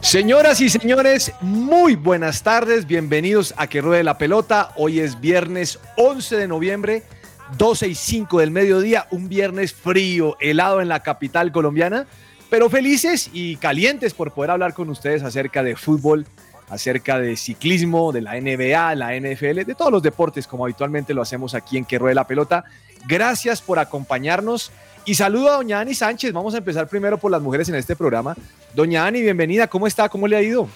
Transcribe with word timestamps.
Señoras 0.00 0.62
y 0.62 0.70
señores, 0.70 1.32
muy 1.42 1.94
buenas 1.94 2.42
tardes, 2.42 2.86
bienvenidos 2.86 3.52
a 3.58 3.66
Que 3.66 3.82
Ruede 3.82 4.02
la 4.02 4.16
Pelota. 4.16 4.72
Hoy 4.76 4.98
es 4.98 5.20
viernes 5.20 5.78
11 5.96 6.36
de 6.36 6.48
noviembre, 6.48 7.02
12 7.58 7.88
y 7.88 7.94
5 7.94 8.40
del 8.40 8.50
mediodía, 8.50 9.06
un 9.10 9.28
viernes 9.28 9.74
frío, 9.74 10.38
helado 10.40 10.80
en 10.80 10.88
la 10.88 11.00
capital 11.00 11.52
colombiana, 11.52 12.06
pero 12.48 12.70
felices 12.70 13.28
y 13.34 13.56
calientes 13.56 14.14
por 14.14 14.32
poder 14.32 14.52
hablar 14.52 14.72
con 14.72 14.88
ustedes 14.88 15.22
acerca 15.22 15.62
de 15.62 15.76
fútbol, 15.76 16.26
acerca 16.70 17.18
de 17.18 17.36
ciclismo, 17.36 18.10
de 18.10 18.22
la 18.22 18.40
NBA, 18.40 18.94
la 18.94 19.14
NFL, 19.14 19.64
de 19.64 19.74
todos 19.76 19.92
los 19.92 20.02
deportes 20.02 20.46
como 20.46 20.64
habitualmente 20.64 21.12
lo 21.12 21.20
hacemos 21.20 21.54
aquí 21.54 21.76
en 21.76 21.84
Que 21.84 21.98
Ruede 21.98 22.14
la 22.14 22.26
Pelota. 22.26 22.64
Gracias 23.06 23.60
por 23.60 23.78
acompañarnos. 23.78 24.72
Y 25.04 25.14
saludo 25.14 25.50
a 25.50 25.56
doña 25.56 25.80
Ani 25.80 25.94
Sánchez. 25.94 26.32
Vamos 26.32 26.54
a 26.54 26.58
empezar 26.58 26.86
primero 26.88 27.18
por 27.18 27.30
las 27.30 27.40
mujeres 27.40 27.68
en 27.68 27.74
este 27.74 27.96
programa. 27.96 28.36
Doña 28.74 29.06
Ani, 29.06 29.22
bienvenida. 29.22 29.66
¿Cómo 29.66 29.86
está? 29.86 30.08
¿Cómo 30.08 30.28
le 30.28 30.36
ha 30.36 30.42
ido? 30.42 30.68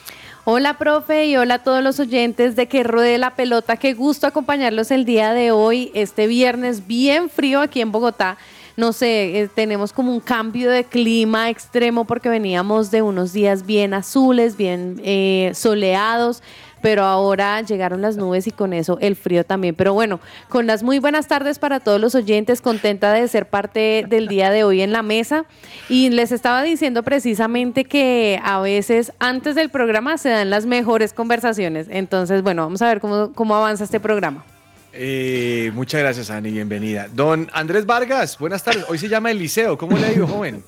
Hola, 0.47 0.77
profe, 0.77 1.27
y 1.27 1.37
hola 1.37 1.55
a 1.55 1.63
todos 1.63 1.83
los 1.83 1.99
oyentes 2.01 2.55
de 2.55 2.67
Que 2.67 2.83
Ruede 2.83 3.17
la 3.17 3.35
Pelota. 3.35 3.77
Qué 3.77 3.95
gusto 3.95 4.27
acompañarlos 4.27 4.91
el 4.91 5.07
día 5.07 5.33
de 5.33 5.53
hoy, 5.53 5.91
este 5.95 6.27
viernes 6.27 6.87
bien 6.87 7.31
frío 7.31 7.63
aquí 7.63 7.81
en 7.81 7.93
Bogotá. 7.93 8.37
No 8.77 8.93
sé, 8.93 9.41
eh, 9.41 9.49
tenemos 9.49 9.93
como 9.93 10.13
un 10.13 10.21
cambio 10.21 10.71
de 10.71 10.85
clima 10.85 11.49
extremo 11.49 12.05
porque 12.05 12.29
veníamos 12.29 12.91
de 12.91 13.03
unos 13.03 13.33
días 13.33 13.65
bien 13.65 13.95
azules, 13.95 14.57
bien 14.57 15.01
eh, 15.05 15.53
soleados, 15.55 16.43
pero 16.85 17.05
ahora 17.05 17.63
llegaron 17.63 18.03
las 18.03 18.19
nubes 18.19 18.47
y 18.47 18.51
con 18.51 18.75
eso 18.75 18.99
el 19.01 19.17
frío 19.17 19.43
también. 19.43 19.75
Pero 19.75 19.95
bueno, 19.95 20.21
con 20.51 20.67
las 20.67 20.83
muy 20.83 20.99
buenas 20.99 21.29
tardes 21.29 21.59
para 21.59 21.81
todos 21.81 21.99
los 21.99 22.15
oyentes, 22.15 22.61
contenta 22.61 23.11
de 23.11 23.27
ser 23.27 23.47
parte 23.47 24.05
del 24.07 24.29
día 24.29 24.51
de 24.51 24.65
hoy 24.65 24.83
en 24.83 24.93
la 24.93 25.03
mesa. 25.03 25.47
Y 25.89 26.11
les 26.11 26.31
estaba 26.31 26.63
diciendo 26.63 27.03
precisamente 27.03 27.87
que 27.87 28.39
a 28.45 28.61
veces 28.61 29.15
antes 29.19 29.55
del 29.55 29.71
programa 29.71 30.19
se 30.19 30.29
dan 30.29 30.51
las 30.51 30.67
mejores 30.67 31.15
conversaciones. 31.15 31.87
Entonces, 31.89 32.43
bueno, 32.43 32.65
vamos 32.65 32.83
a 32.83 32.89
ver 32.89 33.01
cómo, 33.01 33.33
cómo 33.33 33.57
avanza 33.57 33.85
este 33.85 33.99
programa. 33.99 34.45
Eh, 34.97 35.73
muchas 35.75 36.03
gracias, 36.03 36.31
Ani. 36.31 36.53
Bienvenida. 36.53 37.09
Don 37.13 37.51
Andrés 37.53 37.85
Vargas, 37.85 38.39
buenas 38.39 38.63
tardes. 38.63 38.85
Hoy 38.89 38.99
se 38.99 39.09
llama 39.09 39.31
Eliseo. 39.31 39.77
¿Cómo 39.77 39.99
le 39.99 40.13
ido, 40.13 40.27
joven? 40.29 40.63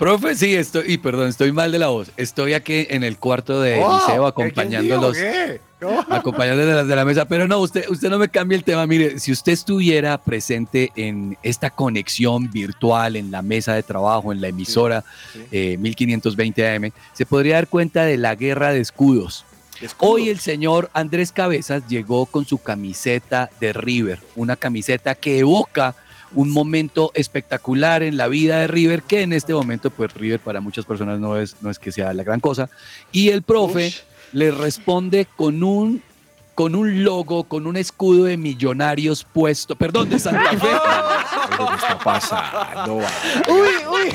Profe, 0.00 0.34
sí, 0.34 0.54
estoy, 0.54 0.94
y 0.94 0.96
perdón, 0.96 1.28
estoy 1.28 1.52
mal 1.52 1.70
de 1.70 1.78
la 1.78 1.88
voz. 1.88 2.10
Estoy 2.16 2.54
aquí 2.54 2.86
en 2.88 3.04
el 3.04 3.18
cuarto 3.18 3.60
de 3.60 3.78
Oh, 3.84 3.92
liceo 3.98 4.06
¿quién 4.06 4.46
acompañándolos, 4.48 5.14
qué? 5.14 5.60
No. 5.78 6.00
acompañándolos 6.08 6.66
de 6.70 6.74
la, 6.74 6.84
de 6.84 6.96
la 6.96 7.04
mesa. 7.04 7.26
Pero 7.26 7.46
no, 7.46 7.58
usted, 7.58 7.84
usted 7.90 8.08
no 8.08 8.18
me 8.18 8.30
cambie 8.30 8.56
el 8.56 8.64
tema. 8.64 8.86
Mire, 8.86 9.18
si 9.18 9.30
usted 9.30 9.52
estuviera 9.52 10.16
presente 10.16 10.90
en 10.96 11.36
esta 11.42 11.68
conexión 11.68 12.50
virtual, 12.50 13.14
en 13.16 13.30
la 13.30 13.42
mesa 13.42 13.74
de 13.74 13.82
trabajo, 13.82 14.32
en 14.32 14.40
la 14.40 14.48
emisora 14.48 15.04
sí. 15.34 15.42
eh, 15.52 15.76
1520 15.78 16.76
AM, 16.76 16.92
se 17.12 17.26
podría 17.26 17.56
dar 17.56 17.68
cuenta 17.68 18.04
de 18.06 18.16
la 18.16 18.34
guerra 18.36 18.72
de 18.72 18.80
escudos. 18.80 19.44
Escudo. 19.82 20.12
Hoy 20.12 20.30
el 20.30 20.40
señor 20.40 20.88
Andrés 20.94 21.30
Cabezas 21.30 21.86
llegó 21.88 22.24
con 22.24 22.46
su 22.46 22.56
camiseta 22.56 23.50
de 23.60 23.74
River, 23.74 24.18
una 24.34 24.56
camiseta 24.56 25.14
que 25.14 25.40
evoca 25.40 25.94
un 26.34 26.50
momento 26.50 27.10
espectacular 27.14 28.02
en 28.02 28.16
la 28.16 28.28
vida 28.28 28.60
de 28.60 28.66
River, 28.66 29.02
que 29.02 29.22
en 29.22 29.32
este 29.32 29.52
momento, 29.52 29.90
pues 29.90 30.14
River 30.14 30.40
para 30.40 30.60
muchas 30.60 30.84
personas 30.84 31.18
no 31.18 31.36
es, 31.36 31.56
no 31.60 31.70
es 31.70 31.78
que 31.78 31.92
sea 31.92 32.12
la 32.12 32.22
gran 32.22 32.40
cosa. 32.40 32.70
Y 33.12 33.30
el 33.30 33.42
profe 33.42 33.88
Ush. 33.88 34.00
le 34.32 34.50
responde 34.50 35.26
con 35.36 35.62
un, 35.62 36.02
con 36.60 36.74
un 36.74 37.02
logo, 37.04 37.44
con 37.44 37.66
un 37.66 37.78
escudo 37.78 38.24
de 38.24 38.36
millonarios 38.36 39.24
puesto, 39.24 39.74
perdón, 39.76 40.10
de 40.10 40.18
Santa 40.18 40.50
Fe. 40.58 40.58
¿Qué 41.56 41.74
está 41.74 41.98
pasando? 41.98 42.96
Uy, 42.96 43.86
uy. 43.90 44.12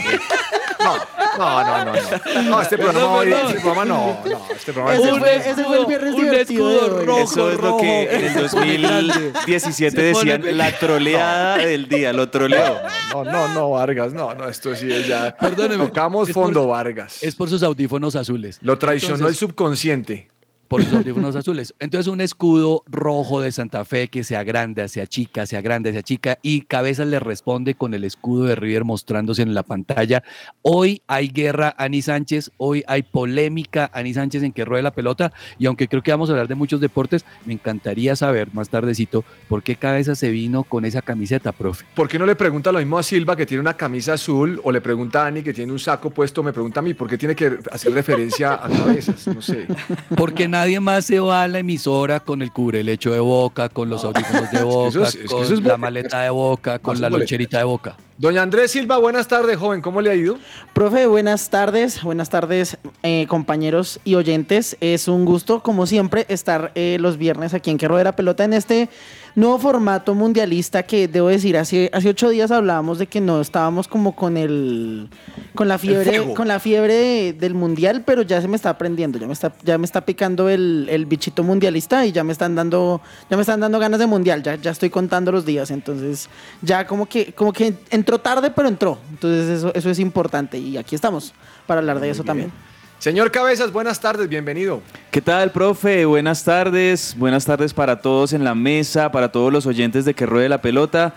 No, 0.79 0.95
no, 1.39 1.85
no, 1.85 1.85
no. 1.85 1.93
No, 2.35 2.41
no 2.43 2.61
este 2.61 2.77
programa 2.77 3.07
hoy, 3.13 3.31
este 3.33 3.59
programa 3.61 3.85
no, 3.85 4.19
no, 4.29 4.41
este 4.55 4.73
programa 4.73 4.93
Ese 4.93 5.07
es- 5.07 5.13
Un 5.13 5.19
fue- 5.19 5.35
escudo, 5.37 5.51
ese 5.53 5.63
fue 5.63 5.79
el 5.79 5.85
viernes 5.87 6.13
un 6.13 6.33
escudo 6.35 7.03
rojo, 7.03 7.19
Eso 7.19 7.51
es 7.51 7.59
lo 7.59 7.77
que 7.77 8.03
en 8.15 8.37
el 8.37 8.49
Se 8.49 8.55
pone 8.55 8.77
grande. 8.77 9.31
2017 9.31 9.89
Se 9.95 10.13
pone 10.13 10.37
decían 10.37 10.57
la 10.57 10.71
troleada 10.77 11.57
del 11.57 11.89
día, 11.89 12.13
lo 12.13 12.29
troleó. 12.29 12.77
No, 13.11 13.23
no, 13.23 13.47
no, 13.55 13.69
Vargas, 13.71 14.13
no, 14.13 14.35
no, 14.35 14.47
esto 14.47 14.75
sí 14.75 14.91
es 14.93 15.07
ya. 15.07 15.35
Perdóneme, 15.35 15.83
Tocamos 15.87 16.31
fondo, 16.31 16.67
Vargas. 16.67 17.23
Es 17.23 17.33
por 17.33 17.49
sus 17.49 17.63
audífonos 17.63 18.15
azules. 18.15 18.59
Lo 18.61 18.77
traicionó 18.77 19.27
el 19.29 19.35
subconsciente. 19.35 20.29
Por 20.67 20.83
sus 20.83 20.93
audífonos 20.93 21.35
azules. 21.35 21.73
Entonces 21.79 22.11
un 22.11 22.21
escudo 22.21 22.83
rojo 22.87 23.41
de 23.41 23.51
Santa 23.51 23.85
Fe 23.85 24.07
que 24.07 24.23
se 24.23 24.35
agranda, 24.35 24.87
se 24.87 25.01
achica, 25.01 25.45
se 25.45 25.57
agranda, 25.57 25.91
se 25.91 25.99
achica 25.99 26.39
y 26.41 26.61
Cabezas 26.61 27.07
le 27.07 27.19
responde 27.19 27.75
con 27.75 27.93
el 27.93 28.03
escudo 28.03 28.45
de 28.45 28.55
River 28.55 28.83
mostrándose 28.83 29.41
en 29.41 29.53
la 29.53 29.63
pantalla. 29.63 30.23
Hoy 30.61 31.01
hay 31.07 31.27
guerra, 31.29 31.75
Ani 31.77 32.01
Sánchez, 32.01 32.51
hoy 32.57 32.83
hay 32.87 33.03
polémica, 33.03 33.89
Ani 33.93 34.13
Sánchez 34.13 34.43
en 34.43 34.51
que 34.51 34.65
ruede 34.65 34.83
la 34.83 34.91
pelota 34.91 35.31
y 35.57 35.65
aunque 35.65 35.87
creo 35.87 36.01
que 36.01 36.11
vamos 36.11 36.29
a 36.29 36.33
hablar 36.33 36.47
de 36.47 36.55
muchos 36.55 36.79
deportes, 36.81 37.25
me 37.45 37.53
encantaría 37.53 38.15
saber 38.15 38.53
más 38.53 38.69
tardecito 38.69 39.23
por 39.47 39.63
qué 39.63 39.75
Cabezas 39.75 40.19
se 40.19 40.29
vino 40.29 40.63
con 40.63 40.85
esa 40.85 41.01
camiseta, 41.01 41.51
profe. 41.51 41.85
¿Por 41.93 42.07
qué 42.07 42.17
no 42.19 42.25
le 42.25 42.35
pregunta 42.35 42.71
lo 42.71 42.79
mismo 42.79 42.97
a 42.97 43.03
Silva 43.03 43.35
que 43.35 43.45
tiene 43.45 43.61
una 43.61 43.75
camisa 43.75 44.13
azul 44.13 44.59
o 44.63 44.71
le 44.71 44.81
pregunta 44.81 45.23
a 45.23 45.27
Ani 45.27 45.43
que 45.43 45.53
tiene 45.53 45.71
un 45.71 45.79
saco 45.79 46.09
puesto? 46.09 46.43
Me 46.43 46.53
pregunta 46.53 46.79
a 46.79 46.83
mí, 46.83 46.93
¿por 46.93 47.09
qué 47.09 47.17
tiene 47.17 47.35
que 47.35 47.59
hacer 47.71 47.93
referencia 47.93 48.53
a 48.53 48.69
cabezas? 48.69 49.27
No 49.27 49.41
sé. 49.41 49.67
Porque 50.15 50.47
nadie 50.55 50.79
más 50.79 51.05
se 51.05 51.19
va 51.19 51.43
a 51.43 51.47
la 51.49 51.59
emisora 51.59 52.21
con 52.21 52.41
el 52.41 52.51
cubrelecho 52.51 53.11
de 53.11 53.19
boca, 53.19 53.67
con 53.67 53.89
los 53.89 54.05
audífonos 54.05 54.49
de 54.51 54.63
boca, 54.63 55.03
es 55.03 55.17
con 55.29 55.43
es 55.43 55.61
la 55.61 55.77
maleta 55.77 56.21
de 56.21 56.29
boca, 56.29 56.79
con 56.79 57.01
la 57.01 57.09
loncherita 57.09 57.57
de 57.57 57.65
boca. 57.65 57.97
Doña 58.17 58.41
Andrés 58.41 58.71
Silva, 58.71 58.97
buenas 58.97 59.27
tardes, 59.27 59.57
joven. 59.57 59.81
¿Cómo 59.81 59.99
le 59.99 60.09
ha 60.09 60.15
ido? 60.15 60.37
Profe, 60.73 61.05
buenas 61.07 61.49
tardes, 61.49 62.01
buenas 62.01 62.29
tardes 62.29 62.77
eh, 63.03 63.25
compañeros 63.27 63.99
y 64.05 64.15
oyentes. 64.15 64.77
Es 64.79 65.09
un 65.09 65.25
gusto, 65.25 65.61
como 65.61 65.85
siempre, 65.85 66.25
estar 66.29 66.71
eh, 66.75 66.95
los 67.01 67.17
viernes 67.17 67.53
aquí 67.53 67.71
en 67.71 67.77
Que 67.77 67.89
Rueda 67.89 68.05
la 68.05 68.15
Pelota 68.15 68.45
en 68.45 68.53
este 68.53 68.87
nuevo 69.35 69.59
formato 69.59 70.15
mundialista 70.15 70.83
que 70.83 71.07
debo 71.07 71.27
decir, 71.27 71.57
hace, 71.57 71.89
hace 71.93 72.09
ocho 72.09 72.29
días 72.29 72.51
hablábamos 72.51 72.97
de 72.99 73.07
que 73.07 73.19
no 73.21 73.41
estábamos 73.41 73.87
como 73.87 74.15
con 74.15 74.37
el 74.37 75.09
con 75.55 75.67
la 75.67 75.77
fiebre, 75.77 76.05
con 76.35 76.47
la 76.47 76.59
fiebre 76.59 76.93
de- 76.93 77.33
del 77.33 77.53
mundial, 77.53 78.03
pero 78.05 78.21
ya 78.21 78.41
se 78.41 78.47
me 78.47 78.55
está 78.55 78.69
aprendiendo, 78.69 79.17
ya 79.19 79.27
me 79.27 79.33
está, 79.33 79.53
ya 79.63 79.77
me 79.77 79.85
está 79.85 80.01
picando 80.05 80.49
el, 80.49 80.87
el 80.89 81.05
bichito 81.05 81.43
mundialista 81.43 82.05
y 82.05 82.11
ya 82.11 82.23
me 82.23 82.31
están 82.31 82.55
dando, 82.55 83.01
ya 83.29 83.35
me 83.37 83.41
están 83.41 83.59
dando 83.59 83.79
ganas 83.79 83.99
de 83.99 84.05
mundial, 84.07 84.41
ya, 84.43 84.55
ya 84.55 84.71
estoy 84.71 84.89
contando 84.89 85.31
los 85.31 85.45
días, 85.45 85.71
entonces 85.71 86.29
ya 86.61 86.87
como 86.87 87.05
que, 87.05 87.33
como 87.33 87.51
que 87.53 87.73
entró 87.89 88.19
tarde, 88.19 88.51
pero 88.55 88.67
entró. 88.67 88.97
Entonces 89.09 89.49
eso, 89.59 89.73
eso 89.73 89.89
es 89.89 89.99
importante 89.99 90.57
y 90.57 90.77
aquí 90.77 90.95
estamos 90.95 91.33
para 91.67 91.79
hablar 91.79 91.99
de 91.99 92.09
eso 92.09 92.23
también. 92.23 92.51
Señor 92.99 93.31
Cabezas, 93.31 93.71
buenas 93.71 93.99
tardes, 93.99 94.29
bienvenido. 94.29 94.81
¿Qué 95.11 95.21
tal, 95.21 95.51
profe? 95.51 96.05
Buenas 96.05 96.43
tardes. 96.43 97.15
Buenas 97.17 97.45
tardes 97.45 97.73
para 97.73 98.01
todos 98.01 98.33
en 98.33 98.43
la 98.43 98.55
mesa, 98.55 99.11
para 99.11 99.31
todos 99.31 99.53
los 99.53 99.65
oyentes 99.65 100.05
de 100.05 100.13
Que 100.13 100.25
Ruede 100.25 100.49
la 100.49 100.61
Pelota. 100.61 101.13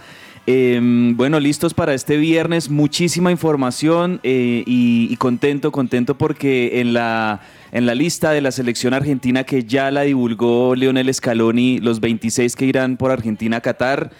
Eh, 0.46 0.80
bueno, 1.14 1.40
listos 1.40 1.74
para 1.74 1.92
este 1.94 2.16
viernes, 2.16 2.70
muchísima 2.70 3.30
información 3.30 4.18
eh, 4.22 4.64
y, 4.66 5.08
y 5.10 5.16
contento, 5.16 5.72
contento 5.72 6.16
porque 6.16 6.80
en 6.80 6.94
la, 6.94 7.40
en 7.70 7.84
la 7.84 7.94
lista 7.94 8.30
de 8.30 8.40
la 8.40 8.50
selección 8.50 8.94
argentina 8.94 9.44
que 9.44 9.64
ya 9.64 9.90
la 9.90 10.02
divulgó 10.02 10.74
Leonel 10.74 11.12
Scaloni, 11.12 11.80
los 11.80 12.00
26 12.00 12.56
que 12.56 12.64
irán 12.64 12.96
por 12.96 13.10
Argentina 13.10 13.58
a 13.58 13.60
Qatar, 13.60 14.10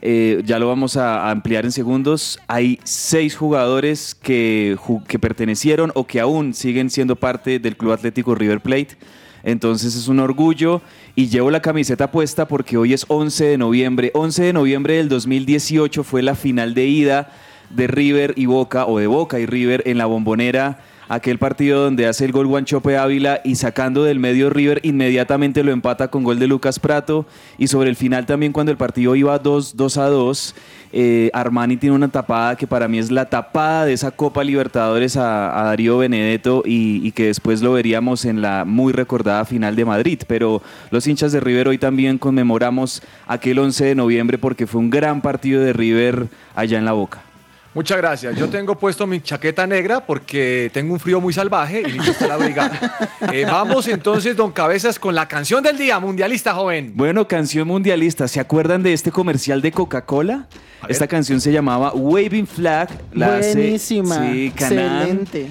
eh, 0.00 0.42
ya 0.44 0.58
lo 0.58 0.68
vamos 0.68 0.96
a, 0.96 1.30
ampliar 1.30 1.64
en 1.64 1.72
segundos. 1.72 2.38
Hay 2.46 2.78
seis 2.84 3.36
jugadores 3.36 4.14
que, 4.14 4.76
que 5.06 5.18
pertenecieron 5.18 5.92
o 5.94 6.06
que 6.06 6.20
aún 6.20 6.54
siguen 6.54 6.90
siendo 6.90 7.16
parte 7.16 7.58
del 7.58 7.76
Club 7.76 7.92
Atlético 7.92 8.34
River 8.34 8.60
Plate. 8.60 8.96
Entonces 9.42 9.94
es 9.94 10.08
un 10.08 10.20
orgullo 10.20 10.82
y 11.14 11.28
llevo 11.28 11.50
la 11.50 11.62
camiseta 11.62 12.10
puesta 12.10 12.48
porque 12.48 12.76
hoy 12.76 12.92
es 12.92 13.06
11 13.08 13.44
de 13.44 13.58
noviembre. 13.58 14.10
11 14.14 14.42
de 14.44 14.52
noviembre 14.52 14.96
del 14.96 15.08
2018 15.08 16.04
fue 16.04 16.22
la 16.22 16.34
final 16.34 16.74
de 16.74 16.86
ida 16.86 17.30
de 17.70 17.86
River 17.86 18.34
y 18.36 18.46
Boca 18.46 18.86
o 18.86 18.98
de 18.98 19.06
Boca 19.06 19.38
y 19.38 19.46
River 19.46 19.82
en 19.86 19.98
la 19.98 20.06
bombonera 20.06 20.80
aquel 21.08 21.38
partido 21.38 21.84
donde 21.84 22.06
hace 22.06 22.24
el 22.24 22.32
gol 22.32 22.46
Guanchope 22.46 22.96
Ávila 22.96 23.40
y 23.44 23.56
sacando 23.56 24.04
del 24.04 24.18
medio 24.18 24.50
River 24.50 24.80
inmediatamente 24.82 25.64
lo 25.64 25.72
empata 25.72 26.08
con 26.08 26.24
gol 26.24 26.38
de 26.38 26.46
Lucas 26.46 26.78
Prato 26.78 27.26
y 27.56 27.68
sobre 27.68 27.90
el 27.90 27.96
final 27.96 28.26
también 28.26 28.52
cuando 28.52 28.72
el 28.72 28.78
partido 28.78 29.14
iba 29.16 29.38
2, 29.38 29.76
2 29.76 29.98
a 29.98 30.06
2 30.08 30.54
eh, 30.92 31.30
Armani 31.34 31.76
tiene 31.76 31.94
una 31.94 32.08
tapada 32.08 32.56
que 32.56 32.66
para 32.66 32.88
mí 32.88 32.98
es 32.98 33.10
la 33.10 33.26
tapada 33.26 33.84
de 33.84 33.92
esa 33.92 34.10
Copa 34.10 34.42
Libertadores 34.42 35.16
a, 35.16 35.62
Darío 35.68 35.98
Benedetto 35.98 36.62
y, 36.64 37.06
y 37.06 37.12
que 37.12 37.26
después 37.26 37.60
lo 37.60 37.72
veríamos 37.72 38.24
en 38.24 38.40
la 38.40 38.64
muy 38.64 38.92
recordada 38.92 39.44
final 39.44 39.76
de 39.76 39.84
Madrid. 39.84 40.22
Pero 40.26 40.62
los 40.90 41.06
hinchas 41.06 41.32
de 41.32 41.40
River 41.40 41.68
hoy 41.68 41.78
también 41.78 42.16
conmemoramos 42.16 43.02
aquel 43.26 43.58
11 43.58 43.84
de 43.84 43.94
noviembre 43.94 44.38
porque 44.38 44.66
fue 44.66 44.80
un 44.80 44.90
gran 44.90 45.20
partido 45.20 45.62
de 45.62 45.72
River 45.72 46.28
allá 46.54 46.78
en 46.78 46.84
la 46.84 46.92
Boca. 46.92 47.27
Muchas 47.74 47.98
gracias. 47.98 48.34
Yo 48.36 48.48
tengo 48.48 48.76
puesto 48.76 49.06
mi 49.06 49.20
chaqueta 49.20 49.66
negra 49.66 50.00
porque 50.04 50.70
tengo 50.72 50.94
un 50.94 50.98
frío 51.00 51.20
muy 51.20 51.32
salvaje 51.32 51.80
y 51.82 51.90
listo 51.92 52.10
está 52.12 52.26
la 52.26 52.36
brigada. 52.36 53.08
Eh, 53.32 53.44
vamos 53.44 53.86
entonces, 53.88 54.34
don 54.36 54.52
Cabezas, 54.52 54.98
con 54.98 55.14
la 55.14 55.26
canción 55.28 55.62
del 55.62 55.76
día, 55.76 55.98
mundialista 55.98 56.54
joven. 56.54 56.92
Bueno, 56.94 57.28
canción 57.28 57.68
mundialista. 57.68 58.26
¿Se 58.26 58.40
acuerdan 58.40 58.82
de 58.82 58.92
este 58.94 59.10
comercial 59.10 59.60
de 59.60 59.70
Coca-Cola? 59.72 60.46
Esta 60.88 61.06
canción 61.08 61.40
se 61.40 61.52
llamaba 61.52 61.92
Waving 61.92 62.46
Flag. 62.46 62.88
La 63.12 63.36
hace- 63.36 63.52
Buenísima. 63.54 64.14
sí, 64.32 64.52
Canaan. 64.56 65.02
Excelente. 65.02 65.46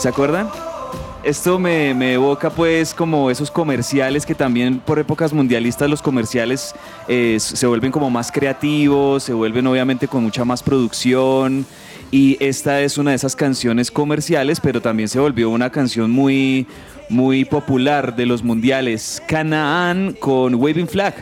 ¿Se 0.00 0.08
acuerdan? 0.08 0.48
Esto 1.24 1.58
me, 1.58 1.94
me 1.94 2.14
evoca 2.14 2.48
pues 2.48 2.94
como 2.94 3.30
esos 3.30 3.50
comerciales 3.50 4.24
que 4.24 4.34
también 4.34 4.78
por 4.78 4.98
épocas 4.98 5.32
mundialistas 5.32 5.90
los 5.90 6.00
comerciales 6.00 6.74
eh, 7.08 7.38
se 7.40 7.66
vuelven 7.66 7.90
como 7.90 8.08
más 8.08 8.30
creativos, 8.30 9.24
se 9.24 9.32
vuelven 9.32 9.66
obviamente 9.66 10.06
con 10.06 10.22
mucha 10.22 10.44
más 10.44 10.62
producción 10.62 11.66
y 12.10 12.36
esta 12.40 12.80
es 12.80 12.96
una 12.96 13.10
de 13.10 13.16
esas 13.16 13.36
canciones 13.36 13.90
comerciales, 13.90 14.60
pero 14.60 14.80
también 14.80 15.08
se 15.08 15.20
volvió 15.20 15.50
una 15.50 15.70
canción 15.70 16.10
muy, 16.10 16.66
muy 17.10 17.44
popular 17.44 18.16
de 18.16 18.24
los 18.24 18.42
mundiales. 18.42 19.22
Canaan 19.26 20.16
con 20.18 20.54
Waving 20.54 20.88
Flag. 20.88 21.14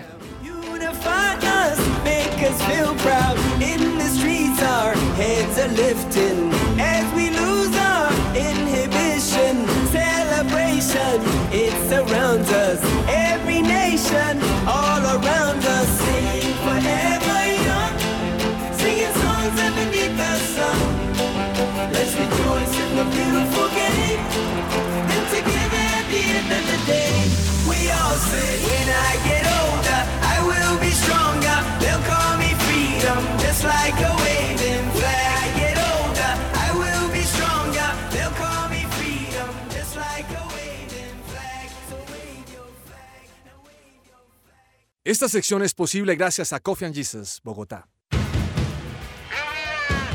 Esta 45.06 45.28
sección 45.28 45.62
es 45.62 45.72
posible 45.72 46.16
gracias 46.16 46.52
a 46.52 46.58
Coffee 46.58 46.84
and 46.84 46.92
Jesus, 46.92 47.40
Bogotá. 47.44 47.86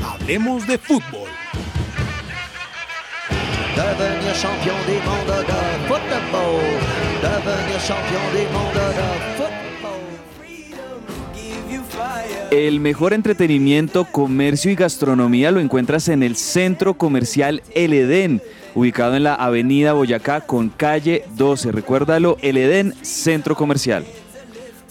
Hablemos 0.04 0.66
de 0.66 0.76
fútbol. 0.76 1.30
Devenir 3.74 4.34
champion 4.34 4.76
de. 4.86 4.92
Devenir 7.22 7.80
champion 7.80 8.34
de. 8.34 8.46
El 12.50 12.80
mejor 12.80 13.14
entretenimiento, 13.14 14.04
comercio 14.04 14.70
y 14.70 14.74
gastronomía 14.74 15.50
lo 15.52 15.60
encuentras 15.60 16.08
en 16.08 16.22
el 16.22 16.36
Centro 16.36 16.98
Comercial 16.98 17.62
El 17.74 17.94
Edén, 17.94 18.42
ubicado 18.74 19.16
en 19.16 19.24
la 19.24 19.36
Avenida 19.36 19.94
Boyacá 19.94 20.42
con 20.42 20.68
calle 20.68 21.24
12. 21.36 21.72
Recuérdalo, 21.72 22.36
El 22.42 22.58
Edén 22.58 22.92
Centro 23.00 23.56
Comercial. 23.56 24.04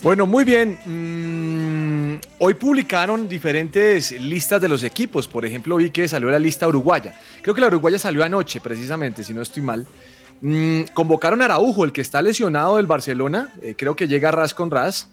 Bueno, 0.02 0.26
muy 0.26 0.44
bien. 0.44 0.80
Mm, 0.86 2.20
hoy 2.40 2.54
publicaron 2.56 3.28
diferentes 3.30 4.12
listas 4.20 4.60
de 4.60 4.68
los 4.68 4.84
equipos. 4.84 5.28
Por 5.28 5.46
ejemplo, 5.46 5.76
vi 5.76 5.92
que 5.92 6.08
salió 6.08 6.32
la 6.32 6.40
lista 6.40 6.68
uruguaya. 6.68 7.14
Creo 7.42 7.54
que 7.54 7.62
la 7.62 7.68
uruguaya 7.68 8.00
salió 8.00 8.24
anoche, 8.24 8.60
precisamente, 8.62 9.24
si 9.24 9.34
no 9.34 9.42
estoy 9.44 9.62
mal. 9.62 9.86
Mm, 10.42 10.84
convocaron 10.96 11.42
a 11.44 11.46
Araujo, 11.46 11.84
el 11.86 11.92
que 11.92 12.02
está 12.02 12.22
lesionado 12.22 12.78
del 12.78 12.88
Barcelona. 12.88 13.50
eh, 13.62 13.76
creo 13.78 13.96
que 13.96 14.08
llega 14.08 14.32
ras 14.32 14.54
con 14.56 14.72
ras. 14.72 15.08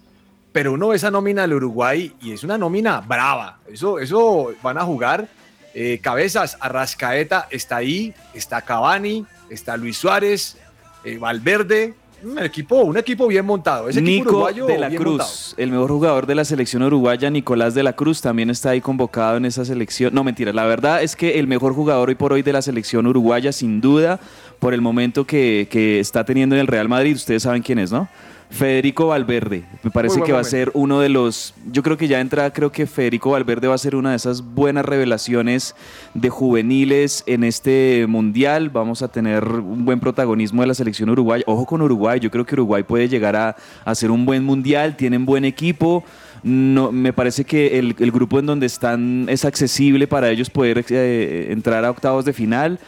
Pero 0.53 0.73
uno 0.73 0.89
ve 0.89 0.97
esa 0.97 1.11
nómina 1.11 1.43
del 1.43 1.53
Uruguay 1.53 2.15
y 2.23 2.33
es 2.33 2.43
una 2.43 2.57
nómina 2.57 3.01
brava. 3.03 3.59
Eso, 3.71 3.99
eso 3.99 4.53
van 4.63 4.79
a 4.79 4.83
jugar. 4.85 5.29
eh, 5.75 6.01
cabezas, 6.03 6.57
Arrascaeta 6.61 7.47
está 7.51 7.77
ahí, 7.77 8.13
está 8.35 8.63
Cavani, 8.63 9.25
está 9.51 9.77
Luis 9.77 9.99
Suárez, 9.99 10.57
eh, 11.05 11.19
Valverde. 11.19 11.95
Un 12.23 12.39
equipo, 12.41 12.83
un 12.83 12.97
equipo 12.97 13.29
bien 13.29 13.47
montado. 13.47 13.89
Ese 13.89 14.01
equipo 14.01 14.13
Nico 14.13 14.31
uruguayo 14.31 14.67
de 14.67 14.79
la 14.79 14.89
bien 14.89 15.01
Cruz, 15.01 15.19
montado. 15.19 15.55
el 15.57 15.71
mejor 15.71 15.91
jugador 15.91 16.27
de 16.27 16.35
la 16.35 16.45
selección 16.45 16.83
uruguaya, 16.83 17.31
Nicolás 17.31 17.75
de 17.75 17.83
la 17.83 17.93
Cruz, 17.95 18.21
también 18.21 18.51
está 18.51 18.71
ahí 18.71 18.81
convocado 18.81 19.37
en 19.37 19.45
esa 19.45 19.65
selección. 19.65 20.13
No, 20.15 20.25
mentira, 20.25 20.53
la 20.53 20.65
verdad 20.65 21.03
es 21.03 21.15
que 21.15 21.39
el 21.39 21.47
mejor 21.47 21.75
jugador 21.75 22.09
hoy 22.09 22.17
por 22.17 22.33
hoy 22.33 22.43
de 22.43 22.53
la 22.53 22.63
selección 22.63 23.07
uruguaya, 23.07 23.53
sin 23.53 23.81
duda, 23.81 24.19
por 24.59 24.75
el 24.75 24.81
momento 24.81 25.25
que, 25.25 25.69
que 25.71 26.01
está 26.01 26.25
teniendo 26.25 26.57
en 26.57 26.61
el 26.61 26.67
Real 26.67 26.89
Madrid, 26.89 27.15
ustedes 27.15 27.45
saben 27.45 27.63
quién 27.63 27.79
es, 27.79 27.93
¿no? 27.93 28.09
Federico 28.51 29.09
Valverde, 29.09 29.65
me 29.83 29.91
parece 29.91 30.23
que 30.23 30.33
va 30.33 30.41
a 30.41 30.45
ser 30.45 30.71
uno 30.73 31.01
de 31.01 31.11
los, 31.11 31.55
yo 31.71 31.83
creo 31.83 31.99
que 31.99 32.09
ya 32.09 32.19
entra, 32.19 32.51
creo 32.51 32.73
que 32.73 32.87
Federico 32.87 33.31
Valverde 33.31 33.69
va 33.69 33.75
a 33.75 33.79
ser 33.79 33.95
una 33.95 34.11
de 34.11 34.17
esas 34.17 34.43
buenas 34.43 34.87
revelaciones 34.87 35.75
de 36.15 36.31
juveniles 36.31 37.25
en 37.27 37.45
este 37.45 38.07
mundial, 38.09 38.71
vamos 38.71 39.03
a 39.03 39.09
tener 39.09 39.45
un 39.45 39.85
buen 39.85 40.01
protagonismo 40.01 40.63
de 40.63 40.69
la 40.69 40.75
selección 40.75 41.11
uruguaya, 41.11 41.45
ojo 41.47 41.67
con 41.67 41.83
Uruguay, 41.83 42.21
yo 42.21 42.31
creo 42.31 42.47
que 42.47 42.55
Uruguay 42.55 42.83
puede 42.83 43.07
llegar 43.09 43.37
a, 43.37 43.95
ser 43.95 44.11
un 44.11 44.25
buen 44.25 44.45
mundial, 44.45 44.97
tienen 44.97 45.27
buen 45.27 45.45
equipo, 45.45 46.03
no, 46.43 46.91
me 46.91 47.13
parece 47.13 47.45
que 47.45 47.79
el, 47.79 47.97
el 47.99 48.11
grupo 48.11 48.39
en 48.39 48.47
donde 48.47 48.67
están 48.67 49.27
es 49.29 49.45
accesible 49.45 50.07
para 50.07 50.31
ellos 50.31 50.49
poder 50.49 50.85
eh, 50.89 51.49
entrar 51.51 51.85
a 51.85 51.91
octavos 51.91 52.25
de 52.25 52.33
final. 52.33 52.79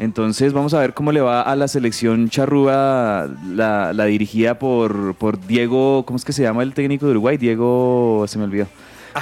Entonces 0.00 0.54
vamos 0.54 0.72
a 0.72 0.80
ver 0.80 0.94
cómo 0.94 1.12
le 1.12 1.20
va 1.20 1.42
a 1.42 1.54
la 1.56 1.68
selección 1.68 2.30
charrúa, 2.30 3.28
la, 3.54 3.92
la 3.92 4.04
dirigida 4.06 4.58
por, 4.58 5.14
por 5.16 5.38
Diego, 5.46 6.04
¿cómo 6.06 6.16
es 6.16 6.24
que 6.24 6.32
se 6.32 6.42
llama 6.42 6.62
el 6.62 6.72
técnico 6.72 7.04
de 7.04 7.10
Uruguay? 7.12 7.36
Diego, 7.36 8.24
se 8.26 8.38
me 8.38 8.44
olvidó. 8.44 8.66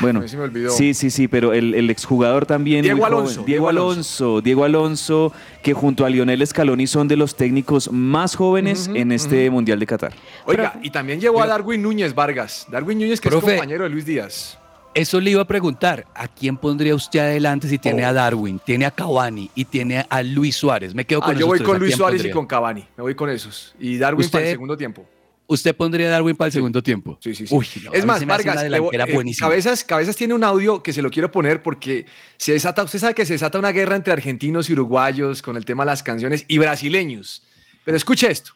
bueno, 0.00 0.20
a 0.20 0.22
mí 0.22 0.28
se 0.28 0.36
me 0.36 0.44
olvidó. 0.44 0.70
sí, 0.70 0.94
sí, 0.94 1.10
sí, 1.10 1.26
pero 1.26 1.52
el, 1.52 1.74
el 1.74 1.90
exjugador 1.90 2.46
también. 2.46 2.82
Diego 2.82 2.98
muy 2.98 3.06
joven. 3.06 3.18
Alonso, 3.18 3.42
Diego 3.42 3.46
Diego 3.46 3.68
Alonso, 3.68 4.40
Diego 4.40 4.64
Alonso, 4.64 5.32
que 5.64 5.74
junto 5.74 6.04
a 6.06 6.10
Lionel 6.10 6.46
Scaloni 6.46 6.86
son 6.86 7.08
de 7.08 7.16
los 7.16 7.34
técnicos 7.34 7.90
más 7.90 8.36
jóvenes 8.36 8.88
en 8.94 9.10
este 9.10 9.50
Mundial 9.50 9.80
de 9.80 9.86
Qatar. 9.86 10.12
Oiga, 10.44 10.78
y 10.80 10.90
también 10.90 11.20
llevó 11.20 11.42
a 11.42 11.48
Darwin 11.48 11.82
Núñez 11.82 12.14
Vargas. 12.14 12.68
Darwin 12.70 13.00
Núñez, 13.00 13.20
que 13.20 13.30
Profe. 13.30 13.46
es 13.46 13.52
compañero 13.54 13.82
de 13.82 13.90
Luis 13.90 14.06
Díaz. 14.06 14.58
Eso 14.98 15.20
le 15.20 15.30
iba 15.30 15.42
a 15.42 15.46
preguntar, 15.46 16.06
¿a 16.14 16.26
quién 16.28 16.56
pondría 16.56 16.94
usted 16.94 17.20
adelante 17.20 17.68
si 17.68 17.78
tiene 17.78 18.04
Oh. 18.04 18.08
a 18.08 18.12
Darwin, 18.12 18.58
tiene 18.58 18.84
a 18.84 18.90
Cavani 18.90 19.50
y 19.54 19.64
tiene 19.64 20.04
a 20.08 20.22
Luis 20.22 20.56
Suárez? 20.56 20.94
Me 20.94 21.04
quedo 21.04 21.20
con 21.20 21.36
Ah, 21.36 21.38
yo 21.38 21.46
voy 21.46 21.58
tres, 21.58 21.66
con 21.66 21.76
¿a 21.76 21.78
Luis 21.78 21.94
Suárez 21.94 22.24
y 22.24 22.30
con 22.30 22.46
Cavani. 22.46 22.84
Me 22.96 23.02
voy 23.02 23.14
con 23.14 23.30
esos. 23.30 23.74
Y 23.78 23.96
Darwin 23.98 24.28
para 24.28 24.40
el 24.42 24.46
¿Usted? 24.46 24.54
segundo 24.54 24.76
tiempo. 24.76 25.06
¿Usted 25.46 25.74
pondría 25.74 26.08
a 26.08 26.10
Darwin 26.10 26.36
para 26.36 26.46
el 26.48 26.52
segundo 26.52 26.82
tiempo? 26.82 27.16
Sí, 27.22 27.34
sí, 27.34 27.46
sí. 27.46 27.54
Uy, 27.54 27.66
no, 27.84 27.92
es 27.92 28.04
más, 28.04 28.24
Vargas, 28.26 28.68
voy- 28.80 28.96
eh. 28.96 29.34
Cabezas, 29.38 29.82
Cabezas 29.84 30.14
tiene 30.16 30.34
un 30.34 30.44
audio 30.44 30.82
que 30.82 30.92
se 30.92 31.00
lo 31.00 31.10
quiero 31.10 31.30
poner 31.30 31.62
porque 31.62 32.04
se 32.36 32.52
desata, 32.52 32.82
usted 32.82 32.98
sabe 32.98 33.14
que 33.14 33.24
se 33.24 33.32
desata 33.34 33.58
una 33.58 33.72
guerra 33.72 33.96
entre 33.96 34.12
argentinos 34.12 34.68
y 34.68 34.74
uruguayos 34.74 35.40
con 35.40 35.56
el 35.56 35.64
tema 35.64 35.84
de 35.84 35.86
las 35.92 36.02
canciones 36.02 36.44
y 36.48 36.58
brasileños. 36.58 37.42
Pero 37.84 37.96
escuche 37.96 38.30
esto. 38.30 38.50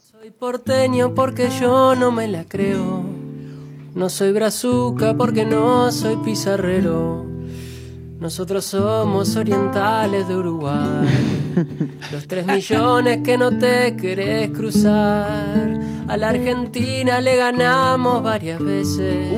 Soy 0.00 0.30
porteño 0.30 1.14
porque 1.14 1.50
yo 1.60 1.94
no 1.94 2.10
me 2.10 2.26
la 2.26 2.44
creo. 2.44 3.04
No 3.94 4.08
soy 4.08 4.32
brazuca 4.32 5.14
porque 5.16 5.44
no 5.44 5.90
soy 5.90 6.16
pizarrero. 6.16 7.26
Nosotros 8.20 8.64
somos 8.64 9.36
orientales 9.36 10.26
de 10.28 10.36
Uruguay. 10.36 11.08
Los 12.12 12.26
tres 12.26 12.46
millones 12.46 13.20
que 13.24 13.38
no 13.38 13.56
te 13.56 13.96
querés 13.96 14.50
cruzar. 14.50 15.80
A 16.08 16.16
la 16.16 16.30
Argentina 16.30 17.20
le 17.20 17.36
ganamos 17.36 18.22
varias 18.22 18.60
veces. 18.60 19.30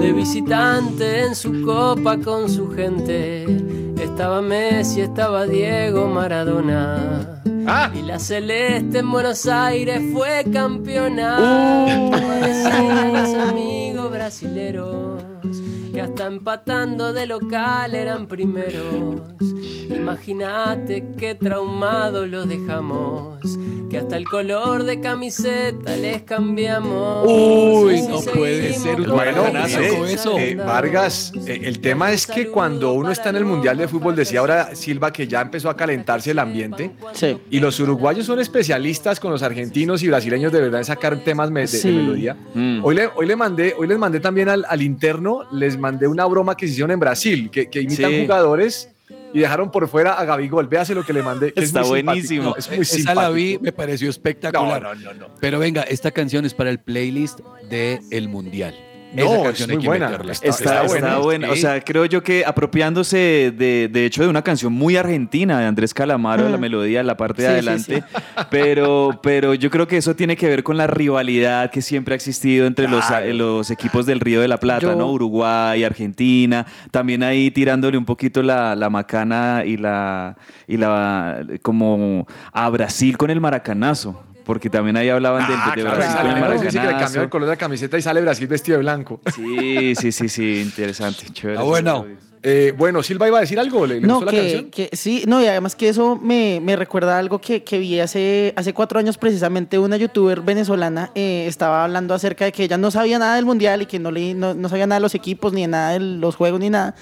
De 0.00 0.12
visitante 0.12 1.26
en 1.26 1.34
su 1.34 1.62
copa 1.62 2.18
con 2.18 2.48
su 2.48 2.70
gente. 2.70 3.91
Estaba 4.02 4.42
Messi, 4.42 5.00
estaba 5.00 5.46
Diego 5.46 6.08
Maradona. 6.08 7.40
Ah. 7.68 7.90
Y 7.94 8.02
la 8.02 8.18
celeste 8.18 8.98
en 8.98 9.10
Buenos 9.10 9.46
Aires 9.46 10.02
fue 10.12 10.44
campeona. 10.52 11.86
Los 13.12 13.34
amigos 13.48 14.10
brasileros 14.10 15.22
que 15.92 16.00
hasta 16.00 16.26
empatando 16.26 17.12
de 17.12 17.26
local 17.26 17.94
eran 17.94 18.26
primeros. 18.26 19.20
Imagínate 19.88 21.06
qué 21.16 21.36
traumado 21.36 22.26
los 22.26 22.48
dejamos, 22.48 23.38
que 23.92 23.98
hasta 23.98 24.16
el 24.16 24.24
color 24.26 24.84
de 24.84 25.00
camiseta 25.00 25.94
les 25.96 26.22
cambiamos. 26.22 27.26
Uy, 27.30 28.00
no 28.08 28.20
puede 28.22 28.72
ser 28.72 28.98
un 29.02 29.10
Bueno, 29.10 29.44
mire, 29.52 29.88
con 29.98 30.08
eso. 30.08 30.38
eh, 30.38 30.54
Vargas, 30.54 31.30
eh, 31.46 31.60
el 31.64 31.78
tema 31.80 32.10
es 32.10 32.26
que 32.26 32.48
cuando 32.48 32.94
uno 32.94 33.10
está 33.12 33.28
en 33.28 33.36
el 33.36 33.44
Mundial 33.44 33.76
de 33.76 33.86
Fútbol, 33.88 34.16
decía 34.16 34.40
ahora 34.40 34.74
Silva 34.74 35.12
que 35.12 35.28
ya 35.28 35.42
empezó 35.42 35.68
a 35.68 35.76
calentarse 35.76 36.30
el 36.30 36.38
ambiente. 36.38 36.90
Sí. 37.12 37.36
Y 37.50 37.60
los 37.60 37.78
uruguayos 37.80 38.24
son 38.24 38.40
especialistas 38.40 39.20
con 39.20 39.30
los 39.30 39.42
argentinos 39.42 40.02
y 40.02 40.08
brasileños 40.08 40.50
de 40.52 40.62
verdad 40.62 40.80
en 40.80 40.86
sacar 40.86 41.18
temas 41.18 41.52
de, 41.52 41.60
de 41.60 41.66
Sí. 41.66 41.88
melodía. 41.88 42.34
Mm. 42.54 42.82
Hoy, 42.82 42.94
le, 42.94 43.08
hoy, 43.14 43.26
le 43.26 43.36
mandé, 43.36 43.74
hoy 43.78 43.86
les 43.88 43.98
mandé 43.98 44.20
también 44.20 44.48
al, 44.48 44.64
al 44.70 44.80
interno, 44.80 45.40
les 45.52 45.78
mandé 45.78 46.06
una 46.06 46.24
broma 46.24 46.56
que 46.56 46.64
se 46.66 46.72
hicieron 46.72 46.92
en 46.92 46.98
Brasil, 47.00 47.50
que, 47.50 47.68
que 47.68 47.82
imitan 47.82 48.10
Sí. 48.10 48.22
jugadores 48.22 48.88
y 49.32 49.40
dejaron 49.40 49.70
por 49.70 49.88
fuera 49.88 50.14
a 50.14 50.24
Gabigol. 50.24 50.66
Véase 50.68 50.94
lo 50.94 51.04
que 51.04 51.12
le 51.12 51.22
mandé. 51.22 51.52
que 51.52 51.60
es 51.60 51.66
Está 51.66 51.80
muy 51.82 51.98
simpático. 51.98 52.04
buenísimo. 52.04 52.56
Es 52.56 52.68
muy 52.70 52.80
Esa 52.80 53.14
la 53.14 53.30
vi, 53.30 53.58
me 53.60 53.72
pareció 53.72 54.10
espectacular. 54.10 54.82
No, 54.82 54.94
no, 54.94 55.14
no, 55.14 55.28
no. 55.28 55.34
Pero 55.40 55.58
venga, 55.58 55.82
esta 55.82 56.10
canción 56.10 56.44
es 56.44 56.54
para 56.54 56.70
el 56.70 56.78
playlist 56.80 57.40
de 57.68 58.00
El 58.10 58.28
Mundial. 58.28 58.74
No, 59.14 59.48
Esa 59.48 59.50
es 59.50 59.60
hay 59.62 59.66
muy 59.76 59.82
que 59.82 59.86
buena. 59.88 60.08
meterla. 60.08 60.32
Está- 60.32 60.48
Está, 60.48 60.64
está 60.64 60.82
buena, 60.86 61.18
buena. 61.18 61.50
O 61.50 61.54
sí. 61.54 61.60
sea, 61.62 61.80
creo 61.82 62.06
yo 62.06 62.22
que 62.22 62.44
apropiándose 62.46 63.52
de, 63.56 63.88
de 63.92 64.06
hecho 64.06 64.22
de 64.22 64.28
una 64.28 64.42
canción 64.42 64.72
muy 64.72 64.96
argentina 64.96 65.58
de 65.60 65.66
Andrés 65.66 65.92
Calamaro, 65.92 66.48
la 66.48 66.56
melodía, 66.56 67.02
la 67.02 67.16
parte 67.16 67.42
de 67.42 67.48
Sí, 67.48 67.52
sí, 67.54 67.58
adelante. 67.58 68.04
Pero, 68.50 69.20
pero 69.22 69.54
yo 69.54 69.70
creo 69.70 69.86
que 69.86 69.96
eso 69.96 70.14
tiene 70.16 70.36
que 70.36 70.48
ver 70.48 70.62
con 70.62 70.76
la 70.76 70.86
rivalidad 70.86 71.70
que 71.70 71.82
siempre 71.82 72.14
ha 72.14 72.16
existido 72.16 72.66
entre 72.66 72.86
los, 72.88 73.70
equipos 73.70 74.06
del 74.06 74.20
Río 74.20 74.40
de 74.40 74.48
la 74.48 74.58
Plata, 74.58 74.80
Yo- 74.82 74.96
¿no? 74.96 75.10
Uruguay, 75.10 75.84
Argentina. 75.84 76.66
También 76.90 77.22
ahí 77.22 77.50
tirándole 77.50 77.96
un 77.98 78.04
poquito 78.04 78.42
la, 78.42 78.74
la 78.74 78.90
macana 78.90 79.62
y 79.66 79.76
la, 79.76 80.36
y 80.66 80.76
la 80.76 81.44
como 81.62 82.26
a 82.52 82.68
Brasil 82.70 83.16
con 83.18 83.30
el 83.30 83.40
maracanazo. 83.40 84.22
Porque 84.44 84.68
también 84.70 84.96
ahí 84.96 85.08
hablaban 85.08 85.46
del- 85.46 85.56
Ah, 85.60 85.72
de, 85.74 85.82
claro, 85.82 85.96
Brasil 85.96 86.40
Brasil, 86.40 86.66
dice 86.68 86.80
que 86.80 86.86
le 86.92 86.98
cambió 86.98 87.22
el 87.22 87.28
color 87.28 87.48
de 87.48 87.52
la 87.54 87.58
camiseta 87.58 87.98
y 87.98 88.02
sale 88.02 88.20
Brasil 88.20 88.46
vestido 88.48 88.76
de 88.78 88.82
blanco. 88.82 89.20
Sí, 89.34 89.94
sí, 89.94 90.10
sí, 90.12 90.28
sí, 90.28 90.60
interesante. 90.60 91.24
Chévere. 91.32 91.58
Ah, 91.58 91.62
bueno. 91.62 92.06
Eh, 92.44 92.74
bueno, 92.76 93.04
Silva 93.04 93.28
iba 93.28 93.38
a 93.38 93.42
decir 93.42 93.60
algo, 93.60 93.86
¿le, 93.86 94.00
No, 94.00 94.14
gustó 94.16 94.24
la 94.26 94.30
que, 94.32 94.38
canción? 94.38 94.70
que 94.72 94.90
sí, 94.96 95.22
no, 95.28 95.40
y 95.40 95.46
además 95.46 95.76
que 95.76 95.88
eso 95.88 96.16
me, 96.20 96.58
me 96.60 96.74
recuerda 96.74 97.14
a 97.14 97.18
algo 97.20 97.40
que, 97.40 97.62
que 97.62 97.78
vi 97.78 98.00
hace, 98.00 98.52
hace 98.56 98.74
cuatro 98.74 98.98
años 98.98 99.16
precisamente, 99.16 99.78
una 99.78 99.96
youtuber 99.96 100.40
venezolana 100.40 101.12
eh, 101.14 101.44
estaba 101.46 101.84
hablando 101.84 102.14
acerca 102.14 102.44
de 102.44 102.50
que 102.50 102.64
ella 102.64 102.78
no 102.78 102.90
sabía 102.90 103.20
nada 103.20 103.36
del 103.36 103.44
mundial 103.44 103.82
y 103.82 103.86
que 103.86 104.00
no, 104.00 104.10
le, 104.10 104.34
no, 104.34 104.54
no 104.54 104.68
sabía 104.68 104.88
nada 104.88 104.98
de 104.98 105.02
los 105.02 105.14
equipos, 105.14 105.52
ni 105.52 105.60
de 105.60 105.68
nada 105.68 105.90
de 105.92 106.00
los 106.00 106.34
juegos, 106.34 106.58
ni 106.58 106.68
nada, 106.68 106.96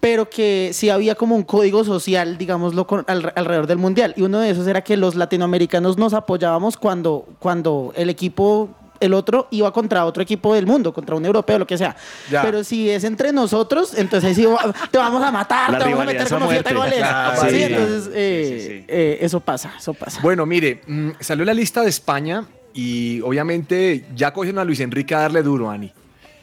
pero 0.00 0.30
que 0.30 0.70
sí 0.72 0.88
había 0.90 1.14
como 1.14 1.36
un 1.36 1.42
código 1.42 1.84
social, 1.84 2.38
digámoslo, 2.38 2.86
con- 2.86 3.04
al- 3.06 3.32
alrededor 3.36 3.66
del 3.66 3.78
mundial. 3.78 4.14
Y 4.16 4.22
uno 4.22 4.40
de 4.40 4.50
esos 4.50 4.66
era 4.66 4.82
que 4.82 4.96
los 4.96 5.14
latinoamericanos 5.14 5.98
nos 5.98 6.14
apoyábamos 6.14 6.76
cuando, 6.76 7.26
cuando 7.38 7.92
el 7.96 8.10
equipo... 8.10 8.70
El 8.98 9.14
otro 9.14 9.48
iba 9.50 9.72
contra 9.72 10.04
otro 10.04 10.22
equipo 10.22 10.54
del 10.54 10.66
mundo, 10.66 10.92
contra 10.92 11.16
un 11.16 11.24
europeo, 11.24 11.58
lo 11.58 11.66
que 11.66 11.78
sea. 11.78 11.96
Ya. 12.30 12.42
Pero 12.42 12.62
si 12.62 12.90
es 12.90 13.02
entre 13.04 13.32
nosotros, 13.32 13.94
entonces 13.96 14.28
ahí 14.28 14.34
sí 14.34 14.46
te 14.90 14.98
vamos 14.98 15.22
a 15.22 15.30
matar, 15.32 15.72
La 15.72 15.78
te 15.78 15.84
vamos 15.84 16.00
a 16.00 16.04
meter 16.04 16.28
como 16.28 16.50
siete 16.50 16.74
goles. 16.74 16.98
Claro, 16.98 17.40
Sí, 17.40 17.48
sí. 17.48 17.62
entonces 17.62 18.10
eh, 18.12 18.44
Sí, 18.46 18.60
sí, 18.60 18.66
sí. 18.80 18.84
eh, 18.88 19.18
eso 19.22 19.40
pasa, 19.40 19.72
eso 19.78 19.94
pasa. 19.94 20.20
Bueno, 20.20 20.44
mire, 20.44 20.82
mm, 20.86 21.12
salió 21.18 21.46
la 21.46 21.54
lista 21.54 21.80
de 21.80 21.88
España 21.88 22.44
y 22.74 23.22
obviamente 23.22 24.04
ya 24.14 24.34
cogieron 24.34 24.58
a 24.58 24.64
Luis 24.64 24.80
Enrique 24.80 25.14
a 25.14 25.20
darle 25.20 25.42
duro, 25.42 25.70
Ani. 25.70 25.90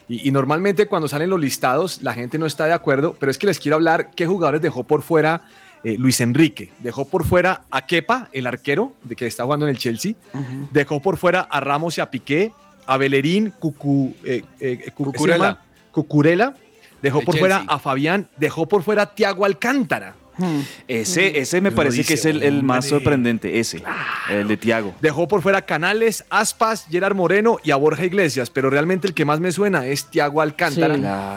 Y, 0.08 0.28
y 0.28 0.30
normalmente 0.32 0.86
cuando 0.86 1.06
salen 1.08 1.30
los 1.30 1.40
listados 1.40 2.02
la 2.02 2.14
gente 2.14 2.38
no 2.38 2.46
está 2.46 2.64
de 2.66 2.72
acuerdo, 2.72 3.16
pero 3.18 3.30
es 3.30 3.38
que 3.38 3.46
les 3.46 3.58
quiero 3.60 3.76
hablar 3.76 4.10
qué 4.16 4.26
jugadores 4.26 4.60
dejó 4.62 4.84
por 4.84 5.02
fuera 5.02 5.42
eh, 5.84 5.96
Luis 5.98 6.20
Enrique. 6.20 6.72
Dejó 6.80 7.04
por 7.04 7.24
fuera 7.24 7.62
a 7.70 7.86
Kepa, 7.86 8.28
el 8.32 8.46
arquero 8.46 8.94
de 9.04 9.14
que 9.16 9.26
está 9.26 9.44
jugando 9.44 9.66
en 9.66 9.70
el 9.70 9.78
Chelsea. 9.78 10.14
Dejó 10.72 11.00
por 11.00 11.16
fuera 11.18 11.40
a 11.42 11.60
Ramos 11.60 11.98
y 11.98 12.00
a 12.00 12.10
Piqué, 12.10 12.52
a 12.86 12.96
Bellerín, 12.96 13.52
Cucu, 13.58 14.14
eh, 14.24 14.42
eh, 14.60 14.90
Cu- 14.94 15.04
Cucurella. 15.12 15.58
Cucurella. 15.92 16.54
Dejó 17.00 17.20
El 17.20 17.24
por 17.26 17.38
fuera 17.38 17.64
a 17.68 17.78
Fabián, 17.78 18.28
dejó 18.38 18.66
por 18.66 18.82
fuera 18.82 19.02
a 19.02 19.14
Tiago 19.14 19.44
Alcántara. 19.44 20.14
Hmm. 20.38 20.60
Ese, 20.86 21.38
ese 21.40 21.60
me 21.60 21.72
parece 21.72 21.98
dice, 21.98 22.08
que 22.08 22.14
es 22.14 22.24
el, 22.24 22.42
el 22.42 22.62
más 22.62 22.86
sorprendente, 22.86 23.58
ese, 23.60 23.82
el 24.30 24.46
de 24.48 24.56
Tiago. 24.56 24.94
Dejó 25.00 25.26
por 25.28 25.42
fuera 25.42 25.62
Canales, 25.62 26.24
Aspas, 26.30 26.86
Gerard 26.90 27.14
Moreno 27.14 27.58
y 27.64 27.72
a 27.72 27.76
Borja 27.76 28.04
Iglesias, 28.04 28.48
pero 28.50 28.70
realmente 28.70 29.06
el 29.08 29.14
que 29.14 29.24
más 29.24 29.40
me 29.40 29.50
suena 29.52 29.84
es 29.86 30.06
Tiago 30.06 30.40
Alcántara, 30.40 30.94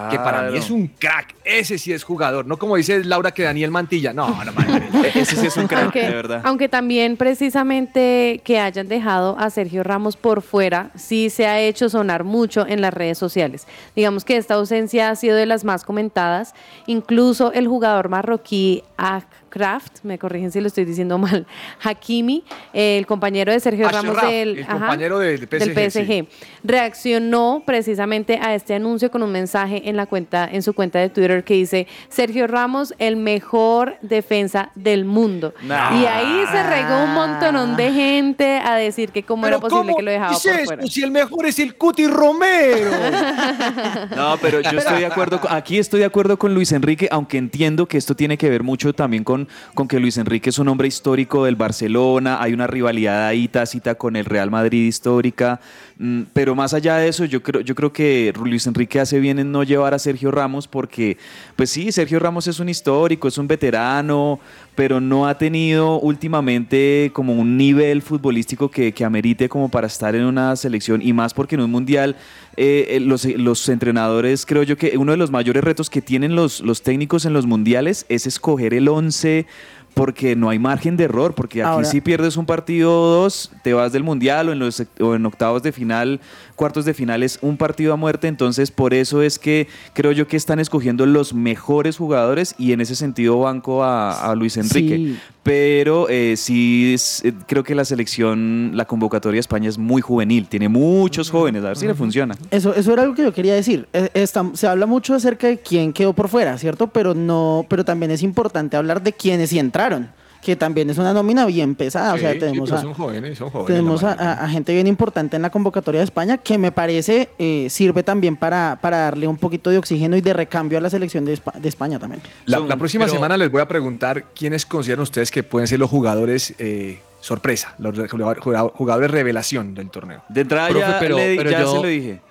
Sí. 0.09 0.15
que 0.17 0.23
para 0.23 0.43
mí 0.51 0.57
es 0.57 0.69
un 0.69 0.87
crack. 0.87 1.35
Ese 1.43 1.77
sí 1.79 1.91
es 1.91 2.03
jugador, 2.03 2.45
no 2.45 2.57
como 2.57 2.75
dice 2.75 3.03
Laura 3.03 3.31
que 3.31 3.43
Daniel 3.43 3.71
Mantilla. 3.71 4.13
No, 4.13 4.43
no, 4.43 4.51
man. 4.53 4.89
Ese 5.15 5.35
sí 5.35 5.47
es 5.47 5.57
un 5.57 5.67
crack, 5.67 5.83
Aunque, 5.83 6.01
de 6.07 6.13
verdad. 6.15 6.41
aunque 6.43 6.69
también 6.69 7.17
precisamente 7.17 8.41
que 8.43 8.59
hayan 8.59 8.87
dejado 8.87 9.35
a 9.39 9.49
Sergio 9.49 9.83
Ramos 9.83 10.15
por 10.17 10.41
fuera, 10.41 10.91
sí 10.95 11.29
se 11.29 11.47
ha 11.47 11.59
hecho 11.59 11.89
sonar 11.89 12.23
mucho 12.23 12.65
en 12.67 12.81
las 12.81 12.93
redes 12.93 13.17
sociales. 13.17 13.65
Digamos 13.95 14.25
que 14.25 14.37
esta 14.37 14.53
ausencia 14.55 15.09
ha 15.09 15.15
sido 15.15 15.35
de 15.35 15.45
las 15.45 15.63
más 15.63 15.83
comentadas. 15.83 16.53
Incluso 16.87 17.51
el 17.53 17.67
jugador 17.67 18.09
marroquí 18.09 18.83
act 18.97 19.40
Kraft, 19.51 19.99
me 20.03 20.17
corrigen 20.17 20.51
si 20.51 20.59
lo 20.61 20.67
estoy 20.67 20.85
diciendo 20.85 21.19
mal, 21.19 21.45
Hakimi, 21.83 22.43
el 22.73 23.05
compañero 23.05 23.51
de 23.51 23.59
Sergio 23.59 23.85
Ashraf, 23.85 24.03
Ramos 24.05 24.21
del, 24.23 24.57
el 24.59 24.65
compañero 24.65 25.19
del 25.19 25.39
PSG, 25.47 25.73
del 25.75 25.91
sí. 25.91 25.99
PSG, 26.01 26.27
reaccionó 26.63 27.61
precisamente 27.65 28.39
a 28.41 28.55
este 28.55 28.73
anuncio 28.73 29.11
con 29.11 29.21
un 29.23 29.31
mensaje 29.31 29.87
en 29.89 29.95
la 29.97 30.05
cuenta 30.07 30.49
en 30.51 30.63
su 30.63 30.73
cuenta 30.73 30.97
de 30.99 31.09
Twitter 31.09 31.43
que 31.43 31.53
dice 31.53 31.85
Sergio 32.09 32.47
Ramos 32.47 32.93
el 32.97 33.17
mejor 33.17 33.97
defensa 34.01 34.71
del 34.75 35.05
mundo 35.05 35.53
Nah. 35.63 36.01
y 36.01 36.05
ahí 36.05 36.43
se 36.51 36.63
regó 36.63 37.03
un 37.03 37.13
montonón 37.13 37.75
de 37.75 37.91
gente 37.91 38.59
a 38.63 38.75
decir 38.75 39.11
que 39.11 39.23
cómo 39.23 39.45
era 39.47 39.59
posible 39.59 39.81
¿cómo 39.91 39.97
que 39.97 40.03
lo 40.03 40.11
dejaba 40.11 40.31
por 40.31 40.51
esto 40.51 40.65
fuera 40.65 40.83
Si 40.87 41.03
el 41.03 41.11
mejor 41.11 41.45
es 41.45 41.59
el 41.59 41.75
Cuti 41.75 42.07
Romero. 42.07 42.89
No, 44.15 44.37
pero 44.41 44.61
yo 44.61 44.77
estoy 44.77 44.99
de 44.99 45.05
acuerdo, 45.05 45.39
con- 45.41 45.51
aquí 45.51 45.77
estoy 45.77 45.99
de 45.99 46.05
acuerdo 46.05 46.37
con 46.37 46.53
Luis 46.53 46.71
Enrique, 46.71 47.07
aunque 47.11 47.37
entiendo 47.37 47.87
que 47.87 47.97
esto 47.97 48.15
tiene 48.15 48.37
que 48.37 48.49
ver 48.49 48.63
mucho 48.63 48.93
también 48.93 49.23
con, 49.23 49.40
con 49.73 49.87
que 49.87 49.99
Luis 49.99 50.17
Enrique 50.17 50.49
es 50.49 50.59
un 50.59 50.67
hombre 50.67 50.87
histórico 50.87 51.45
del 51.45 51.55
Barcelona, 51.55 52.41
hay 52.41 52.53
una 52.53 52.67
rivalidad 52.67 53.27
ahí 53.27 53.47
tácita 53.47 53.95
con 53.95 54.15
el 54.15 54.25
Real 54.25 54.51
Madrid 54.51 54.87
histórica, 54.87 55.59
mm, 55.97 56.21
pero 56.33 56.55
más 56.55 56.73
allá 56.73 56.97
de 56.97 57.07
eso, 57.07 57.25
yo 57.25 57.43
creo, 57.43 57.61
yo 57.61 57.75
creo 57.75 57.93
que 57.93 58.33
Luis 58.43 58.67
Enrique 58.67 58.99
hace 58.99 59.19
bien 59.19 59.39
en 59.39 59.51
no 59.51 59.63
llevar 59.63 59.93
a 59.93 59.99
Sergio 59.99 60.31
Ramos 60.31 60.67
porque, 60.67 61.17
pues 61.55 61.69
sí, 61.69 61.91
Sergio 61.91 62.19
Ramos 62.19 62.47
es 62.47 62.59
un 62.59 62.69
histórico, 62.69 63.27
es 63.27 63.37
un 63.37 63.47
veterano, 63.47 64.39
pero 64.75 65.01
no 65.01 65.27
ha 65.27 65.37
tenido 65.37 65.99
últimamente 65.99 67.11
como 67.13 67.33
un 67.33 67.57
nivel 67.57 68.01
futbolístico 68.01 68.69
que, 68.71 68.93
que 68.93 69.05
amerite 69.05 69.49
como 69.49 69.69
para 69.69 69.87
estar 69.87 70.15
en 70.15 70.23
una 70.23 70.55
selección 70.55 71.01
y 71.01 71.13
más 71.13 71.33
porque 71.33 71.55
en 71.55 71.61
un 71.61 71.71
mundial 71.71 72.15
eh, 72.57 72.87
eh, 72.89 72.99
los, 72.99 73.25
los 73.25 73.67
entrenadores, 73.69 74.45
creo 74.45 74.63
yo 74.63 74.77
que 74.77 74.97
uno 74.97 75.11
de 75.11 75.17
los 75.17 75.31
mayores 75.31 75.63
retos 75.63 75.89
que 75.89 76.01
tienen 76.01 76.35
los, 76.35 76.59
los 76.61 76.81
técnicos 76.81 77.25
en 77.25 77.33
los 77.33 77.45
mundiales 77.45 78.05
es 78.09 78.27
escoger 78.27 78.73
el 78.73 78.87
11 78.87 79.45
porque 79.93 80.37
no 80.37 80.49
hay 80.49 80.57
margen 80.57 80.95
de 80.95 81.03
error, 81.03 81.35
porque 81.35 81.61
aquí 81.63 81.69
Ahora- 81.69 81.85
si 81.85 81.99
pierdes 81.99 82.37
un 82.37 82.45
partido 82.45 82.93
o 82.97 83.07
dos, 83.23 83.51
te 83.61 83.73
vas 83.73 83.91
del 83.91 84.03
mundial 84.03 84.47
o 84.49 84.51
en, 84.53 84.59
los, 84.59 84.81
o 85.01 85.15
en 85.15 85.25
octavos 85.25 85.63
de 85.63 85.71
final, 85.73 86.21
cuartos 86.61 86.85
de 86.85 86.93
final 86.93 87.23
es 87.23 87.39
un 87.41 87.57
partido 87.57 87.91
a 87.91 87.95
muerte, 87.95 88.27
entonces 88.27 88.69
por 88.69 88.93
eso 88.93 89.23
es 89.23 89.39
que 89.39 89.67
creo 89.93 90.11
yo 90.11 90.27
que 90.27 90.37
están 90.37 90.59
escogiendo 90.59 91.07
los 91.07 91.33
mejores 91.33 91.97
jugadores 91.97 92.53
y 92.59 92.71
en 92.71 92.81
ese 92.81 92.95
sentido 92.95 93.39
banco 93.39 93.83
a, 93.83 94.29
a 94.29 94.35
Luis 94.35 94.57
Enrique. 94.57 94.95
Sí. 94.95 95.19
Pero 95.41 96.07
eh, 96.07 96.35
sí, 96.37 96.91
es- 96.93 97.25
eh, 97.25 97.33
creo 97.47 97.63
que 97.63 97.73
la 97.73 97.83
selección, 97.83 98.73
la 98.75 98.85
convocatoria 98.85 99.37
de 99.37 99.39
España 99.39 99.69
es 99.69 99.79
muy 99.79 100.03
juvenil, 100.03 100.45
tiene 100.47 100.69
muchos 100.69 101.31
jóvenes, 101.31 101.63
a 101.63 101.69
ver 101.69 101.77
si 101.77 101.87
le 101.87 101.95
funciona. 101.95 102.35
Eso, 102.51 102.75
eso 102.75 102.93
era 102.93 103.01
algo 103.01 103.15
que 103.15 103.23
yo 103.23 103.33
quería 103.33 103.55
decir. 103.55 103.87
Eh, 103.93 104.27
se 104.53 104.67
habla 104.67 104.85
mucho 104.85 105.15
acerca 105.15 105.47
de 105.47 105.57
quién 105.57 105.93
quedó 105.93 106.13
por 106.13 106.29
fuera, 106.29 106.59
¿cierto? 106.59 106.85
Pero 106.87 107.15
no, 107.15 107.65
pero 107.69 107.83
también 107.83 108.11
es 108.11 108.21
importante 108.21 108.77
hablar 108.77 109.01
de 109.01 109.13
quiénes 109.13 109.49
sí 109.49 109.57
entraron, 109.57 110.09
que 110.41 110.55
también 110.55 110.89
es 110.89 110.97
una 110.97 111.13
nómina 111.13 111.45
bien 111.45 111.75
pesada. 111.75 112.13
o 112.15 112.17
sea, 112.17 112.33
Sí, 112.33 112.39
tenemos 112.39 112.69
pero 112.69 112.79
a, 112.79 112.81
son 112.81 112.93
jóvenes, 112.95 113.37
son 113.37 113.49
jóvenes. 113.51 113.67
tenemos 113.67 114.03
a, 114.03 114.07
mayoría. 114.15 114.31
a- 114.31 114.45
a 114.45 114.49
gente 114.49 114.73
bien 114.73 114.87
importante 114.87 115.35
en 115.35 115.41
la 115.43 115.49
convocatoria 115.51 115.99
de 115.99 116.05
España 116.05 116.37
que 116.39 116.57
me 116.57 116.71
parece 116.71 117.29
eh, 117.37 117.67
sirve 117.69 118.01
también 118.03 118.35
para, 118.35 118.79
para 118.81 118.97
darle 118.97 119.27
un 119.27 119.37
poquito 119.37 119.69
de 119.69 119.77
oxígeno 119.77 120.17
y 120.17 120.21
de 120.21 120.33
recambio 120.33 120.77
a 120.77 120.81
la 120.81 120.89
selección 120.89 121.25
de, 121.25 121.33
Espa- 121.37 121.53
de 121.53 121.69
España 121.69 121.99
también. 121.99 122.21
La, 122.45 122.57
Son- 122.57 122.67
la 122.67 122.75
próxima 122.77 123.05
pero- 123.05 123.13
semana 123.15 123.37
les 123.37 123.51
voy 123.51 123.61
a 123.61 123.67
preguntar 123.67 124.25
quiénes 124.35 124.65
consideran 124.65 125.03
ustedes 125.03 125.29
que 125.29 125.43
pueden 125.43 125.67
ser 125.67 125.77
los 125.79 125.89
jugadores 125.89 126.55
eh, 126.57 126.99
sorpresa, 127.19 127.75
los 127.77 127.95
re- 127.95 128.07
jugadores, 128.09 129.11
revelación 129.11 129.75
del 129.75 129.89
torneo. 129.91 130.23
De 130.27 130.41
entrada 130.41 130.69
Profe, 130.69 130.87
ya, 130.87 130.99
pero- 130.99 131.17
le- 131.17 131.35
pero 131.35 131.51
ya 131.51 131.59
yo- 131.61 131.71
se 131.71 131.77
lo 131.77 131.87
dije. 131.87 132.21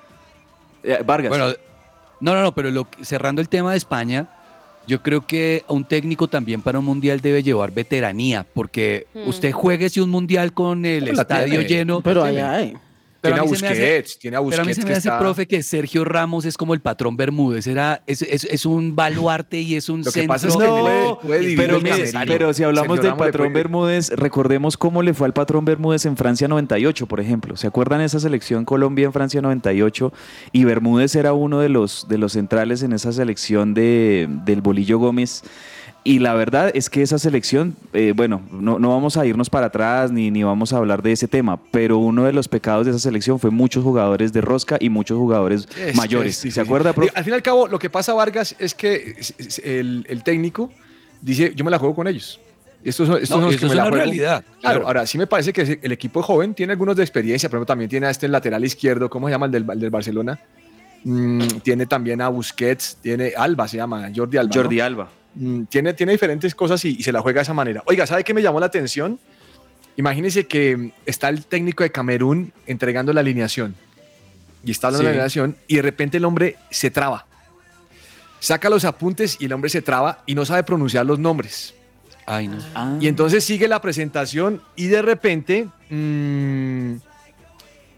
Eh, 0.82 0.98
Vargas. 1.06 1.28
Bueno, 1.28 1.46
no, 2.20 2.34
no, 2.34 2.42
no, 2.42 2.52
pero 2.54 2.70
lo- 2.70 2.88
cerrando 3.02 3.40
el 3.40 3.48
tema 3.48 3.70
de 3.70 3.76
España, 3.78 4.26
yo 4.90 5.00
creo 5.02 5.24
que 5.24 5.62
un 5.68 5.84
técnico 5.84 6.26
también 6.26 6.62
para 6.62 6.80
un 6.80 6.84
mundial 6.84 7.20
debe 7.20 7.44
llevar 7.44 7.70
veteranía, 7.70 8.44
porque 8.52 9.06
Mm. 9.14 9.28
usted 9.28 9.52
juegue 9.52 9.88
si 9.88 10.00
un 10.00 10.10
mundial 10.10 10.52
con 10.52 10.84
el 10.84 11.04
Pero 11.04 11.20
estadio 11.22 11.60
tiene. 11.60 11.68
lleno. 11.68 12.00
Pero 12.00 12.24
allá 12.24 12.52
hay. 12.52 12.74
Pero 13.20 13.34
tiene 13.34 13.38
a 13.40 13.42
hace- 13.54 13.64
Busquets, 13.66 14.18
tiene 14.18 14.36
a 14.36 14.40
Pero 14.40 14.46
a 14.46 14.56
Busquets 14.58 14.66
mí 14.66 14.74
se 14.74 14.80
me 14.80 14.86
que 14.86 14.92
hace, 14.92 15.08
está- 15.08 15.18
profe, 15.18 15.46
que 15.46 15.62
Sergio 15.62 16.04
Ramos 16.04 16.44
es 16.44 16.56
como 16.56 16.74
el 16.74 16.80
patrón 16.80 17.16
Bermúdez. 17.16 17.66
Era, 17.66 18.02
es, 18.06 18.22
es- 18.22 18.44
es 18.44 18.66
un 18.66 18.96
baluarte 18.96 19.60
y 19.60 19.76
es 19.76 19.88
un 19.88 19.98
Lo 20.00 20.04
que 20.04 20.10
centro. 20.20 20.28
pasa 20.34 20.48
es 20.48 20.56
que 20.56 20.62
No, 20.64 21.18
puede 21.22 21.40
dividir 21.40 21.58
pero, 21.58 21.76
el 21.76 21.82
mire, 21.82 22.10
pero 22.26 22.52
si 22.54 22.62
hablamos 22.64 22.96
Sergio 22.96 23.02
del 23.02 23.10
Ramos 23.12 23.26
patrón 23.26 23.52
puede- 23.52 23.62
Bermúdez, 23.64 24.10
recordemos 24.10 24.76
cómo 24.76 25.02
le 25.02 25.12
fue 25.14 25.26
al 25.26 25.32
patrón 25.34 25.64
Bermúdez 25.64 26.06
en 26.06 26.16
Francia 26.16 26.48
98, 26.48 27.06
por 27.06 27.20
ejemplo. 27.20 27.56
¿Se 27.56 27.66
acuerdan 27.66 28.00
esa 28.00 28.20
selección 28.20 28.64
Colombia 28.64 29.04
en 29.06 29.12
Francia 29.12 29.42
98? 29.42 30.12
Y 30.52 30.64
Bermúdez 30.64 31.14
era 31.14 31.32
uno 31.32 31.60
de 31.60 31.68
los, 31.68 32.06
de 32.08 32.18
los 32.18 32.32
centrales 32.32 32.82
en 32.82 32.92
esa 32.92 33.12
selección 33.12 33.74
de, 33.74 34.28
del 34.44 34.60
Bolillo 34.62 34.98
Gómez. 34.98 35.42
Y 36.02 36.18
la 36.18 36.32
verdad 36.32 36.70
es 36.72 36.88
que 36.88 37.02
esa 37.02 37.18
selección, 37.18 37.76
eh, 37.92 38.14
bueno, 38.16 38.40
no, 38.50 38.78
no 38.78 38.88
vamos 38.88 39.18
a 39.18 39.26
irnos 39.26 39.50
para 39.50 39.66
atrás 39.66 40.10
ni, 40.10 40.30
ni 40.30 40.42
vamos 40.42 40.72
a 40.72 40.78
hablar 40.78 41.02
de 41.02 41.12
ese 41.12 41.28
tema, 41.28 41.60
pero 41.70 41.98
uno 41.98 42.24
de 42.24 42.32
los 42.32 42.48
pecados 42.48 42.86
de 42.86 42.92
esa 42.92 42.98
selección 43.00 43.38
fue 43.38 43.50
muchos 43.50 43.84
jugadores 43.84 44.32
de 44.32 44.40
rosca 44.40 44.78
y 44.80 44.88
muchos 44.88 45.18
jugadores 45.18 45.68
Es 45.78 45.94
mayores. 45.94 46.36
sí, 46.36 46.50
¿Se 46.50 46.54
sí. 46.54 46.60
acuerda, 46.60 46.94
profe? 46.94 47.12
Al 47.14 47.22
fin 47.24 47.32
y 47.34 47.36
al 47.36 47.42
cabo, 47.42 47.68
lo 47.68 47.78
que 47.78 47.90
pasa, 47.90 48.14
Vargas, 48.14 48.56
es 48.58 48.74
que 48.74 49.14
es- 49.18 49.34
es- 49.36 49.58
el, 49.58 50.06
el 50.08 50.22
técnico 50.24 50.70
dice, 51.20 51.52
yo 51.54 51.64
me 51.66 51.70
la 51.70 51.78
juego 51.78 51.94
con 51.94 52.08
ellos. 52.08 52.40
Estos 52.82 53.06
son, 53.06 53.16
estos 53.18 53.30
No, 53.30 53.36
son 53.36 53.44
los 53.44 53.54
eso 53.56 53.60
que 53.60 53.66
es 53.66 53.70
me 53.72 53.76
la 53.76 53.82
juego. 53.82 53.96
realidad, 53.96 54.42
Claro, 54.42 54.58
claro. 54.60 54.86
ahora 54.86 55.06
sí 55.06 55.18
me 55.18 55.26
parece 55.26 55.52
que 55.52 55.78
el 55.82 55.92
equipo 55.92 56.22
joven 56.22 56.54
tiene 56.54 56.72
algunos 56.72 56.96
de 56.96 57.02
experiencia, 57.02 57.50
por 57.50 57.58
ejemplo, 57.58 57.66
también 57.66 57.90
tiene 57.90 58.06
a 58.06 58.10
este 58.10 58.26
lateral 58.26 58.64
izquierdo, 58.64 59.10
¿cómo 59.10 59.26
se 59.28 59.32
llama 59.32 59.44
el 59.46 59.52
del, 59.52 59.66
el 59.70 59.80
del 59.80 59.90
Barcelona? 59.90 60.40
Mm, 61.04 61.40
tiene 61.62 61.84
también 61.84 62.22
a 62.22 62.28
Busquets, 62.28 62.96
tiene 63.02 63.32
Alba, 63.36 63.68
se 63.68 63.76
llama, 63.76 64.10
Jordi 64.16 64.38
Alba. 64.38 64.50
¿no? 64.54 64.62
Jordi 64.62 64.80
Alba. 64.80 65.10
Mm, 65.34 65.64
tiene, 65.64 65.94
tiene 65.94 66.12
diferentes 66.12 66.54
cosas 66.54 66.84
y, 66.84 66.96
y 66.98 67.02
se 67.02 67.12
la 67.12 67.20
juega 67.20 67.38
de 67.40 67.42
esa 67.42 67.54
manera. 67.54 67.82
Oiga, 67.86 68.06
¿sabe 68.06 68.24
qué 68.24 68.34
me 68.34 68.42
llamó 68.42 68.58
la 68.60 68.66
atención? 68.66 69.18
Imagínense 69.96 70.46
que 70.46 70.92
está 71.06 71.28
el 71.28 71.44
técnico 71.46 71.82
de 71.82 71.90
Camerún 71.90 72.52
entregando 72.66 73.12
la 73.12 73.20
alineación 73.20 73.74
y 74.64 74.70
está 74.70 74.88
dando 74.88 75.02
la 75.02 75.08
Sí. 75.10 75.12
alineación 75.12 75.56
y 75.66 75.76
de 75.76 75.82
repente 75.82 76.16
el 76.16 76.24
hombre 76.24 76.56
se 76.70 76.90
traba. 76.90 77.26
Saca 78.38 78.70
los 78.70 78.84
apuntes 78.84 79.36
y 79.40 79.44
el 79.44 79.52
hombre 79.52 79.68
se 79.68 79.82
traba 79.82 80.22
y 80.26 80.34
no 80.34 80.44
sabe 80.46 80.62
pronunciar 80.64 81.04
los 81.04 81.18
nombres. 81.18 81.74
Ay, 82.26 82.48
no. 82.48 82.58
Ah. 82.74 82.96
Y 83.00 83.08
entonces 83.08 83.44
sigue 83.44 83.68
la 83.68 83.80
presentación 83.82 84.62
y 84.76 84.86
de 84.86 85.02
repente 85.02 85.68
mm, 85.90 86.94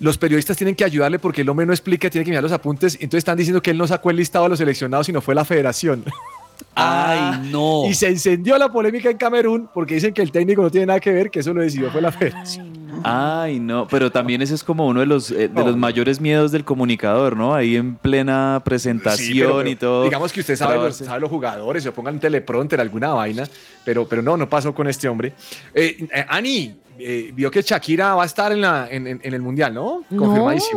los 0.00 0.18
periodistas 0.18 0.56
tienen 0.56 0.74
que 0.74 0.84
ayudarle 0.84 1.18
porque 1.20 1.42
el 1.42 1.48
hombre 1.48 1.66
no 1.66 1.72
explica, 1.72 2.10
tiene 2.10 2.24
que 2.24 2.30
mirar 2.30 2.42
los 2.42 2.52
apuntes. 2.52 2.94
Entonces 2.94 3.18
están 3.18 3.36
diciendo 3.36 3.62
que 3.62 3.70
él 3.70 3.78
no 3.78 3.86
sacó 3.86 4.10
el 4.10 4.16
listado 4.16 4.46
de 4.46 4.50
los 4.50 4.58
seleccionados, 4.58 5.06
sino 5.06 5.20
fue 5.20 5.34
la 5.34 5.44
federación. 5.44 6.04
Ay, 6.74 7.48
no. 7.50 7.84
Y 7.88 7.94
se 7.94 8.08
encendió 8.08 8.56
la 8.58 8.70
polémica 8.70 9.10
en 9.10 9.16
Camerún 9.16 9.68
porque 9.72 9.94
dicen 9.94 10.12
que 10.14 10.22
el 10.22 10.30
técnico 10.32 10.62
no 10.62 10.70
tiene 10.70 10.86
nada 10.86 11.00
que 11.00 11.10
ver, 11.12 11.30
que 11.30 11.40
eso 11.40 11.52
lo 11.52 11.60
decidió 11.62 11.90
fue 11.90 12.00
la 12.00 12.12
federación. 12.12 12.72
Ay, 13.04 13.58
no, 13.58 13.88
pero 13.88 14.12
también 14.12 14.42
ese 14.42 14.54
es 14.54 14.62
como 14.62 14.86
uno 14.86 15.00
de 15.00 15.06
los, 15.06 15.30
eh, 15.30 15.48
de 15.48 15.48
No. 15.48 15.64
los 15.66 15.76
mayores 15.76 16.20
miedos 16.20 16.52
del 16.52 16.64
comunicador, 16.64 17.36
¿no? 17.36 17.54
Ahí 17.54 17.76
en 17.76 17.96
plena 17.96 18.62
presentación 18.64 19.32
Sí, 19.32 19.40
pero- 19.40 19.56
pero 19.58 19.68
y 19.70 19.76
todo. 19.76 20.04
Digamos 20.04 20.32
que 20.32 20.40
usted 20.40 20.56
sabe 20.56 20.76
los, 20.76 20.96
sabe 20.96 21.20
los 21.20 21.30
jugadores, 21.30 21.84
o 21.86 21.92
pongan 21.92 22.20
teleprompter, 22.20 22.80
alguna 22.80 23.08
vaina, 23.14 23.48
pero, 23.84 24.06
pero 24.06 24.22
no, 24.22 24.36
no 24.36 24.48
pasó 24.48 24.74
con 24.74 24.86
este 24.88 25.08
hombre. 25.08 25.32
Eh, 25.74 26.06
eh, 26.14 26.24
Ani, 26.28 26.74
eh, 26.98 27.32
vio 27.34 27.50
que 27.50 27.62
Shakira 27.62 28.14
va 28.14 28.22
a 28.22 28.26
estar 28.26 28.52
en, 28.52 28.60
la, 28.60 28.86
en, 28.90 29.06
en- 29.06 29.20
en 29.22 29.34
el 29.34 29.42
Mundial, 29.42 29.74
¿no? 29.74 30.04
No, 30.10 30.18
¿cómo 30.18 30.50
Sí, 30.50 30.56
así? 30.56 30.70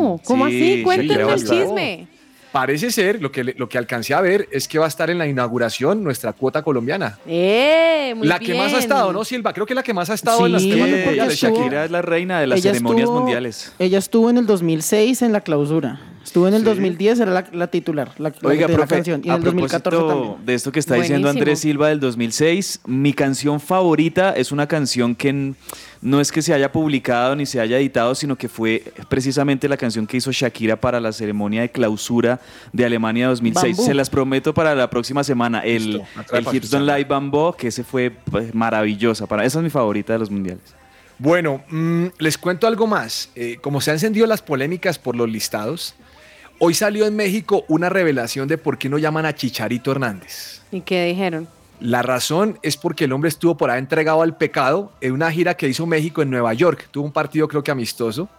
A 1.29 1.33
el 1.33 1.43
chisme. 1.45 2.07
Parece 2.55 2.89
ser, 2.89 3.21
lo 3.21 3.33
que, 3.33 3.43
lo 3.43 3.67
que 3.67 3.77
alcancé 3.77 4.13
a 4.13 4.21
ver 4.21 4.47
es 4.49 4.69
que 4.69 4.79
va 4.79 4.85
a 4.85 4.87
estar 4.87 5.09
en 5.09 5.17
la 5.17 5.27
inauguración 5.27 6.01
nuestra 6.01 6.31
cuota 6.31 6.63
colombiana. 6.63 7.19
Eh, 7.27 8.13
muy 8.15 8.25
la 8.25 8.39
que 8.39 8.53
más 8.55 8.73
ha 8.73 8.77
estado, 8.79 9.11
¿no, 9.11 9.25
Silva? 9.25 9.51
Creo 9.51 9.65
que 9.65 9.73
es 9.73 9.75
la 9.75 9.83
que 9.83 9.93
más 9.93 10.09
ha 10.09 10.13
estado 10.13 10.45
en 10.45 10.53
las 10.53 10.63
temas 10.63 10.87
mundiales. 10.89 11.35
Shakira 11.37 11.83
es 11.83 11.91
la 11.91 12.01
reina 12.01 12.39
de 12.39 12.47
las 12.47 12.59
Ella 12.61 12.71
ceremonias 12.71 13.03
estuvo- 13.09 13.19
mundiales. 13.19 13.73
Ella 13.77 13.97
estuvo 13.97 14.29
en 14.29 14.37
el 14.37 14.45
2006 14.45 15.21
en 15.21 15.33
la 15.33 15.41
clausura. 15.41 15.99
Estuvo 16.25 16.47
en 16.47 16.55
el 16.55 16.61
Sí. 16.61 16.65
2010, 16.65 17.19
era 17.19 17.31
la, 17.31 17.45
la 17.53 17.67
titular, 17.67 18.11
la, 18.17 18.33
Oiga, 18.43 18.65
de 18.65 18.73
la 18.73 18.79
profe, 18.79 18.95
canción. 18.95 19.21
Y 19.23 19.29
en 19.29 19.35
el 19.35 19.43
2014 19.43 19.89
propósito 19.95 20.21
también. 20.27 20.45
de 20.45 20.53
esto 20.55 20.71
que 20.71 20.79
está 20.79 20.95
diciendo. 20.95 21.29
Andrés 21.29 21.59
Silva 21.59 21.89
del 21.89 21.99
2006, 21.99 22.81
mi 22.87 23.13
canción 23.13 23.59
favorita 23.59 24.31
es 24.31 24.51
una 24.51 24.67
canción 24.67 25.15
que 25.15 25.53
no 26.01 26.19
es 26.19 26.31
que 26.31 26.41
se 26.41 26.53
haya 26.53 26.71
publicado 26.71 27.35
ni 27.35 27.45
se 27.45 27.59
haya 27.59 27.77
editado, 27.77 28.15
sino 28.15 28.35
que 28.35 28.49
fue 28.49 28.83
precisamente 29.07 29.69
la 29.69 29.77
canción 29.77 30.07
que 30.07 30.17
hizo 30.17 30.31
Shakira 30.31 30.75
para 30.79 30.99
la 30.99 31.11
ceremonia 31.11 31.61
de 31.61 31.69
clausura 31.69 32.39
de 32.73 32.85
Alemania 32.85 33.27
2006. 33.27 33.77
Bambú. 33.77 33.85
Se 33.85 33.93
las 33.93 34.09
prometo 34.09 34.53
para 34.53 34.73
la 34.73 34.89
próxima 34.89 35.23
semana. 35.23 35.59
El, 35.59 36.01
atrae 36.15 36.39
el 36.39 36.45
Houston. 36.45 36.85
Live 36.87 37.05
Bamboo, 37.05 37.53
que 37.53 37.67
ese 37.67 37.83
fue 37.83 38.09
pues, 38.09 38.53
maravillosa. 38.53 39.27
Para, 39.27 39.45
esa 39.45 39.59
es 39.59 39.63
mi 39.63 39.69
favorita 39.69 40.13
de 40.13 40.19
los 40.19 40.31
mundiales. 40.31 40.75
Bueno, 41.17 41.63
mm, 41.69 42.07
les 42.17 42.37
cuento 42.37 42.67
algo 42.67 42.87
más. 42.87 43.29
Eh, 43.35 43.57
como 43.61 43.79
se 43.79 43.91
han 43.91 43.95
encendido 43.95 44.27
las 44.27 44.41
polémicas 44.41 44.99
por 44.99 45.15
los 45.15 45.29
listados, 45.29 45.95
hoy 46.59 46.73
salió 46.73 47.05
en 47.05 47.15
México 47.15 47.65
una 47.67 47.89
revelación 47.89 48.47
de 48.47 48.57
por 48.57 48.77
qué 48.77 48.89
no 48.89 48.97
llaman 48.97 49.25
a 49.25 49.33
Chicharito 49.35 49.91
Hernández. 49.91 50.61
¿Y 50.71 50.81
qué 50.81 51.05
dijeron? 51.05 51.47
La 51.79 52.01
razón 52.01 52.57
es 52.61 52.77
porque 52.77 53.03
el 53.05 53.11
hombre 53.13 53.27
estuvo 53.29 53.57
por 53.57 53.69
ahí 53.69 53.79
entregado 53.79 54.21
al 54.21 54.37
pecado 54.37 54.91
en 55.01 55.11
una 55.11 55.31
gira 55.31 55.55
que 55.55 55.67
hizo 55.67 55.85
México 55.85 56.21
en 56.21 56.29
Nueva 56.29 56.53
York. 56.53 56.87
Tuvo 56.91 57.03
un 57.05 57.11
partido 57.11 57.47
creo 57.47 57.63
que 57.63 57.71
amistoso 57.71 58.29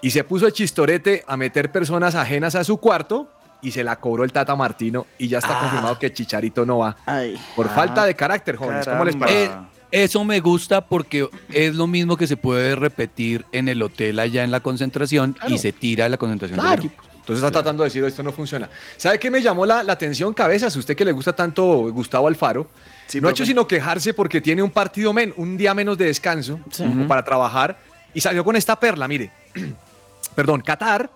y 0.00 0.10
se 0.10 0.22
puso 0.22 0.46
el 0.46 0.52
chistorete 0.52 1.24
a 1.26 1.36
meter 1.36 1.72
personas 1.72 2.14
ajenas 2.14 2.54
a 2.54 2.62
su 2.62 2.76
cuarto 2.76 3.28
y 3.60 3.72
se 3.72 3.82
la 3.82 3.96
cobró 3.96 4.22
el 4.22 4.32
Tata 4.32 4.54
Martino 4.54 5.06
y 5.18 5.26
ya 5.26 5.38
está 5.38 5.56
Ah. 5.58 5.60
confirmado 5.62 5.98
que 5.98 6.12
Chicharito 6.12 6.64
no 6.64 6.78
va. 6.78 6.96
Ay. 7.04 7.36
Por 7.56 7.66
Ah, 7.66 7.70
falta 7.70 8.06
de 8.06 8.14
carácter, 8.14 8.54
jóvenes. 8.54 8.86
¿Cómo 8.86 9.04
les 9.04 9.16
parece? 9.16 9.44
Eh, 9.46 9.50
eso 9.90 10.24
me 10.24 10.38
gusta 10.38 10.80
porque 10.86 11.28
es 11.52 11.74
lo 11.74 11.88
mismo 11.88 12.16
que 12.16 12.28
se 12.28 12.36
puede 12.36 12.76
repetir 12.76 13.44
en 13.50 13.68
el 13.68 13.82
hotel 13.82 14.20
allá 14.20 14.44
en 14.44 14.52
la 14.52 14.60
concentración 14.60 15.32
Claro. 15.32 15.52
y 15.52 15.58
se 15.58 15.72
tira 15.72 16.04
de 16.04 16.10
la 16.10 16.16
concentración 16.16 16.60
Claro. 16.60 16.76
del 16.82 16.86
equipo. 16.86 17.02
Entonces 17.28 17.44
está 17.44 17.52
tratando 17.60 17.82
de 17.82 17.88
decir 17.90 18.02
esto 18.04 18.22
no 18.22 18.32
funciona. 18.32 18.70
¿Sabe 18.96 19.18
qué 19.18 19.30
me 19.30 19.42
llamó 19.42 19.66
la, 19.66 19.82
la 19.82 19.92
atención, 19.92 20.32
cabezas? 20.32 20.74
Usted 20.76 20.96
que 20.96 21.04
le 21.04 21.12
gusta 21.12 21.34
tanto 21.34 21.92
Gustavo 21.92 22.26
Alfaro, 22.26 22.66
Sí, 23.06 23.20
no 23.20 23.28
ha 23.28 23.30
hecho 23.32 23.44
sino 23.44 23.66
quejarse 23.66 24.14
porque 24.14 24.40
tiene 24.40 24.62
un 24.62 24.70
partido 24.70 25.12
men, 25.12 25.34
un 25.36 25.56
día 25.58 25.74
menos 25.74 25.96
de 25.98 26.06
descanso 26.06 26.58
Sí. 26.70 26.84
como 26.84 27.06
para 27.06 27.22
trabajar 27.24 27.78
y 28.14 28.20
salió 28.22 28.42
con 28.44 28.56
esta 28.56 28.80
perla, 28.80 29.06
mire. 29.06 29.30
Perdón, 30.34 30.62
Qatar. 30.62 31.10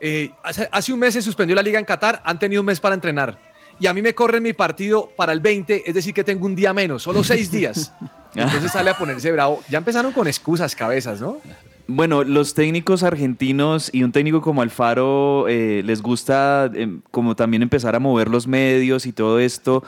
eh, 0.00 0.32
hace, 0.42 0.68
hace 0.72 0.92
un 0.92 0.98
mes 0.98 1.14
se 1.14 1.22
suspendió 1.22 1.54
la 1.54 1.62
liga 1.62 1.78
en 1.78 1.84
Qatar, 1.84 2.20
han 2.24 2.38
tenido 2.40 2.60
un 2.62 2.66
mes 2.66 2.80
para 2.80 2.94
entrenar. 2.96 3.38
Y 3.78 3.86
a 3.86 3.94
mí 3.94 4.02
me 4.02 4.14
corre 4.16 4.40
mi 4.40 4.52
partido 4.52 5.10
para 5.16 5.32
el 5.32 5.38
20, 5.40 5.84
es 5.86 5.94
decir, 5.94 6.12
que 6.12 6.24
tengo 6.24 6.44
un 6.46 6.54
día 6.56 6.72
menos, 6.72 7.02
solo 7.04 7.22
seis 7.22 7.50
días. 7.52 7.92
Entonces 8.34 8.72
sale 8.72 8.90
a 8.90 8.98
ponerse 8.98 9.30
bravo. 9.30 9.62
Ya 9.68 9.78
empezaron 9.78 10.12
con 10.12 10.26
excusas, 10.26 10.74
cabezas, 10.74 11.20
¿no? 11.20 11.38
Bueno, 11.88 12.22
los 12.24 12.54
técnicos 12.54 13.02
argentinos 13.02 13.90
y 13.92 14.02
un 14.04 14.12
técnico 14.12 14.40
como 14.40 14.62
Alfaro 14.62 15.46
eh, 15.48 15.82
les 15.84 16.00
gusta 16.00 16.70
em, 16.74 17.00
como 17.10 17.34
también 17.34 17.62
empezar 17.62 17.94
a 17.96 17.98
mover 17.98 18.28
los 18.28 18.46
medios 18.46 19.04
y 19.04 19.12
todo 19.12 19.38
esto. 19.40 19.82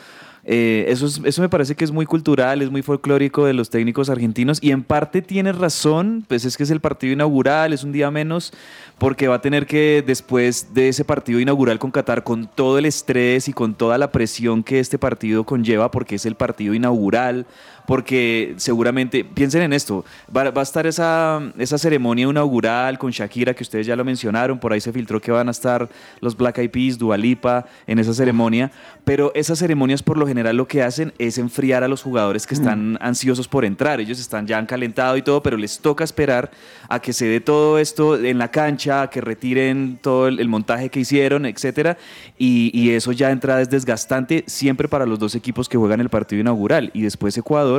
Eh, 0.46 0.84
eso, 0.88 1.06
es- 1.06 1.22
eso 1.24 1.40
me 1.40 1.48
parece 1.48 1.74
que 1.74 1.84
es 1.84 1.90
muy 1.92 2.04
cultural, 2.04 2.60
es 2.60 2.70
muy 2.70 2.82
folclórico 2.82 3.46
de 3.46 3.54
los 3.54 3.70
técnicos 3.70 4.10
argentinos 4.10 4.58
y 4.60 4.72
en 4.72 4.82
parte 4.82 5.22
tiene 5.22 5.52
razón, 5.52 6.22
pues 6.28 6.44
es 6.44 6.58
que 6.58 6.64
es 6.64 6.70
el 6.70 6.80
partido 6.80 7.14
inaugural, 7.14 7.72
es 7.72 7.82
un 7.82 7.92
día 7.92 8.10
menos, 8.10 8.52
porque 8.98 9.26
va 9.26 9.36
a 9.36 9.40
tener 9.40 9.64
que 9.66 10.04
después 10.06 10.74
de 10.74 10.88
ese 10.90 11.02
partido 11.06 11.40
inaugural 11.40 11.78
con 11.78 11.90
Qatar, 11.92 12.24
con 12.24 12.46
todo 12.54 12.76
el 12.76 12.84
estrés 12.84 13.48
y 13.48 13.54
con 13.54 13.74
toda 13.74 13.96
la 13.96 14.12
presión 14.12 14.62
que 14.62 14.80
este 14.80 14.98
partido 14.98 15.44
conlleva, 15.44 15.90
porque 15.90 16.16
es 16.16 16.26
el 16.26 16.34
partido 16.34 16.74
inaugural, 16.74 17.46
porque 17.86 18.54
seguramente, 18.56 19.24
piensen 19.24 19.62
en 19.62 19.72
esto, 19.72 20.04
va, 20.34 20.50
va 20.50 20.62
a 20.62 20.64
estar 20.64 20.86
esa, 20.86 21.40
esa 21.58 21.78
ceremonia 21.78 22.28
inaugural 22.28 22.98
con 22.98 23.10
Shakira, 23.10 23.54
que 23.54 23.62
ustedes 23.62 23.86
ya 23.86 23.96
lo 23.96 24.04
mencionaron, 24.04 24.58
por 24.58 24.72
ahí 24.72 24.80
se 24.80 24.92
filtró 24.92 25.20
que 25.20 25.30
van 25.30 25.48
a 25.48 25.50
estar 25.50 25.88
los 26.20 26.36
Black 26.36 26.58
Eyed 26.58 26.70
Peas, 26.70 26.98
Dua 26.98 27.16
Lipa 27.16 27.66
en 27.86 27.98
esa 27.98 28.14
ceremonia, 28.14 28.70
pero 29.04 29.32
esas 29.34 29.58
ceremonias 29.58 30.02
por 30.02 30.16
lo 30.16 30.26
general 30.26 30.56
lo 30.56 30.66
que 30.66 30.82
hacen 30.82 31.12
es 31.18 31.38
enfriar 31.38 31.84
a 31.84 31.88
los 31.88 32.02
jugadores 32.02 32.46
que 32.46 32.54
están 32.54 32.96
ansiosos 33.00 33.48
por 33.48 33.64
entrar, 33.64 34.00
ellos 34.00 34.18
están 34.18 34.46
ya 34.46 34.58
han 34.58 34.66
calentado 34.66 35.16
y 35.16 35.22
todo, 35.22 35.42
pero 35.42 35.56
les 35.56 35.78
toca 35.78 36.04
esperar 36.04 36.50
a 36.88 37.00
que 37.00 37.12
se 37.12 37.26
dé 37.26 37.40
todo 37.40 37.78
esto 37.78 38.16
en 38.22 38.38
la 38.38 38.50
cancha, 38.50 39.02
a 39.02 39.10
que 39.10 39.20
retiren 39.20 39.98
todo 40.00 40.28
el, 40.28 40.40
el 40.40 40.48
montaje 40.48 40.88
que 40.88 41.00
hicieron, 41.00 41.46
etcétera, 41.46 41.98
y, 42.38 42.70
y 42.72 42.90
eso 42.90 43.12
ya 43.12 43.30
entrada 43.30 43.60
es 43.60 43.70
desgastante 43.70 44.44
siempre 44.46 44.88
para 44.88 45.06
los 45.06 45.18
dos 45.18 45.34
equipos 45.34 45.68
que 45.68 45.76
juegan 45.76 46.00
el 46.00 46.08
partido 46.08 46.40
inaugural, 46.40 46.90
y 46.94 47.02
después 47.02 47.36
Ecuador 47.36 47.73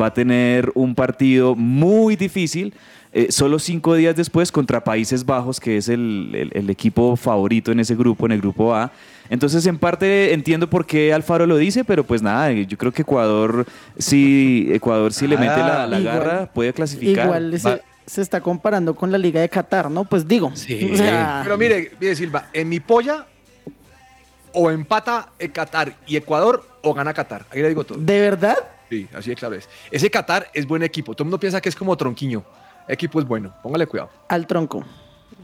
va 0.00 0.06
a 0.06 0.14
tener 0.14 0.70
un 0.74 0.94
partido 0.94 1.54
muy 1.54 2.16
difícil. 2.16 2.72
eh, 3.12 3.28
solo 3.32 3.58
cinco 3.58 3.94
días 3.94 4.14
después 4.14 4.52
contra 4.52 4.84
Países 4.84 5.24
Bajos, 5.24 5.58
que 5.58 5.78
es 5.78 5.88
el, 5.88 6.32
el- 6.34 6.50
el 6.52 6.68
equipo 6.68 7.16
favorito 7.16 7.72
en 7.72 7.80
ese 7.80 7.94
grupo, 7.96 8.26
en 8.26 8.32
el 8.32 8.40
grupo 8.42 8.74
A. 8.74 8.90
Entonces, 9.30 9.64
en 9.66 9.78
parte 9.78 10.34
entiendo 10.34 10.68
por 10.68 10.84
qué 10.84 11.14
Alfaro 11.14 11.46
lo 11.46 11.56
dice, 11.56 11.82
pero 11.82 12.04
pues 12.04 12.20
nada, 12.20 12.52
yo 12.52 12.76
creo 12.76 12.92
que 12.92 13.02
Ecuador, 13.02 13.64
si 13.96 14.68
Ecuador 14.70 15.14
si 15.14 15.26
le 15.26 15.38
mete 15.38 15.56
la, 15.60 15.86
la 15.86 15.98
Igual- 15.98 16.04
garra, 16.18 16.46
puede 16.52 16.74
clasificar. 16.74 17.24
Igual 17.24 17.58
se, 17.58 17.80
se 18.04 18.20
está 18.20 18.42
comparando 18.42 18.94
con 18.94 19.10
la 19.10 19.16
Liga 19.16 19.40
de 19.40 19.48
Qatar, 19.48 19.90
¿no? 19.90 20.04
Pues 20.04 20.28
digo. 20.28 20.50
Sí. 20.54 20.90
o 20.92 20.96
sea, 20.96 21.40
Pero 21.42 21.56
mire, 21.56 21.92
mire 21.98 22.14
Silva, 22.16 22.48
en 22.52 22.68
mi 22.68 22.80
polla 22.80 23.24
o 24.52 24.70
empata 24.70 25.30
eh, 25.38 25.48
Qatar 25.48 25.94
y 26.06 26.16
Ecuador 26.16 26.66
o 26.82 26.92
gana 26.92 27.14
Qatar. 27.14 27.46
Ahí 27.50 27.62
le 27.62 27.68
digo 27.68 27.84
todo. 27.84 27.98
¿De 27.98 28.20
verdad? 28.20 28.56
Sí, 28.88 29.08
así 29.14 29.30
de 29.30 29.36
claro 29.36 29.54
es. 29.54 29.68
Ese 29.90 30.10
Qatar 30.10 30.48
es 30.54 30.66
buen 30.66 30.82
equipo. 30.82 31.14
Todo 31.14 31.24
el 31.24 31.26
mundo 31.26 31.40
piensa 31.40 31.60
que 31.60 31.68
es 31.68 31.76
como 31.76 31.96
tronquiño. 31.96 32.44
Equipo 32.88 33.20
es 33.20 33.26
bueno. 33.26 33.54
Póngale 33.62 33.86
cuidado. 33.86 34.10
Al 34.28 34.46
tronco. 34.46 34.84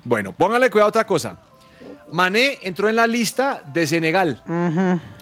Bueno, 0.05 0.33
póngale 0.33 0.71
cuidado 0.71 0.87
a 0.87 0.91
otra 0.91 1.07
cosa. 1.07 1.39
Mané 2.13 2.59
entró 2.61 2.91
en 2.91 2.97
la 2.97 3.07
lista 3.07 3.63
de 3.73 3.87
Senegal. 3.87 4.43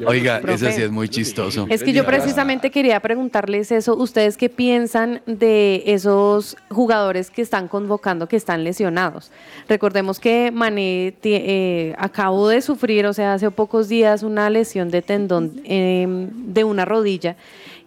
Oiga, 0.04 0.40
Profe. 0.40 0.54
ese 0.66 0.72
sí 0.72 0.82
es 0.82 0.90
muy 0.90 1.08
chistoso. 1.08 1.66
Es 1.70 1.84
que 1.84 1.92
yo 1.92 2.04
precisamente 2.04 2.72
quería 2.72 2.98
preguntarles 2.98 3.70
eso. 3.70 3.94
¿Ustedes 3.94 4.36
qué 4.36 4.48
piensan 4.48 5.22
de 5.24 5.84
esos 5.86 6.56
jugadores 6.68 7.30
que 7.30 7.42
están 7.42 7.68
convocando 7.68 8.26
que 8.26 8.36
están 8.36 8.64
lesionados? 8.64 9.30
Recordemos 9.68 10.18
que 10.18 10.50
Mané 10.50 11.14
eh, 11.22 11.94
acabó 11.96 12.48
de 12.48 12.60
sufrir, 12.60 13.06
o 13.06 13.12
sea, 13.12 13.34
hace 13.34 13.48
pocos 13.52 13.88
días, 13.88 14.24
una 14.24 14.50
lesión 14.50 14.90
de 14.90 15.00
tendón 15.00 15.60
eh, 15.64 16.06
de 16.08 16.64
una 16.64 16.84
rodilla. 16.84 17.36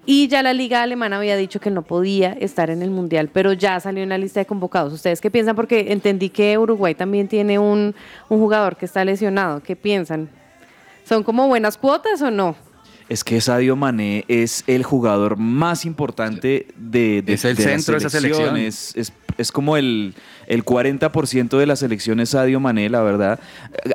Y 0.06 0.28
ya 0.28 0.44
la 0.44 0.52
liga 0.54 0.82
alemana 0.84 1.18
había 1.18 1.38
dicho 1.38 1.62
que 1.62 1.70
no 1.70 1.82
podía 1.82 2.34
estar 2.34 2.70
en 2.70 2.82
el 2.82 2.90
mundial, 2.92 3.30
pero 3.32 3.54
ya 3.54 3.80
salió 3.80 4.04
en 4.04 4.10
la 4.10 4.18
lista 4.18 4.42
de 4.42 4.46
convocados. 4.46 4.92
¿Ustedes 4.92 5.22
qué 5.22 5.32
piensan? 5.32 5.56
Porque 5.56 5.94
entendí 5.94 6.30
que 6.30 6.58
Uruguay 6.58 6.94
también 6.94 7.28
tiene 7.30 7.58
un, 7.58 7.96
un 8.28 8.40
jugador 8.40 8.76
que 8.76 8.86
está 8.86 9.06
lesionado. 9.06 9.62
¿Qué 9.64 9.76
piensan? 9.78 10.30
¿Son 11.06 11.24
como 11.24 11.48
buenas 11.48 11.78
cuotas 11.78 12.22
o 12.22 12.30
no? 12.32 12.56
Es 13.08 13.24
que 13.24 13.40
Sadio 13.40 13.76
Mané 13.76 14.26
es 14.28 14.64
el 14.68 14.84
jugador 14.84 15.38
más 15.38 15.86
importante 15.86 16.68
de, 16.76 17.22
de- 17.22 17.34
Es 17.34 17.46
el 17.46 17.56
de 17.56 17.64
la 17.64 17.70
centro 17.72 17.94
de 17.94 17.98
esa 18.00 18.10
selección. 18.10 18.58
Es, 18.58 18.94
es- 18.98 19.14
es 19.38 19.52
como 19.52 19.78
el, 19.78 20.14
el 20.48 20.64
40% 20.66 21.58
de 21.58 21.66
la 21.66 21.76
selección 21.76 22.20
es 22.20 22.30
Sadio 22.30 22.60
Mané, 22.60 22.90
la 22.90 23.02
verdad. 23.02 23.40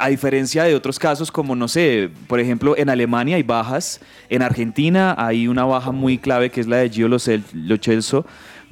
A 0.01 0.09
diferencia 0.09 0.65
de 0.65 0.75
otros 0.75 0.99
casos 0.99 1.31
como, 1.31 1.55
no 1.57 1.69
sé, 1.69 2.11
por 2.27 2.41
ejemplo, 2.41 2.77
en 2.77 2.89
Alemania 2.91 3.37
hay 3.37 3.43
bajas, 3.43 4.01
en 4.29 4.43
Argentina 4.43 5.15
hay 5.19 5.49
una 5.49 5.65
baja 5.65 5.93
muy 5.93 6.19
clave 6.19 6.51
que 6.51 6.61
es 6.61 6.67
la 6.67 6.79
de 6.79 6.91
Gio 6.91 7.09
Lo 7.09 7.17
Cel- 7.19 7.45
Lo 7.53 7.77
Celso. 7.79 8.25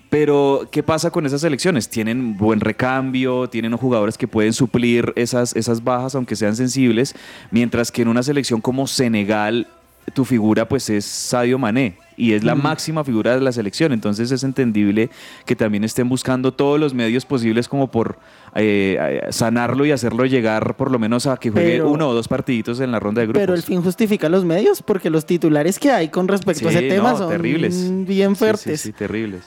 Pero, 0.09 0.69
¿qué 0.71 0.85
pasa 0.85 1.11
con 1.11 1.27
esas 1.27 1.41
selecciones? 1.41 1.89
Tienen 1.89 2.37
buen 2.37 2.61
recambio, 2.61 3.49
tienen 3.49 3.77
jugadores 3.77 4.17
que 4.17 4.29
pueden 4.29 4.53
suplir 4.53 5.13
esas, 5.17 5.55
esas 5.57 5.83
bajas, 5.83 6.15
aunque 6.15 6.37
sean 6.37 6.55
sensibles, 6.55 7.15
mientras 7.51 7.91
que 7.91 8.03
en 8.03 8.09
una 8.09 8.23
selección 8.23 8.61
como 8.61 8.87
Senegal, 8.87 9.67
tu 10.15 10.25
figura 10.25 10.69
pues 10.69 10.89
es 10.91 11.05
Sadio 11.05 11.59
Mané 11.59 11.97
y 12.17 12.33
es 12.33 12.45
la 12.45 12.55
máxima 12.55 13.05
figura 13.05 13.35
de 13.35 13.41
la 13.43 13.53
selección, 13.53 13.93
entonces 13.93 14.31
es 14.31 14.43
entendible 14.45 15.11
que 15.45 15.55
también 15.57 15.85
estén 15.85 16.09
buscando 16.09 16.53
todos 16.53 16.81
los 16.81 16.95
medios 16.95 17.27
posibles 17.27 17.69
como 17.69 17.91
por 17.91 18.19
eh, 18.55 18.97
eh, 18.99 19.27
sanarlo 19.31 19.85
y 19.85 19.91
hacerlo 19.91 20.25
llegar 20.25 20.77
por 20.77 20.91
lo 20.91 20.99
menos 20.99 21.27
a 21.27 21.37
que 21.37 21.51
juegue 21.51 21.73
Pero- 21.73 21.91
uno 21.91 22.09
o 22.09 22.15
dos 22.15 22.29
partiditos 22.29 22.81
en 22.81 22.91
la 22.93 23.01
ronda 23.01 23.21
de 23.21 23.27
grupos. 23.27 23.41
Pero 23.43 23.55
el 23.55 23.63
fin 23.63 23.83
justifica 23.83 24.29
los 24.31 24.45
medios 24.45 24.81
porque 24.83 25.11
los 25.11 25.27
titulares 25.27 25.79
que 25.79 25.91
hay 25.91 26.09
con 26.09 26.27
respecto 26.29 26.69
a 26.69 26.71
ese 26.71 26.83
tema 26.89 27.11
no, 27.13 27.19
son 27.19 27.29
terribles. 27.31 27.75
bien 28.07 28.31
Sí, 28.31 28.35
sí, 28.35 28.39
fuertes. 28.39 28.81
sí, 28.81 28.93
terribles. 28.93 29.43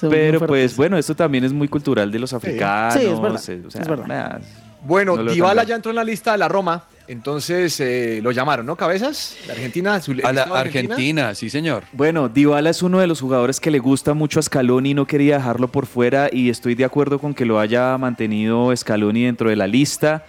Pero 0.00 0.46
pues 0.46 0.76
bueno, 0.76 0.98
esto 0.98 1.14
también 1.14 1.44
es 1.44 1.52
muy 1.52 1.68
cultural 1.68 2.10
de 2.10 2.18
los 2.18 2.32
africanos. 2.32 2.94
Sí, 2.94 3.06
es 3.06 3.20
verdad, 3.20 3.40
eh, 3.48 3.62
o 3.66 3.70
sea, 3.70 3.82
es 3.82 3.88
verdad. 3.88 4.06
nada, 4.06 4.40
Bueno, 4.84 5.16
no 5.16 5.30
Dybala 5.32 5.62
ya 5.64 5.76
entró 5.76 5.90
en 5.90 5.96
la 5.96 6.02
lista 6.04 6.32
de 6.32 6.38
la 6.38 6.48
Roma, 6.48 6.84
entonces 7.12 7.78
eh, 7.80 8.20
lo 8.22 8.30
llamaron, 8.32 8.66
¿no? 8.66 8.74
Cabezas, 8.76 9.36
de 9.46 9.52
Argentina. 9.52 10.00
su- 10.00 10.12
A 10.24 10.32
la 10.32 10.42
¿estaba 10.42 10.60
Argentina, 10.60 11.34
sí, 11.34 11.48
señor. 11.50 11.84
Bueno, 11.92 12.28
Dybala 12.28 12.70
es 12.70 12.82
uno 12.82 12.98
de 12.98 13.06
los 13.06 13.20
jugadores 13.20 13.60
que 13.60 13.70
le 13.70 13.78
gusta 13.78 14.14
mucho 14.14 14.40
a 14.40 14.42
Scaloni 14.42 14.90
y 14.90 14.94
no 14.94 15.06
quería 15.06 15.36
dejarlo 15.36 15.68
por 15.68 15.86
fuera 15.86 16.28
y 16.32 16.50
estoy 16.50 16.74
de 16.74 16.84
acuerdo 16.84 17.18
con 17.18 17.34
que 17.34 17.44
lo 17.44 17.60
haya 17.60 17.96
mantenido 17.98 18.74
Scaloni 18.76 19.24
dentro 19.24 19.48
de 19.50 19.56
la 19.56 19.66
lista. 19.66 20.24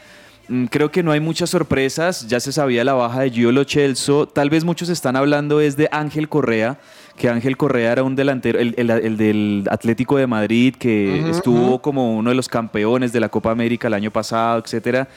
Mm, 0.50 0.66
Creo 0.66 0.92
que 0.92 1.02
no 1.04 1.12
hay 1.12 1.20
muchas 1.22 1.50
sorpresas, 1.50 2.28
ya 2.28 2.40
se 2.40 2.52
sabía 2.52 2.84
la 2.84 2.94
baja 2.94 3.22
de 3.22 3.32
Gio 3.32 3.52
Lo 3.52 3.64
Celso, 3.64 4.28
tal 4.28 4.50
vez 4.50 4.64
muchos 4.66 4.90
están 4.90 5.16
hablando 5.16 5.62
es 5.62 5.78
de 5.78 5.88
Ángel 5.92 6.28
Correa, 6.28 6.78
que 7.18 7.30
Ángel 7.30 7.56
Correa 7.56 7.92
era 7.94 8.04
un 8.04 8.16
delantero, 8.16 8.60
el, 8.60 8.74
el- 8.76 8.90
el 8.90 9.18
del 9.18 9.64
Atlético 9.70 10.18
de 10.18 10.28
Madrid, 10.28 10.76
que 10.78 11.30
estuvo 11.30 11.80
como 11.82 12.18
uno 12.18 12.32
de 12.32 12.36
los 12.36 12.50
campeones 12.50 13.14
de 13.14 13.20
la 13.22 13.30
Copa 13.30 13.52
América 13.52 13.88
el 13.88 13.94
año 13.94 14.12
pasado, 14.12 14.60
etcétera. 14.60 15.08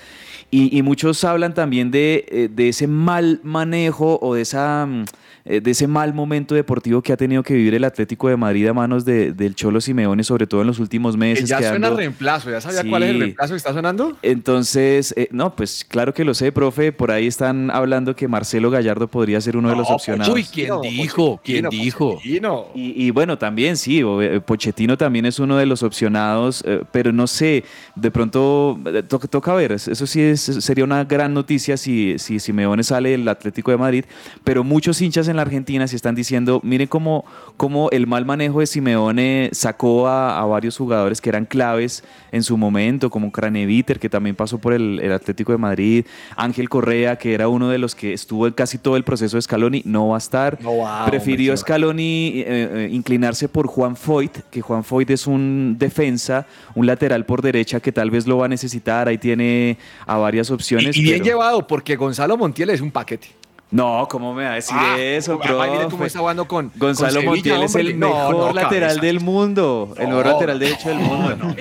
Y, 0.50 0.76
y 0.76 0.82
muchos 0.82 1.24
hablan 1.24 1.54
también 1.54 1.90
de, 1.90 2.24
eh, 2.28 2.48
de 2.50 2.68
ese 2.68 2.86
mal 2.86 3.40
manejo 3.42 4.18
o 4.22 4.34
de, 4.34 4.42
esa, 4.42 4.86
mm, 4.86 5.04
de 5.46 5.70
ese 5.70 5.86
mal 5.86 6.12
momento 6.12 6.54
deportivo 6.54 7.02
que 7.02 7.12
ha 7.12 7.16
tenido 7.16 7.42
que 7.42 7.54
vivir 7.54 7.74
el 7.74 7.84
Atlético 7.84 8.28
de 8.28 8.36
Madrid 8.36 8.66
a 8.66 8.74
manos 8.74 9.04
de- 9.04 9.32
del 9.32 9.54
Cholo 9.54 9.80
Simeone, 9.80 10.24
sobre 10.24 10.46
todo 10.46 10.60
en 10.62 10.66
los 10.66 10.78
últimos 10.78 11.14
Que 11.14 11.18
meses. 11.18 11.48
ya 11.48 11.58
suena 11.58 11.74
quedando- 11.76 11.96
reemplazo, 11.96 12.50
¿ya 12.50 12.60
sabía 12.60 12.82
cuál 12.88 13.04
es 13.04 13.10
el 13.10 13.18
reemplazo 13.20 13.52
que 13.54 13.58
está 13.58 13.72
sonando? 13.72 14.16
Entonces, 14.22 15.12
eh, 15.16 15.28
no, 15.32 15.54
pues 15.54 15.84
claro 15.88 16.12
que 16.14 16.24
lo 16.24 16.34
sé, 16.34 16.52
profe. 16.52 16.92
Por 16.92 17.10
ahí 17.10 17.26
están 17.26 17.70
hablando 17.70 18.14
que 18.16 18.28
Marcelo 18.28 18.70
Gallardo 18.70 19.08
podría 19.08 19.40
ser 19.40 19.56
uno 19.56 19.70
de 19.70 19.76
los 19.76 19.90
opcionados. 19.90 20.34
Uy, 20.34 20.44
¿quién 20.44 20.70
dijo? 20.82 21.40
¿Quién 21.44 21.68
dijo? 21.68 22.14
Pochettino. 22.16 22.66
Y, 22.74 23.06
y 23.06 23.10
bueno, 23.10 23.38
también 23.38 23.76
sí, 23.76 24.00
eh, 24.20 24.40
Pochettino 24.44 24.96
también 24.96 25.26
es 25.26 25.38
uno 25.38 25.56
de 25.56 25.66
los 25.66 25.82
opcionados, 25.82 26.62
eh, 26.66 26.82
pero 26.92 27.12
no 27.12 27.26
sé, 27.26 27.64
de 27.94 28.10
pronto 28.10 28.78
eh, 28.86 29.02
to- 29.02 29.18
toca 29.18 29.54
ver, 29.54 29.72
eso 29.72 30.06
sí 30.06 30.20
es- 30.20 30.40
sería 30.40 30.84
una 30.84 31.04
gran 31.04 31.32
noticia 31.34 31.76
si, 31.76 32.18
si 32.18 32.38
Simeone 32.38 32.82
sale 32.82 33.10
del 33.10 33.28
Atlético 33.28 33.70
de 33.70 33.76
Madrid, 33.76 34.04
pero 34.44 34.64
muchos 34.64 35.00
hinchas 35.02 35.28
en 35.28 35.35
la 35.36 35.42
Argentina 35.42 35.86
se 35.86 35.96
están 35.96 36.14
diciendo, 36.14 36.60
miren 36.64 36.88
cómo, 36.88 37.24
cómo 37.56 37.90
el 37.90 38.06
mal 38.06 38.24
manejo 38.24 38.60
de 38.60 38.66
Simeone 38.66 39.50
sacó 39.52 40.08
a, 40.08 40.40
a 40.40 40.44
varios 40.46 40.76
jugadores 40.76 41.20
que 41.20 41.28
eran 41.28 41.44
claves 41.46 42.04
en 42.32 42.42
su 42.42 42.56
momento, 42.56 43.10
como 43.10 43.30
Craneviter, 43.32 43.98
que 43.98 44.08
también 44.08 44.36
pasó 44.36 44.58
por 44.58 44.72
el, 44.72 45.00
el 45.00 45.12
Atlético 45.12 45.52
de 45.52 45.58
Madrid, 45.58 46.04
Ángel 46.36 46.68
Correa, 46.68 47.16
que 47.16 47.34
era 47.34 47.48
uno 47.48 47.68
de 47.68 47.78
los 47.78 47.94
que 47.94 48.12
estuvo 48.12 48.46
en 48.46 48.52
casi 48.52 48.78
todo 48.78 48.96
el 48.96 49.04
proceso 49.04 49.36
de 49.36 49.42
Scaloni, 49.42 49.82
no 49.84 50.08
va 50.08 50.16
a 50.16 50.18
estar. 50.18 50.58
No 50.62 50.72
Prefirió 51.06 51.56
Scaloni 51.56 52.40
eh, 52.40 52.44
eh, 52.46 52.88
inclinarse 52.92 53.48
por 53.48 53.66
Juan 53.66 53.96
Foyt, 53.96 54.38
que 54.50 54.60
Juan 54.60 54.84
Foyt 54.84 55.10
es 55.10 55.26
un 55.26 55.76
defensa, 55.78 56.46
un 56.74 56.86
lateral 56.86 57.24
por 57.26 57.42
derecha 57.42 57.80
que 57.80 57.92
tal 57.92 58.10
vez 58.10 58.26
lo 58.26 58.38
va 58.38 58.46
a 58.46 58.48
necesitar, 58.48 59.08
ahí 59.08 59.18
tiene 59.18 59.78
a 60.06 60.16
varias 60.16 60.50
opciones. 60.50 60.96
Y, 60.96 61.00
y 61.00 61.02
bien 61.02 61.14
pero- 61.16 61.24
llevado, 61.24 61.66
porque 61.66 61.96
Gonzalo 61.96 62.36
Montiel 62.36 62.70
es 62.70 62.80
un 62.80 62.90
paquete. 62.90 63.28
No, 63.70 64.06
¿cómo 64.08 64.32
me 64.32 64.44
va 64.44 64.52
a 64.52 64.54
decir 64.54 64.76
Ah, 64.78 64.96
eso, 64.98 65.38
profe? 65.40 65.88
cómo 65.90 66.04
está 66.04 66.20
jugando 66.20 66.46
con 66.46 66.70
Gonzalo 66.76 67.14
con 67.24 67.34
Sevilla, 67.36 67.54
Montiel 67.58 67.62
es 67.64 67.74
el 67.74 67.98
No, 67.98 68.08
mejor 68.08 68.34
no, 68.36 68.52
lateral 68.52 68.88
cabeza. 68.90 69.06
del 69.06 69.20
mundo, 69.20 69.94
el 69.98 70.06
mejor 70.08 70.26
No, 70.26 70.32
lateral 70.32 70.58
derecho 70.60 70.88
del 70.88 70.98
mundo. 70.98 71.36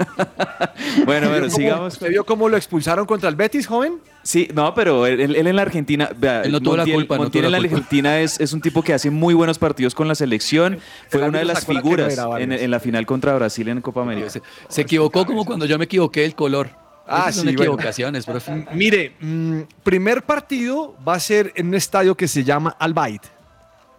bueno, 1.06 1.28
bueno, 1.28 1.46
¿Cómo- 1.46 1.50
sigamos. 1.56 1.92
¿Usted 1.94 2.08
vio 2.10 2.24
cómo 2.24 2.48
lo 2.48 2.56
expulsaron 2.56 3.06
contra 3.06 3.28
el 3.28 3.36
Betis, 3.36 3.66
joven? 3.66 3.98
Sí, 4.22 4.48
no, 4.54 4.74
pero 4.74 5.06
él, 5.06 5.34
él 5.34 5.46
en 5.46 5.56
la 5.56 5.62
Argentina, 5.62 6.10
vea, 6.16 6.42
Él 6.42 6.52
no 6.52 6.60
tuvo 6.60 6.76
la 6.76 6.84
Montiel- 6.84 6.94
culpa, 6.94 7.14
no 7.16 7.22
Montiel 7.22 7.42
tuvo 7.44 7.48
en 7.48 7.52
la 7.52 7.58
la 7.58 7.62
culpa. 7.62 7.76
Argentina 7.76 8.20
es, 8.20 8.38
es 8.38 8.52
un 8.52 8.60
tipo 8.60 8.82
que 8.82 8.92
hace 8.92 9.10
muy 9.10 9.32
buenos 9.32 9.58
partidos 9.58 9.94
con 9.94 10.06
la 10.08 10.14
selección. 10.14 10.78
Fue 11.08 11.22
una 11.22 11.38
de 11.38 11.44
las 11.46 11.66
la 11.66 11.74
no 11.74 11.80
figuras 11.80 12.18
en, 12.38 12.70
la 12.70 12.80
final 12.80 13.06
contra 13.06 13.34
Brasil 13.34 13.68
en 13.68 13.80
Copa 13.80 14.02
América. 14.02 14.28
Se, 14.28 14.42
se 14.68 14.82
equivocó 14.82 15.24
como 15.24 15.44
cuando 15.46 15.64
yo 15.64 15.78
me 15.78 15.84
equivoqué 15.86 16.24
el 16.26 16.34
color. 16.34 16.68
Ah, 17.12 17.22
Esas 17.22 17.34
son 17.36 17.48
sí, 17.48 17.56
bueno. 17.56 17.72
equivocaciones, 17.72 18.24
profe. 18.24 18.66
Mire, 18.72 19.14
mm, 19.20 19.60
primer 19.82 20.22
partido 20.22 20.96
va 21.06 21.14
a 21.14 21.20
ser 21.20 21.52
en 21.56 21.68
un 21.68 21.74
estadio 21.74 22.16
que 22.16 22.28
se 22.28 22.44
llama 22.44 22.76
Al 22.78 22.94
Bayt. 22.94 23.22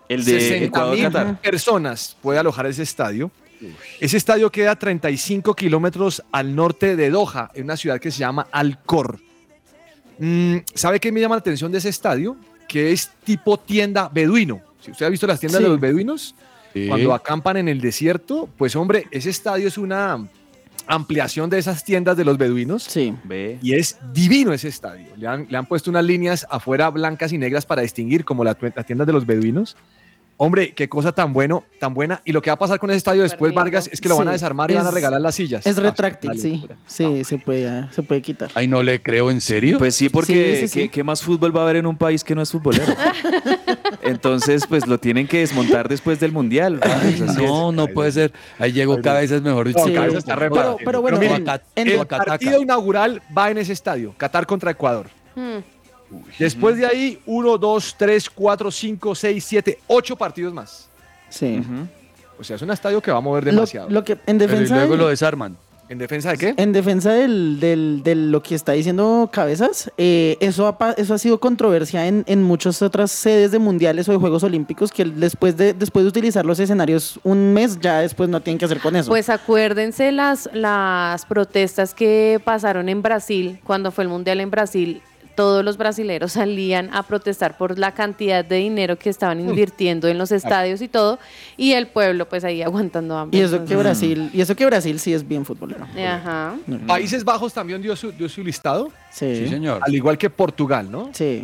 El 0.08 0.24
de 0.26 0.40
60 0.40 0.66
Ecuador 0.66 0.96
mil 0.96 1.04
Qatar. 1.06 1.42
personas 1.42 2.18
puede 2.22 2.40
alojar 2.40 2.66
ese 2.68 2.84
estadio. 2.84 3.30
Ese 4.00 4.18
estadio 4.18 4.52
queda 4.52 4.72
a 4.72 4.76
35 4.76 5.54
kilómetros 5.56 6.24
al 6.32 6.56
norte 6.56 6.96
de 6.96 7.10
Doha, 7.12 7.52
en 7.54 7.66
una 7.66 7.78
ciudad 7.78 8.00
que 8.00 8.10
se 8.12 8.20
llama 8.20 8.48
Alcor. 8.52 9.20
Mm, 10.18 10.58
¿Sabe 10.74 11.00
qué 11.00 11.12
me 11.12 11.20
llama 11.22 11.36
la 11.36 11.40
atención 11.40 11.72
de 11.72 11.78
ese 11.78 11.90
estadio? 11.90 12.36
Que 12.68 12.92
es 12.92 13.12
tipo 13.24 13.58
tienda 13.58 14.10
beduino. 14.12 14.62
Si 14.80 14.92
usted 14.92 15.06
ha 15.06 15.10
visto 15.10 15.28
las 15.28 15.40
tiendas 15.40 15.60
Sí. 15.60 15.64
de 15.64 15.70
los 15.70 15.80
beduinos, 15.80 16.36
Sí. 16.74 16.88
cuando 16.88 17.14
acampan 17.14 17.58
en 17.58 17.68
el 17.68 17.82
desierto, 17.82 18.50
pues 18.58 18.76
hombre, 18.76 19.06
ese 19.12 19.30
estadio 19.30 19.68
es 19.68 19.78
una 19.78 20.26
ampliación 20.88 21.50
de 21.50 21.58
esas 21.60 21.84
tiendas 21.84 22.18
de 22.18 22.26
los 22.26 22.38
beduinos. 22.38 22.84
Sí. 22.84 23.14
Ve. 23.24 23.58
Y 23.62 23.74
es 23.74 23.98
divino 24.14 24.54
ese 24.54 24.68
estadio. 24.68 25.08
Le 25.18 25.28
han, 25.28 25.48
le 25.50 25.58
han 25.58 25.66
puesto 25.66 25.90
unas 25.90 26.04
líneas 26.06 26.46
afuera 26.50 26.90
blancas 26.90 27.32
y 27.34 27.38
negras 27.38 27.66
para 27.66 27.82
distinguir 27.82 28.26
como 28.26 28.44
la, 28.44 28.56
tu- 28.56 28.72
la 28.76 28.84
tienda 28.84 29.06
de 29.06 29.14
los 29.14 29.26
beduinos. 29.26 29.76
Hombre, 30.44 30.74
qué 30.74 30.90
cosa 30.90 31.12
tan 31.12 31.34
bueno, 31.34 31.64
tan 31.80 31.94
buena. 31.94 32.20
Y 32.26 32.32
lo 32.32 32.42
que 32.42 32.50
va 32.50 32.56
a 32.56 32.58
pasar 32.58 32.80
con 32.80 32.90
ese 32.90 32.98
estadio 32.98 33.22
después. 33.22 33.54
Vargas, 33.54 33.88
es 33.94 34.02
que 34.02 34.10
lo 34.10 34.18
van 34.18 34.28
a 34.28 34.32
desarmar 34.32 34.72
y 34.72 34.74
van 34.74 34.88
a 34.88 34.90
es- 34.90 34.96
regalar 34.96 35.22
las 35.22 35.36
sillas. 35.36 35.64
Es 35.68 35.78
Ah, 35.78 35.82
retráctil, 35.82 36.32
sí. 36.40 36.68
Sí, 36.88 37.24
se 37.24 37.38
puede, 37.38 37.88
se 37.94 38.02
puede 38.02 38.24
quitar. 38.24 38.50
Ay, 38.56 38.68
no 38.68 38.82
le 38.82 39.00
creo, 39.04 39.30
¿en 39.30 39.40
serio? 39.40 39.78
Pues 39.78 39.94
sí, 39.96 40.10
porque 40.10 40.56
Sí, 40.56 40.62
sí, 40.62 40.68
sí. 40.68 40.80
¿qué, 40.80 40.90
qué 40.90 41.04
más 41.04 41.22
fútbol 41.22 41.56
va 41.56 41.60
a 41.60 41.64
haber 41.66 41.76
en 41.76 41.86
un 41.86 41.96
país 41.96 42.24
que 42.24 42.34
no 42.34 42.42
es 42.42 42.50
futbolero? 42.52 42.86
Entonces, 44.02 44.66
pues 44.68 44.88
lo 44.88 44.98
tienen 44.98 45.28
que 45.28 45.40
desmontar 45.42 45.88
después 45.88 46.20
del 46.20 46.32
Mundial. 46.32 46.80
Ay, 46.82 47.14
es. 47.24 47.38
no, 47.38 47.72
no 47.72 47.86
puede 47.88 48.12
ser. 48.12 48.34
Ahí 48.58 48.72
llegó 48.72 49.00
cabezas, 49.00 49.44
mejor 49.44 49.68
dicho. 49.68 49.86
No, 49.88 50.04
está 50.18 50.36
re 50.36 50.50
Pero- 50.50 51.02
bueno, 51.02 51.20
miren, 51.20 51.46
en- 51.76 51.88
el 51.88 52.08
partido 52.08 52.60
inaugural 52.60 53.22
va 53.38 53.52
en 53.52 53.60
ese 53.60 53.74
estadio, 53.74 54.16
Qatar 54.18 54.48
contra 54.48 54.72
Ecuador. 54.72 55.06
Hmm. 55.36 55.60
Después 56.40 56.78
de 56.78 56.86
ahí, 56.86 57.20
uno, 57.26 57.58
dos, 57.58 57.96
tres, 57.98 58.30
cuatro, 58.30 58.70
cinco, 58.72 59.16
seis, 59.16 59.44
siete, 59.44 59.80
ocho 59.88 60.16
partidos 60.16 60.54
más. 60.54 60.90
Sí. 61.30 61.62
O 62.40 62.44
sea, 62.44 62.56
es 62.56 62.62
un 62.62 62.72
estadio 62.72 63.02
que 63.02 63.12
va 63.12 63.18
a 63.20 63.22
mover 63.22 63.46
demasiado. 63.46 63.90
lo 63.90 64.04
que 64.04 64.14
en 64.14 64.20
Pero 64.26 64.44
y 64.44 64.48
defensa 64.48 64.76
luego 64.76 64.96
lo 64.96 65.08
desarman. 65.08 65.56
¿En 65.90 65.98
defensa 65.98 66.32
de 66.32 66.38
qué? 66.38 66.54
En 66.56 66.72
defensa 66.72 67.12
del, 67.12 67.60
del- 67.60 68.02
de 68.02 68.16
lo 68.16 68.42
que 68.42 68.56
está 68.56 68.72
diciendo 68.72 69.30
Cabezas, 69.32 69.92
eh, 69.98 70.38
eso, 70.40 70.66
ha, 70.80 70.92
eso 70.94 71.14
ha 71.14 71.18
sido 71.18 71.42
controversia 71.42 72.08
en, 72.08 72.24
en 72.28 72.42
muchas 72.44 72.82
otras 72.82 73.12
sedes 73.12 73.52
de 73.52 73.60
mundiales 73.60 74.08
o 74.08 74.14
de 74.14 74.18
Juegos 74.18 74.42
Olímpicos, 74.44 74.90
que 74.90 75.04
después 75.04 75.58
de, 75.58 75.74
después 75.74 76.06
de 76.06 76.10
utilizar 76.10 76.46
los 76.46 76.60
escenarios 76.62 77.20
un 77.24 77.52
mes, 77.52 77.78
ya 77.82 78.00
después 78.00 78.30
no 78.30 78.40
tienen 78.42 78.58
que 78.58 78.64
hacer 78.66 78.80
con 78.80 78.96
eso. 78.96 79.10
Pues 79.10 79.28
acuérdense 79.30 80.14
las, 80.14 80.50
las 80.54 81.26
protestas 81.26 81.94
que 81.94 82.40
pasaron 82.42 82.88
en 82.88 83.02
Brasil, 83.02 83.60
cuando 83.66 83.92
fue 83.92 84.06
el 84.06 84.10
Mundial 84.10 84.40
en 84.40 84.50
Brasil, 84.50 85.02
todos 85.42 85.66
los 85.66 85.76
brasileros 85.78 86.34
salían 86.34 86.90
a 86.94 87.02
protestar 87.02 87.58
por 87.58 87.80
la 87.80 87.94
cantidad 87.96 88.46
de 88.46 88.58
dinero 88.58 88.96
que 89.00 89.10
estaban 89.10 89.40
invirtiendo 89.40 90.08
en 90.08 90.20
los 90.20 90.32
estadios 90.32 90.82
y 90.84 90.88
todo, 90.88 91.18
y 91.58 91.72
el 91.72 91.88
pueblo 91.88 92.30
pues 92.30 92.44
ahí 92.44 92.62
aguantando 92.62 93.18
hambre. 93.18 93.40
y 93.40 93.42
eso 93.42 93.66
que 93.66 93.76
Brasil, 93.76 94.30
y 94.34 94.42
eso 94.42 94.56
que 94.56 94.66
Brasil 94.68 95.00
sí 95.00 95.14
es 95.14 95.28
bien 95.28 95.44
futbolero. 95.44 95.86
Ajá. 95.98 96.54
Países 96.86 97.24
Bajos 97.24 97.52
también 97.54 97.82
dio 97.82 97.96
su, 97.96 98.12
dio 98.12 98.30
su 98.30 98.44
listado, 98.44 98.92
Sí, 99.10 99.36
Sí, 99.36 99.48
señor. 99.50 99.80
al 99.84 99.96
igual 99.96 100.16
que 100.18 100.30
Portugal, 100.30 100.92
¿no? 100.92 101.10
sí. 101.12 101.44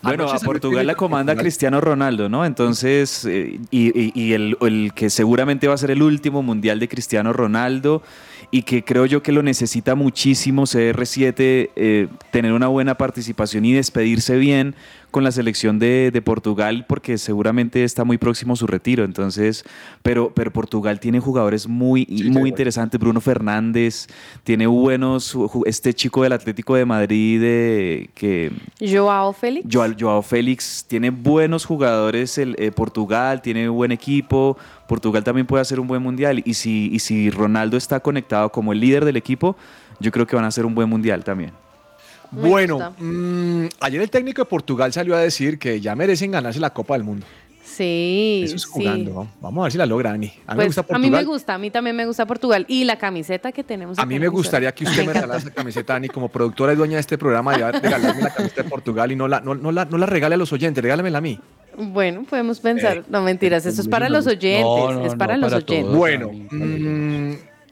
Bueno, 0.00 0.30
a 0.30 0.38
Portugal 0.38 0.86
la 0.86 0.94
comanda 0.94 1.34
Cristiano 1.34 1.80
Ronaldo, 1.80 2.28
¿no? 2.28 2.44
Entonces, 2.44 3.24
eh, 3.24 3.58
y, 3.72 3.88
y- 4.00 4.12
y 4.14 4.32
el, 4.32 4.56
el 4.60 4.92
que 4.94 5.10
seguramente 5.10 5.66
va 5.66 5.74
a 5.74 5.76
ser 5.76 5.90
el 5.90 6.02
último 6.02 6.40
mundial 6.40 6.78
de 6.78 6.86
Cristiano 6.88 7.32
Ronaldo 7.32 8.02
y 8.50 8.62
que 8.62 8.82
creo 8.82 9.04
yo 9.06 9.22
que 9.22 9.32
lo 9.32 9.42
necesita 9.42 9.94
muchísimo 9.94 10.62
CR7, 10.62 11.70
eh, 11.76 12.08
tener 12.30 12.52
una 12.52 12.68
buena 12.68 12.96
participación 12.96 13.64
y 13.64 13.72
despedirse 13.72 14.36
bien 14.36 14.74
con 15.10 15.24
la 15.24 15.32
selección 15.32 15.78
de, 15.78 16.10
de 16.10 16.22
Portugal 16.22 16.84
porque 16.86 17.18
seguramente 17.18 17.84
está 17.84 18.04
muy 18.04 18.18
próximo 18.18 18.56
su 18.56 18.66
retiro. 18.66 19.04
Entonces, 19.04 19.64
pero, 20.02 20.32
pero 20.34 20.52
Portugal 20.52 21.00
tiene 21.00 21.20
jugadores 21.20 21.66
muy, 21.66 22.06
Sí, 22.06 22.30
muy 22.30 22.44
sí, 22.44 22.48
interesantes. 22.48 22.98
Bruno 22.98 23.20
Fernández, 23.20 24.06
tiene 24.44 24.66
buenos, 24.66 25.36
este 25.66 25.94
chico 25.94 26.22
del 26.22 26.32
Atlético 26.32 26.74
de 26.74 26.84
Madrid 26.84 27.40
eh, 27.42 28.10
que... 28.14 28.50
Joao 28.80 29.32
Félix. 29.32 29.66
Joao, 29.70 29.94
Joao 29.98 30.22
Félix 30.22 30.84
tiene 30.88 31.10
buenos 31.10 31.64
jugadores, 31.64 32.38
el, 32.38 32.54
eh, 32.58 32.70
Portugal 32.70 33.42
tiene 33.42 33.68
buen 33.68 33.92
equipo, 33.92 34.56
Portugal 34.88 35.22
también 35.22 35.46
puede 35.46 35.60
hacer 35.62 35.78
un 35.78 35.86
buen 35.86 36.02
mundial 36.02 36.42
y 36.44 36.54
si, 36.54 36.88
y 36.92 36.98
si 36.98 37.30
Ronaldo 37.30 37.76
está 37.76 38.00
conectado 38.00 38.50
como 38.50 38.72
el 38.72 38.80
líder 38.80 39.04
del 39.04 39.16
equipo, 39.16 39.56
yo 40.00 40.10
creo 40.10 40.26
que 40.26 40.34
van 40.34 40.44
a 40.44 40.48
hacer 40.48 40.64
un 40.66 40.74
buen 40.74 40.88
mundial 40.88 41.22
también. 41.22 41.52
Me 42.32 42.48
Bueno, 42.48 42.94
mm, 42.98 43.66
ayer 43.80 44.00
el 44.02 44.10
técnico 44.10 44.42
de 44.42 44.46
Portugal 44.46 44.92
salió 44.92 45.14
a 45.14 45.20
decir 45.20 45.58
que 45.58 45.80
ya 45.80 45.94
merecen 45.94 46.30
ganarse 46.32 46.58
la 46.58 46.70
Copa 46.70 46.94
del 46.94 47.04
Mundo. 47.04 47.24
Sí, 47.62 48.40
Eso 48.44 48.56
es 48.56 48.64
jugando. 48.64 49.28
Vamos 49.42 49.60
a 49.60 49.64
ver 49.64 49.72
si 49.72 49.78
la 49.78 49.84
logra, 49.86 50.10
Ani. 50.12 50.32
A 50.46 50.54
mí 50.54 50.58
me 50.60 50.64
Pues, 50.64 50.66
gusta 50.68 50.80
a 50.80 50.84
Portugal. 50.84 51.02
mí 51.02 51.10
me 51.16 51.24
gusta, 51.24 51.54
a 51.54 51.58
mí 51.58 51.70
también 51.70 51.94
me 51.94 52.06
gusta 52.06 52.26
Portugal. 52.26 52.64
Y 52.66 52.84
la 52.84 52.96
camiseta 52.96 53.52
que 53.52 53.62
tenemos. 53.62 53.98
A 53.98 54.06
mí 54.06 54.18
me 54.18 54.28
gustaría 54.28 54.72
que 54.74 54.84
usted 54.84 55.06
me 55.06 55.12
regalara 55.12 55.38
esa 55.38 55.50
camiseta, 55.50 55.94
Ani, 55.94 56.08
como 56.08 56.28
productora 56.30 56.72
y 56.72 56.76
dueña 56.76 56.94
de 56.94 57.00
este 57.00 57.18
programa, 57.18 57.52
de 57.56 57.72
regalarme 57.72 58.22
la 58.22 58.32
camiseta 58.34 58.62
de 58.62 58.68
Portugal 58.70 59.12
y 59.12 59.16
no 59.16 59.28
la, 59.28 59.40
no, 59.40 59.54
no 59.54 59.70
la, 59.70 59.84
no 59.84 59.98
la 59.98 60.06
regale 60.06 60.34
a 60.34 60.38
los 60.38 60.50
oyentes, 60.52 60.82
regálamela 60.82 61.18
a 61.18 61.20
mí. 61.20 61.38
Bueno, 61.78 62.24
podemos 62.28 62.58
pensar. 62.60 62.98
Eh, 62.98 63.02
no, 63.08 63.22
mentiras, 63.22 63.64
esto 63.64 63.80
es 63.82 63.88
para 63.88 64.08
los 64.08 64.26
oyentes. 64.26 64.62
No, 64.62 64.92
no, 64.92 65.06
es 65.06 65.14
para 65.14 65.36
no, 65.36 65.42
los 65.42 65.52
para 65.52 65.64
oyentes. 65.64 65.84
todos. 65.84 65.96
Bueno, 65.96 66.30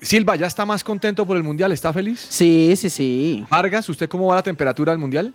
Silva, 0.01 0.37
¿ya 0.37 0.47
está 0.47 0.65
más 0.65 0.85
contento 0.85 1.27
por 1.27 1.37
el 1.37 1.43
Mundial? 1.43 1.73
¿Está 1.73 1.93
feliz? 1.93 2.25
Sí, 2.29 2.75
sí, 2.77 2.89
sí. 2.91 3.45
Vargas, 3.51 3.89
¿usted 3.89 4.09
cómo 4.09 4.27
va 4.29 4.37
la 4.37 4.43
temperatura 4.43 4.93
del 4.93 4.99
Mundial? 5.01 5.35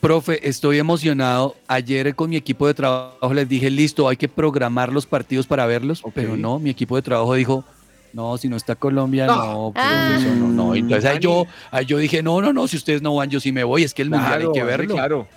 Profe, 0.00 0.48
estoy 0.48 0.78
emocionado. 0.78 1.54
Ayer 1.68 2.14
con 2.16 2.30
mi 2.30 2.36
equipo 2.36 2.66
de 2.66 2.74
trabajo 2.74 3.32
les 3.34 3.48
dije, 3.48 3.70
listo, 3.70 4.08
hay 4.08 4.16
que 4.16 4.28
programar 4.28 4.92
los 4.92 5.06
partidos 5.06 5.46
para 5.46 5.64
verlos, 5.66 6.02
pero 6.14 6.36
no, 6.36 6.58
mi 6.58 6.70
equipo 6.70 6.96
de 6.96 7.02
trabajo 7.02 7.34
dijo, 7.34 7.64
no, 8.12 8.36
si 8.38 8.48
no 8.48 8.56
está 8.56 8.74
Colombia, 8.74 9.26
No. 9.26 9.36
no, 9.36 9.72
pues 9.72 9.84
Ah. 9.86 10.16
eso 10.18 10.34
no, 10.34 10.48
no. 10.48 10.74
Entonces 10.74 11.04
ahí 11.08 11.18
yo, 11.20 11.46
ahí 11.70 11.84
yo 11.86 11.98
dije, 11.98 12.22
no, 12.22 12.40
no, 12.40 12.52
no, 12.52 12.66
si 12.66 12.76
ustedes 12.78 13.00
no 13.02 13.14
van, 13.14 13.30
yo 13.30 13.38
sí 13.38 13.52
me 13.52 13.62
voy, 13.62 13.84
es 13.84 13.94
que 13.94 14.02
el 14.02 14.10
mundial 14.10 14.40
hay 14.40 14.52
que 14.52 14.64
verlo. 14.64 14.94
Claro. 14.94 15.28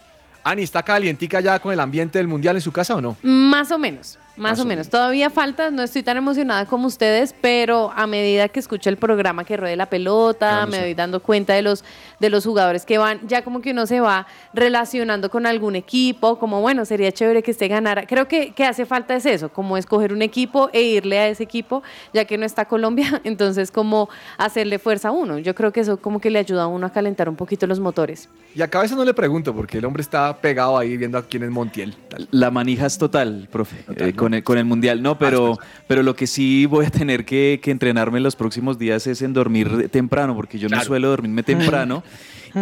Ani, 0.48 0.62
¿está 0.62 0.84
calientica 0.84 1.40
ya 1.40 1.58
con 1.58 1.74
el 1.74 1.80
ambiente 1.80 2.20
del 2.20 2.28
Mundial 2.28 2.56
en 2.56 2.62
su 2.62 2.72
casa 2.72 2.96
o 2.96 3.02
no? 3.02 3.18
Más 3.24 3.72
o 3.72 3.80
menos, 3.80 4.20
más, 4.38 4.52
Más 4.52 4.60
o 4.60 4.64
o 4.64 4.66
menos. 4.66 4.90
Todavía 4.90 5.30
falta, 5.30 5.72
no 5.72 5.82
estoy 5.84 6.04
tan 6.04 6.18
emocionada 6.18 6.66
como 6.66 6.88
ustedes, 6.88 7.34
pero 7.42 7.92
a 7.96 8.06
medida 8.08 8.50
que 8.50 8.60
escucho 8.60 8.90
el 8.90 8.98
programa 8.98 9.44
que 9.46 9.58
ruede 9.58 9.76
la 9.76 9.86
pelota, 9.88 10.50
Claro, 10.50 10.68
me 10.68 10.78
sí. 10.78 10.84
doy 10.84 10.94
dando 10.94 11.22
cuenta 11.22 11.54
de 11.54 11.62
los, 11.62 11.84
de 12.20 12.30
los 12.30 12.46
jugadores 12.46 12.86
que 12.86 12.98
van, 12.98 13.20
ya 13.28 13.44
como 13.44 13.62
que 13.62 13.72
uno 13.72 13.86
se 13.86 14.00
va 14.00 14.28
relacionando 14.54 15.30
con 15.30 15.46
algún 15.46 15.76
equipo, 15.76 16.38
como 16.40 16.62
bueno, 16.62 16.86
sería 16.86 17.12
chévere 17.12 17.44
que 17.44 17.52
este 17.52 17.68
ganara. 17.68 18.06
Creo 18.08 18.28
que, 18.28 18.52
que 18.54 18.66
hace 18.66 18.86
falta 18.86 19.16
es 19.16 19.26
eso, 19.26 19.50
como 19.50 19.78
escoger 19.78 20.12
un 20.14 20.22
equipo 20.22 20.70
e 20.74 20.82
irle 20.82 21.20
a 21.20 21.28
ese 21.28 21.44
equipo, 21.44 21.84
ya 22.14 22.26
que 22.26 22.38
no 22.38 22.46
está 22.46 22.66
Colombia, 22.66 23.22
entonces 23.24 23.72
como 23.72 24.10
hacerle 24.38 24.80
fuerza 24.80 25.10
a 25.10 25.12
uno. 25.12 25.40
Yo 25.40 25.54
creo 25.56 25.72
que 25.72 25.82
eso 25.82 25.98
como 25.98 26.20
que 26.20 26.30
le 26.30 26.40
ayuda 26.40 26.64
a 26.64 26.68
uno 26.68 26.88
a 26.88 26.92
calentar 26.92 27.30
un 27.30 27.36
poquito 27.36 27.68
los 27.68 27.80
motores. 27.80 28.30
Y 28.56 28.62
a 28.62 28.70
cabeza 28.70 28.96
no 28.96 29.06
le 29.06 29.14
pregunto, 29.14 29.54
porque 29.54 29.78
el 29.78 29.86
hombre 29.86 30.02
está 30.02 30.38
pegado 30.38 30.78
ahí 30.78 30.98
viendo 30.98 31.18
a 31.18 31.24
quién 31.24 31.44
es 31.44 31.50
Montiel. 31.52 31.96
La 32.32 32.52
manija 32.52 32.86
es 32.86 32.98
total, 32.98 33.48
profe, 33.52 33.84
eh, 33.96 34.14
con, 34.26 34.34
el, 34.34 34.44
con 34.44 34.58
el 34.58 34.66
mundial. 34.66 35.04
No, 35.04 35.20
pero, 35.20 35.60
pero 35.86 36.02
lo 36.02 36.16
que 36.16 36.26
sí 36.26 36.66
voy 36.66 36.88
a 36.88 36.90
tener 36.90 37.26
que, 37.26 37.60
que 37.62 37.70
entrenarme 37.70 38.18
en 38.18 38.24
los 38.24 38.36
próximos 38.36 38.80
días 38.80 39.06
es 39.06 39.22
en 39.22 39.34
dormir 39.34 39.88
temprano, 39.90 40.36
porque 40.36 40.58
yo 40.58 40.68
no 40.68 40.82
suelo 40.84 41.10
dormirme 41.10 41.44
temprano. 41.44 42.04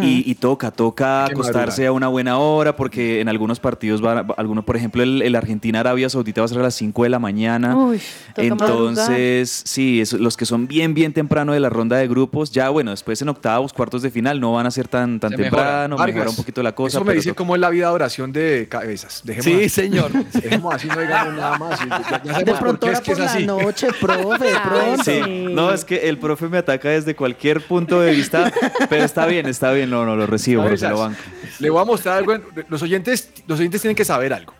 Y, 0.02 0.28
y 0.30 0.34
toca, 0.34 0.70
toca 0.70 1.24
acostarse 1.26 1.86
a 1.86 1.92
una 1.92 2.08
buena 2.08 2.38
hora, 2.38 2.74
porque 2.76 3.20
en 3.20 3.28
algunos 3.28 3.60
partidos, 3.60 4.04
va, 4.04 4.26
algunos, 4.36 4.64
por 4.64 4.76
ejemplo, 4.76 5.02
el, 5.02 5.22
el 5.22 5.34
Argentina-Arabia 5.36 6.08
Saudita 6.08 6.40
va 6.40 6.46
a 6.46 6.48
ser 6.48 6.58
a 6.58 6.62
las 6.62 6.74
5 6.74 7.02
de 7.04 7.08
la 7.10 7.18
mañana. 7.18 7.76
Uy. 7.76 8.00
Entonces, 8.36 9.62
sí, 9.64 10.00
es- 10.00 10.12
los 10.12 10.36
que 10.36 10.46
son 10.46 10.66
bien, 10.66 10.94
bien 10.94 11.12
temprano 11.12 11.52
de 11.52 11.60
la 11.60 11.68
ronda 11.70 11.96
de 11.96 12.08
grupos, 12.08 12.50
ya 12.50 12.68
bueno, 12.70 12.90
después 12.90 13.20
en 13.22 13.28
octavos, 13.28 13.72
cuartos 13.72 14.02
de 14.02 14.10
final 14.10 14.40
no 14.40 14.52
van 14.52 14.66
a 14.66 14.70
ser 14.70 14.88
tan, 14.88 15.20
tan 15.20 15.30
Se 15.30 15.36
temprano, 15.36 15.96
mejora 15.98 16.30
un 16.30 16.36
poquito 16.36 16.62
la 16.62 16.74
cosa. 16.74 16.98
Eso 16.98 17.04
me 17.04 17.14
dice 17.14 17.34
cómo 17.34 17.54
es 17.54 17.60
la 17.60 17.70
vida 17.70 17.88
de 17.88 17.92
oración 17.94 18.32
de 18.32 18.66
cabezas. 18.68 19.22
Dejemos 19.24 19.44
Sí, 19.44 19.54
así. 19.58 19.68
señor. 19.68 20.10
Dejemos 20.32 20.74
así, 20.74 20.88
no 20.88 21.00
digamos 21.00 21.34
nada 21.34 21.58
más. 21.58 21.78
Ya, 21.80 21.86
ya 21.88 22.04
sabemos 22.32 22.44
De 22.44 22.54
pronto 22.54 22.90
es 22.90 23.00
que 23.00 23.12
por 23.12 23.20
es 23.20 23.24
la 23.26 23.32
así. 23.32 23.46
noche, 23.46 23.86
profe, 24.00 24.44
de 24.44 24.60
pronto. 24.60 25.04
Sí, 25.04 25.20
no, 25.50 25.72
es 25.72 25.84
que 25.84 26.08
el 26.08 26.18
profe 26.18 26.48
me 26.48 26.58
ataca 26.58 26.88
desde 26.88 27.14
cualquier 27.14 27.60
punto 27.66 28.00
de 28.00 28.12
vista, 28.12 28.52
pero 28.88 29.04
está 29.04 29.26
bien, 29.26 29.46
está 29.46 29.72
bien, 29.72 29.83
no, 29.86 30.04
no, 30.04 30.16
lo 30.16 30.26
recibo, 30.26 30.64
profe, 30.64 30.88
lo 30.88 30.98
banco. 30.98 31.18
Le 31.58 31.70
voy 31.70 31.80
a 31.82 31.84
mostrar 31.84 32.18
algo. 32.18 32.32
en- 32.34 32.44
Los 32.68 32.82
oyentes, 32.82 33.30
los 33.46 33.58
oyentes 33.58 33.80
tienen 33.80 33.96
que 33.96 34.04
saber 34.04 34.32
algo. 34.32 34.52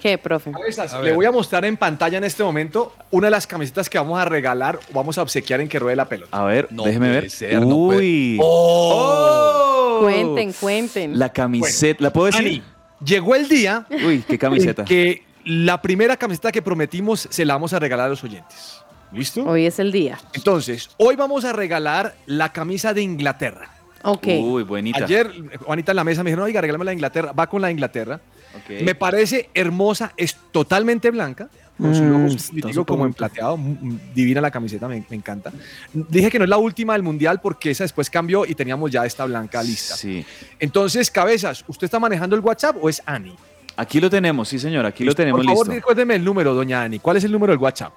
¿Qué, 0.00 0.16
profe? 0.16 0.50
Cabezas, 0.50 0.94
A 0.94 1.02
le 1.02 1.12
voy 1.12 1.26
a 1.26 1.30
mostrar 1.30 1.62
en 1.66 1.76
pantalla 1.76 2.16
en 2.16 2.24
este 2.24 2.42
momento 2.42 2.94
una 3.10 3.26
de 3.26 3.32
las 3.32 3.46
camisetas 3.46 3.90
que 3.90 3.98
vamos 3.98 4.18
a 4.18 4.24
regalar 4.24 4.80
o 4.90 4.94
vamos 4.94 5.18
a 5.18 5.22
obsequiar 5.22 5.60
en 5.60 5.68
que 5.68 5.78
ruede 5.78 5.94
la 5.96 6.06
pelota. 6.08 6.34
A 6.34 6.44
ver, 6.44 6.68
No 6.70 6.84
déjeme 6.84 7.10
ver. 7.10 7.30
ser, 7.30 7.60
no 7.60 7.76
puede- 7.86 7.98
Uy. 7.98 8.38
¡Oh! 8.40 9.98
¡Oh! 10.00 10.00
Cuenten, 10.02 10.52
cuenten. 10.54 11.18
La 11.18 11.30
camiseta, 11.30 12.02
¿la 12.02 12.10
puedo 12.12 12.26
decir? 12.26 12.40
Ani, 12.46 12.62
llegó 13.04 13.34
el 13.34 13.46
día 13.48 13.86
Uy, 13.90 14.24
qué 14.26 14.38
camiseta. 14.38 14.84
que 14.86 15.22
la 15.44 15.82
primera 15.82 16.16
camiseta 16.16 16.50
que 16.50 16.62
prometimos 16.62 17.28
se 17.30 17.44
la 17.44 17.52
vamos 17.54 17.74
a 17.74 17.78
regalar 17.78 18.06
a 18.06 18.08
los 18.08 18.24
oyentes. 18.24 18.80
¿Listo? 19.12 19.42
Hoy 19.44 19.66
es 19.66 19.78
el 19.80 19.90
día. 19.92 20.18
Entonces, 20.32 20.88
hoy 20.96 21.16
vamos 21.16 21.44
a 21.44 21.52
regalar 21.52 22.14
la 22.26 22.52
camisa 22.52 22.94
de 22.94 23.02
Inglaterra. 23.02 23.68
Ok. 24.02 24.26
Uy, 24.40 24.62
bonita. 24.62 25.04
Ayer, 25.04 25.30
Juanita 25.64 25.92
en 25.92 25.96
la 25.96 26.04
mesa 26.04 26.22
me 26.22 26.30
dijeron, 26.30 26.44
oiga, 26.46 26.60
regálame 26.60 26.84
la 26.84 26.92
Inglaterra. 26.92 27.32
Va 27.32 27.46
con 27.48 27.60
la 27.60 27.70
Inglaterra. 27.70 28.20
Me 28.68 28.94
parece 28.94 29.48
hermosa, 29.54 30.12
es 30.16 30.36
totalmente 30.50 31.10
blanca, 31.10 31.48
con 31.78 31.94
su 31.94 32.02
Mm, 32.02 32.10
logo 32.10 32.26
está 32.26 32.48
político 32.48 32.72
súper 32.74 32.86
como 32.86 33.06
en 33.06 33.12
plateado, 33.14 33.56
mm, 33.56 33.62
mm, 33.80 34.00
divina 34.12 34.40
la 34.40 34.50
camiseta, 34.50 34.88
me, 34.88 35.04
me 35.08 35.16
encanta. 35.16 35.52
Dije 35.92 36.30
que 36.30 36.38
no 36.38 36.44
es 36.44 36.50
la 36.50 36.58
última 36.58 36.94
del 36.94 37.02
mundial 37.02 37.40
porque 37.40 37.70
esa 37.70 37.84
después 37.84 38.10
cambió 38.10 38.44
y 38.44 38.54
teníamos 38.56 38.90
ya 38.90 39.06
esta 39.06 39.24
blanca 39.24 39.62
lista. 39.62 39.94
Sí. 39.96 40.24
Entonces, 40.58 41.10
cabezas, 41.10 41.64
¿usted 41.68 41.84
está 41.84 42.00
manejando 42.00 42.34
el 42.34 42.42
WhatsApp 42.42 42.76
o 42.82 42.88
es 42.88 43.00
Ani? 43.06 43.34
Aquí 43.76 44.00
lo 44.00 44.10
tenemos, 44.10 44.48
sí, 44.48 44.58
señor, 44.58 44.84
aquí 44.84 45.04
lo 45.04 45.14
tenemos 45.14 45.38
Por 45.38 45.46
favor, 45.46 45.66
listo. 45.66 45.74
recuérdeme 45.76 46.16
el 46.16 46.24
número, 46.24 46.52
doña 46.52 46.82
Ani. 46.82 46.98
¿Cuál 46.98 47.18
es 47.18 47.24
el 47.24 47.32
número 47.32 47.52
del 47.52 47.60
WhatsApp? 47.62 47.92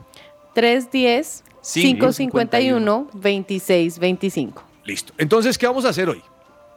310 0.53 1.43
Sí, 1.61 1.81
551 1.81 3.07
2625. 3.13 4.63
Listo. 4.85 5.13
Entonces, 5.17 5.57
¿qué 5.57 5.65
vamos 5.65 5.85
a 5.85 5.89
hacer 5.89 6.09
hoy? 6.09 6.21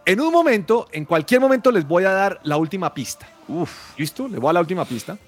En 0.04 0.20
un 0.20 0.32
momento, 0.32 0.88
en 0.92 1.04
cualquier 1.04 1.40
momento, 1.40 1.72
les 1.72 1.86
voy 1.86 2.04
a 2.04 2.12
dar 2.12 2.40
la 2.44 2.56
última 2.56 2.94
pista. 2.94 3.28
Uf, 3.48 3.98
¿Listo? 3.98 4.28
Les 4.28 4.38
voy 4.38 4.46
a 4.46 4.48
dar 4.48 4.54
la 4.54 4.60
última 4.60 4.84
pista. 4.84 5.18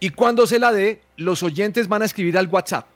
Y 0.00 0.10
cuando 0.10 0.46
se 0.46 0.58
la 0.58 0.72
dé, 0.72 1.02
los 1.16 1.42
oyentes 1.42 1.88
van 1.88 2.02
a 2.02 2.04
escribir 2.06 2.36
al 2.38 2.48
WhatsApp. 2.48 2.86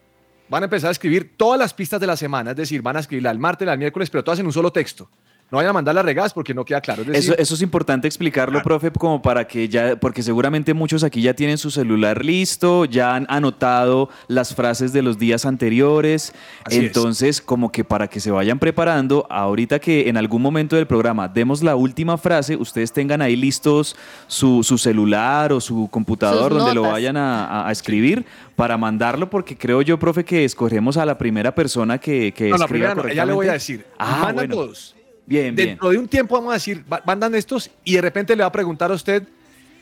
Van 0.48 0.62
a 0.62 0.66
empezar 0.66 0.88
a 0.88 0.92
escribir 0.92 1.36
todas 1.36 1.58
las 1.58 1.72
pistas 1.72 2.00
de 2.00 2.06
la 2.06 2.16
semana, 2.16 2.50
es 2.50 2.56
decir, 2.56 2.82
van 2.82 2.96
a 2.96 3.00
escribirla 3.00 3.30
el 3.30 3.38
martes, 3.38 3.68
el 3.68 3.78
miércoles, 3.78 4.10
pero 4.10 4.24
todas 4.24 4.40
en 4.40 4.46
un 4.46 4.52
solo 4.52 4.72
texto. 4.72 5.08
No 5.50 5.56
vayan 5.56 5.70
a 5.70 5.72
mandar 5.72 5.94
las 5.96 6.04
regadas 6.04 6.32
porque 6.32 6.54
no 6.54 6.64
queda 6.64 6.80
claro. 6.80 7.02
Es 7.02 7.08
decir, 7.08 7.32
Eso, 7.32 7.34
eso 7.42 7.54
es 7.54 7.62
importante 7.62 8.06
explicarlo, 8.06 8.62
profe, 8.62 8.90
como 8.92 9.20
para 9.20 9.46
que 9.48 9.68
ya, 9.68 9.96
porque 9.96 10.22
seguramente 10.22 10.74
muchos 10.74 11.02
aquí 11.02 11.22
ya 11.22 11.34
tienen 11.34 11.58
su 11.58 11.70
celular 11.72 12.24
listo, 12.24 12.84
ya 12.84 13.16
han 13.16 13.26
anotado 13.28 14.08
las 14.28 14.54
frases 14.54 14.92
de 14.92 15.02
los 15.02 15.18
días 15.18 15.44
anteriores. 15.46 16.32
Así 16.64 16.76
es. 16.78 16.84
Entonces, 16.84 17.40
como 17.40 17.72
que 17.72 17.82
para 17.84 18.06
que 18.08 18.20
se 18.20 18.30
vayan 18.30 18.58
preparando, 18.60 19.26
ahorita 19.30 19.78
que 19.80 20.08
en 20.08 20.16
algún 20.16 20.40
momento 20.42 20.76
del 20.76 20.86
programa 20.86 21.26
demos 21.28 21.62
la 21.62 21.74
última 21.74 22.16
frase, 22.16 22.56
ustedes 22.56 22.92
tengan 22.92 23.20
ahí 23.22 23.34
listos 23.36 23.96
su, 24.28 24.62
su 24.62 24.78
celular 24.78 25.52
o 25.52 25.60
su 25.60 25.88
computador 25.90 26.52
Sus 26.52 26.58
donde 26.60 26.74
lo 26.74 26.82
vayan 26.82 27.16
a, 27.16 27.44
a- 27.64 27.68
a 27.68 27.72
escribir 27.72 28.24
para 28.56 28.76
mandarlo, 28.78 29.30
porque 29.30 29.56
creo 29.56 29.82
yo, 29.82 29.98
profe, 29.98 30.24
que 30.24 30.44
escogemos 30.44 30.96
a 30.96 31.04
la 31.06 31.18
primera 31.18 31.54
persona 31.54 31.98
que, 31.98 32.32
que 32.32 32.50
no, 32.50 32.56
la 32.58 32.64
escriba 32.66 32.90
primera 32.90 33.08
no, 33.08 33.14
ya 33.14 33.24
le 33.26 33.32
voy 33.32 33.46
a 33.46 33.50
correctamente. 33.50 33.52
decir. 33.52 33.84
Ah, 33.98 34.30
bueno. 34.32 34.54
todos. 34.54 34.94
Bien, 35.30 35.54
bien. 35.54 35.68
Dentro 35.68 35.90
de 35.90 35.98
un 35.98 36.08
tiempo 36.08 36.34
vamos 36.34 36.50
a 36.50 36.54
decir, 36.54 36.84
mandan 37.06 37.34
estos 37.36 37.70
y 37.84 37.94
de 37.94 38.00
repente 38.02 38.34
le 38.34 38.42
va 38.42 38.48
a 38.48 38.52
preguntar 38.52 38.90
a 38.90 38.94
usted, 38.94 39.22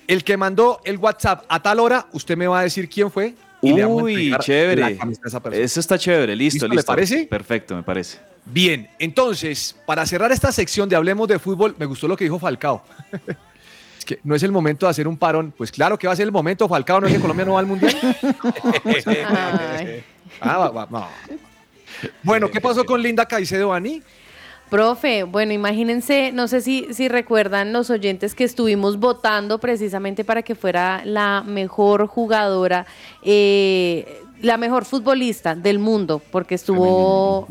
el 0.07 0.23
que 0.23 0.37
mandó 0.37 0.81
el 0.85 0.99
WhatsApp 0.99 1.45
a 1.49 1.61
tal 1.63 1.81
hora, 1.81 2.07
usted 2.13 2.37
me 2.37 2.47
va 2.47 2.61
a 2.61 2.63
decir 2.65 2.89
quién 2.89 3.11
fue. 3.11 3.35
y 3.63 3.73
le 3.73 3.83
vamos 3.83 4.03
a 4.03 4.05
Uy, 4.05 4.29
la 4.31 4.39
chévere. 4.39 4.99
esa 5.25 5.41
persona. 5.41 5.65
Eso 5.65 5.81
está 5.81 5.99
chévere, 5.99 6.37
listo, 6.37 6.67
¿Listo? 6.69 6.77
¿Le 6.77 6.83
parece? 6.85 7.25
Perfecto, 7.27 7.75
me 7.75 7.83
parece. 7.83 8.19
Bien, 8.45 8.89
entonces, 8.99 9.75
para 9.87 10.05
cerrar 10.07 10.31
esta 10.33 10.53
sección 10.53 10.89
de 10.89 10.97
Hablemos 10.97 11.27
de 11.29 11.39
Fútbol, 11.39 11.75
me 11.79 11.87
gustó 11.87 12.07
lo 12.09 12.17
que 12.17 12.25
dijo 12.25 12.39
Falcao. 12.39 12.83
es 13.99 14.05
que 14.05 14.21
no 14.25 14.35
es 14.35 14.43
el 14.43 14.53
momento 14.53 14.85
de 14.87 14.91
hacer 14.91 15.09
un 15.09 15.17
parón. 15.17 15.53
Pues 15.57 15.73
claro 15.73 15.99
que 15.99 16.07
va 16.07 16.13
a 16.13 16.17
ser 16.17 16.27
el 16.27 16.33
momento, 16.33 16.69
Falcao, 16.69 17.01
¿no 17.01 17.07
es 17.07 17.15
que 17.15 17.21
Colombia 17.21 17.47
no 17.47 17.55
va 17.55 17.61
al 17.61 17.67
Mundial? 17.67 17.97
Ah, 20.41 20.59
va- 20.59 20.71
va- 20.71 20.89
no. 20.91 21.09
Bueno, 22.23 22.51
¿qué 22.51 22.61
pasó 22.61 22.85
con 22.85 23.03
Linda 23.03 23.27
Caicedo, 23.27 23.73
Ani? 23.73 24.03
Profe, 24.71 25.23
bueno, 25.23 25.53
imagínense, 25.53 26.31
no 26.33 26.47
sé 26.47 26.61
si, 26.61 26.87
si 26.93 27.09
recuerdan 27.09 27.73
los 27.73 27.89
oyentes 27.91 28.35
que 28.35 28.45
estuvimos 28.45 28.99
votando 28.99 29.59
precisamente 29.59 30.25
para 30.25 30.43
que 30.43 30.55
fuera 30.55 31.03
la 31.05 31.43
mejor 31.47 32.07
jugadora, 32.07 32.87
eh, 33.23 34.23
la 34.43 34.59
mejor 34.59 34.85
futbolista 34.85 35.55
del 35.55 35.79
mundo, 35.79 36.21
porque 36.31 36.55
estuvo 36.55 37.49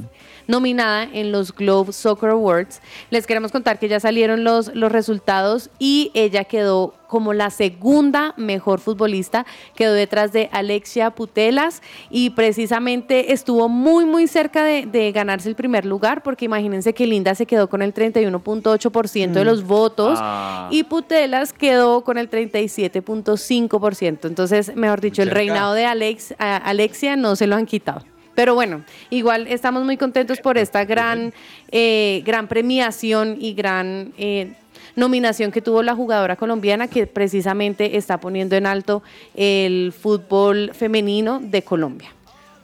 nominada 0.47 1.03
en 1.03 1.31
los 1.31 1.53
Globe 1.53 1.93
Soccer 1.93 2.31
Awards. 2.31 2.81
Les 3.09 3.27
queremos 3.27 3.51
contar 3.51 3.79
que 3.79 3.87
ya 3.87 3.99
salieron 3.99 4.43
los, 4.43 4.73
los 4.75 4.91
resultados 4.91 5.69
y 5.79 6.11
ella 6.13 6.43
quedó 6.45 6.93
como 7.07 7.33
la 7.33 7.51
segunda 7.51 8.33
mejor 8.35 8.81
futbolista, 8.81 9.45
quedó 9.75 9.93
detrás 9.93 10.33
de 10.33 10.49
Alexia 10.51 11.11
Putelas 11.11 11.81
y 12.09 12.31
precisamente 12.31 13.31
estuvo 13.31 13.69
muy 13.69 14.03
muy 14.03 14.27
cerca 14.27 14.61
de, 14.65 14.85
de 14.85 15.13
ganarse 15.13 15.47
el 15.47 15.55
primer 15.55 15.85
lugar 15.85 16.21
porque 16.21 16.43
imagínense 16.45 16.93
que 16.93 17.07
Linda 17.07 17.33
se 17.33 17.45
quedó 17.45 17.69
con 17.69 17.81
el 17.81 17.93
31.8% 17.93 19.31
de 19.31 19.45
los 19.45 19.63
votos 19.63 20.19
Ah. 20.21 20.67
y 20.71 20.83
Putelas 20.83 21.53
quedó 21.53 22.01
con 22.03 22.17
el 22.17 22.29
37.5%. 22.29 24.27
Entonces, 24.27 24.75
mejor 24.75 25.01
dicho, 25.01 25.21
el 25.21 25.31
reinado 25.31 25.73
de 25.73 25.85
Alex, 25.85 26.35
Alexia 26.37 27.15
no 27.15 27.35
se 27.35 27.47
lo 27.47 27.55
han 27.55 27.65
quitado. 27.65 28.01
Pero 28.37 28.53
bueno, 28.53 28.83
igual 29.09 29.47
estamos 29.47 29.83
muy 29.83 29.97
contentos 29.97 30.39
por 30.41 30.59
esta 30.59 30.85
gran, 30.85 31.33
eh, 31.71 32.21
gran 32.23 32.47
premiación 32.47 33.35
y 33.39 33.55
gran 33.55 34.13
eh, 34.15 34.53
nominación 34.95 35.51
que 35.51 35.59
tuvo 35.59 35.81
la 35.81 35.95
jugadora 35.95 36.35
colombiana 36.35 36.87
que 36.87 37.07
precisamente 37.07 37.97
está 37.97 38.19
poniendo 38.19 38.55
en 38.55 38.67
alto 38.67 39.01
el 39.33 39.91
fútbol 39.91 40.69
femenino 40.75 41.39
de 41.41 41.63
Colombia. 41.63 42.11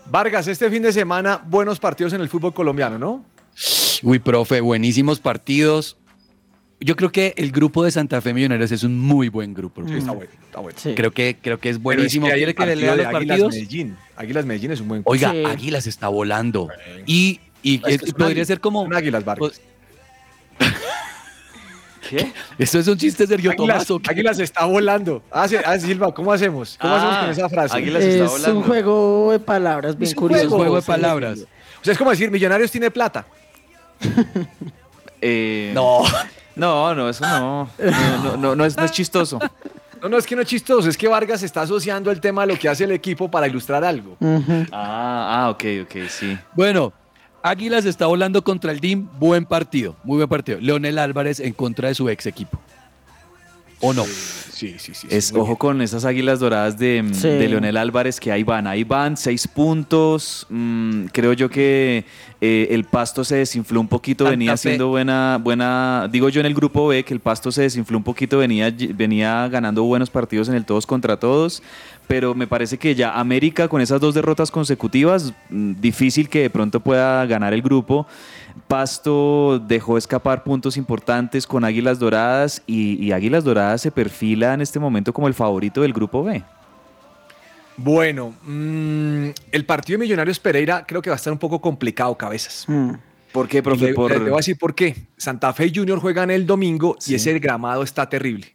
Vargas, 0.05 0.47
este 0.47 0.69
fin 0.69 0.83
de 0.83 0.93
semana, 0.93 1.41
buenos 1.43 1.79
partidos 1.79 2.13
en 2.13 2.21
el 2.21 2.29
fútbol 2.29 2.53
colombiano, 2.53 2.99
¿no? 2.99 3.25
Uy, 4.03 4.19
profe, 4.19 4.62
buenísimos 4.62 5.19
partidos. 5.19 5.97
Yo 6.84 6.96
creo 6.96 7.12
que 7.12 7.34
el 7.38 7.52
grupo 7.52 7.84
de 7.84 7.91
Santa 7.91 8.19
Fe 8.22 8.34
Millonarios 8.34 8.72
es 8.72 8.84
un 8.84 9.00
muy 9.00 9.30
buen 9.30 9.54
grupo. 9.54 9.84
Sí, 9.88 9.93
está 9.96 10.12
bueno, 10.12 10.32
está 10.46 10.60
bueno. 10.60 10.78
Sí. 10.82 10.93
Creo 10.96 11.12
que, 11.12 11.38
creo 11.41 11.60
que 11.60 11.69
es 11.69 11.78
Pero 11.78 11.89
es 11.91 11.96
buenísimo. 11.98 12.26
hay 12.28 12.34
¿Quiere 12.34 12.52
el 12.52 12.56
que 12.56 12.65
le 12.65 12.72
partido 12.74 12.82
lea 12.86 12.91
de 12.91 12.98
los 12.98 13.06
Águilas 13.15 13.28
partidos? 13.39 13.54
Medellín. 13.54 13.98
Águilas 14.15 14.46
Medellín 14.46 14.72
es 14.72 14.82
un 14.82 14.88
buen 14.89 15.02
Oiga, 15.06 15.32
Sí. 15.32 15.43
Águilas 15.46 15.88
está 15.88 16.08
volando. 16.10 16.69
Y, 17.06 17.39
y 17.62 17.76
Es 17.76 17.82
que 17.82 17.93
es- 18.08 18.12
podría 18.13 18.28
águilas, 18.28 18.48
ser 18.48 18.60
como. 18.60 18.84
son 18.84 18.93
águilas, 18.93 19.24
Vargas. 19.26 19.62
¿Qué? 22.10 22.32
Esto 22.58 22.80
es 22.80 22.88
un 22.88 22.98
chiste 22.98 23.24
de 23.24 23.28
Sergio 23.28 23.52
Águilas, 23.52 23.86
Tomás. 23.88 24.39
está 24.39 24.65
volando. 24.65 25.24
Ah, 25.32 25.48
sí, 25.48 25.56
ah, 25.63 25.80
Silva, 25.80 26.13
¿cómo 26.13 26.34
hacemos? 26.34 26.78
¿Cómo 26.80 26.93
hacemos 26.93 27.15
Ah, 27.15 27.22
con 27.22 27.30
esa 27.32 27.50
frase? 27.50 27.78
Águilas 27.78 28.04
está 28.04 28.26
Es 28.26 28.32
volando. 28.32 28.58
un 28.60 28.63
juego 28.65 29.32
de 29.32 29.39
palabras 29.39 29.98
bien 29.98 30.08
Es 30.10 30.13
un 30.15 30.19
curioso. 30.19 30.43
Es 30.43 30.52
un 30.52 30.58
juego 30.58 30.76
de 30.76 30.82
palabras. 30.82 31.39
O 31.39 31.84
sea, 31.84 31.93
es 31.93 31.98
como 31.98 32.12
decir, 32.12 32.30
Millonarios 32.30 32.72
tiene 32.72 32.91
plata. 32.91 33.26
Eh, 35.26 35.72
No. 35.74 36.04
No, 36.55 36.93
no, 36.95 37.09
eso 37.09 37.25
no. 37.25 37.69
No, 37.79 38.23
no, 38.23 38.37
no, 38.37 38.55
no 38.55 38.65
es, 38.65 38.77
no 38.77 38.83
es 38.83 38.91
chistoso. 38.91 39.39
No, 40.01 40.09
no, 40.09 40.17
es 40.17 40.25
que 40.27 40.35
no 40.35 40.41
es 40.41 40.47
chistoso, 40.47 40.89
es 40.89 40.97
que 40.97 41.07
Vargas 41.07 41.43
está 41.43 41.61
asociando 41.61 42.11
el 42.11 42.19
tema 42.19 42.43
a 42.43 42.45
lo 42.45 42.59
que 42.59 42.67
hace 42.67 42.83
el 42.83 42.91
equipo 42.91 43.31
para 43.31 43.47
ilustrar 43.47 43.83
algo. 43.85 44.17
Ah, 44.71 45.45
ah, 45.45 45.49
ok, 45.51 45.63
ok, 45.83 45.95
sí. 46.09 46.37
Bueno, 46.53 46.91
Águilas 47.41 47.85
está 47.85 48.05
volando 48.05 48.43
contra 48.43 48.71
el 48.71 48.79
DIM. 48.79 49.07
Buen 49.19 49.45
partido, 49.45 49.95
muy 50.03 50.17
buen 50.17 50.29
partido. 50.29 50.59
Leonel 50.61 50.97
Álvarez 50.99 51.39
en 51.39 51.53
contra 51.53 51.87
de 51.87 51.95
su 51.95 52.07
ex 52.09 52.25
equipo. 52.25 52.59
¿O 53.79 53.91
no? 53.93 54.05
Sí, 54.05 54.75
sí, 54.79 54.93
sí. 54.93 55.07
Es, 55.09 55.33
ojo 55.33 55.57
con 55.57 55.81
esas 55.81 56.05
águilas 56.05 56.39
doradas 56.39 56.77
de, 56.77 57.03
mm, 57.03 57.13
Sí. 57.13 57.27
de 57.27 57.49
Leonel 57.49 57.75
Álvarez, 57.75 58.17
que 58.17 58.31
ahí 58.31 58.43
van, 58.43 58.65
ahí 58.65 58.85
van, 58.85 59.17
seis 59.17 59.45
puntos. 59.45 60.47
mm, 60.49 61.05
creo 61.11 61.33
yo 61.33 61.49
que 61.49 62.05
eh, 62.45 62.75
el 62.75 62.84
pasto 62.84 63.23
se 63.23 63.38
desinfló 63.38 63.79
un 63.79 63.88
poquito, 63.88 64.25
Santa 64.25 64.32
venía 64.32 64.58
siendo 64.58 64.89
buena, 64.89 65.39
buena, 65.41 66.10
digo 66.12 66.27
yo 66.27 66.41
en 66.41 66.45
el 66.45 66.53
grupo 66.53 66.86
B, 66.89 67.06
que 67.06 67.13
el 67.13 67.21
pasto 67.21 67.53
se 67.53 67.62
desinfló 67.62 67.97
un 67.97 68.03
poquito, 68.03 68.38
venía, 68.38 68.69
venía 68.93 69.47
ganando 69.47 69.82
buenos 69.84 70.10
partidos 70.10 70.49
en 70.49 70.56
el 70.56 70.65
todos 70.65 70.86
contra 70.86 71.17
todos. 71.17 71.63
Pero 72.06 72.36
me 72.36 72.45
parece 72.45 72.77
que 72.77 72.95
ya 72.95 73.17
América 73.17 73.69
con 73.69 73.79
esas 73.79 74.01
dos 74.01 74.13
derrotas 74.13 74.51
consecutivas, 74.51 75.34
mm, 75.51 75.75
difícil 75.79 76.27
que 76.27 76.41
de 76.41 76.49
pronto 76.49 76.82
pueda 76.82 77.25
ganar 77.27 77.53
el 77.53 77.62
grupo. 77.62 78.08
Pasto 78.67 79.58
dejó 79.65 79.97
escapar 79.97 80.43
puntos 80.43 80.75
importantes 80.75 81.47
con 81.47 81.63
Águilas 81.63 81.97
Doradas 81.97 82.62
y, 82.67 83.01
y 83.01 83.13
Águilas 83.13 83.45
Doradas 83.45 83.79
se 83.79 83.89
perfila 83.89 84.53
en 84.53 84.60
este 84.60 84.79
momento 84.79 85.13
como 85.13 85.29
el 85.29 85.34
favorito 85.34 85.82
del 85.82 85.93
grupo 85.93 86.25
B. 86.25 86.43
Bueno, 87.77 88.33
mm, 88.43 89.29
el 89.51 89.65
partido 89.65 89.97
de 89.97 90.03
Millonarios 90.05 90.39
Pereira 90.39 90.86
creo 90.88 91.01
que 91.01 91.09
va 91.09 91.15
a 91.15 91.17
estar 91.17 91.33
un 91.33 91.39
poco 91.39 91.59
complicado, 91.59 92.15
cabezas. 92.17 92.65
Mm. 92.67 92.91
¿Por 93.31 93.47
qué, 93.47 93.63
profe? 93.63 93.88
le, 93.88 93.93
Por- 93.95 94.12
le 94.12 94.19
voy 94.19 94.33
a 94.33 94.38
decir 94.38 94.57
por 94.57 94.75
qué. 94.75 94.95
Santa 95.17 95.51
Fe 95.53 95.65
y 95.67 95.73
Junior 95.75 95.99
juegan 95.99 96.29
el 96.29 96.45
domingo 96.45 96.95
Sí. 96.99 97.13
y 97.13 97.15
ese 97.15 97.38
gramado 97.39 97.81
está 97.81 98.07
terrible. 98.07 98.53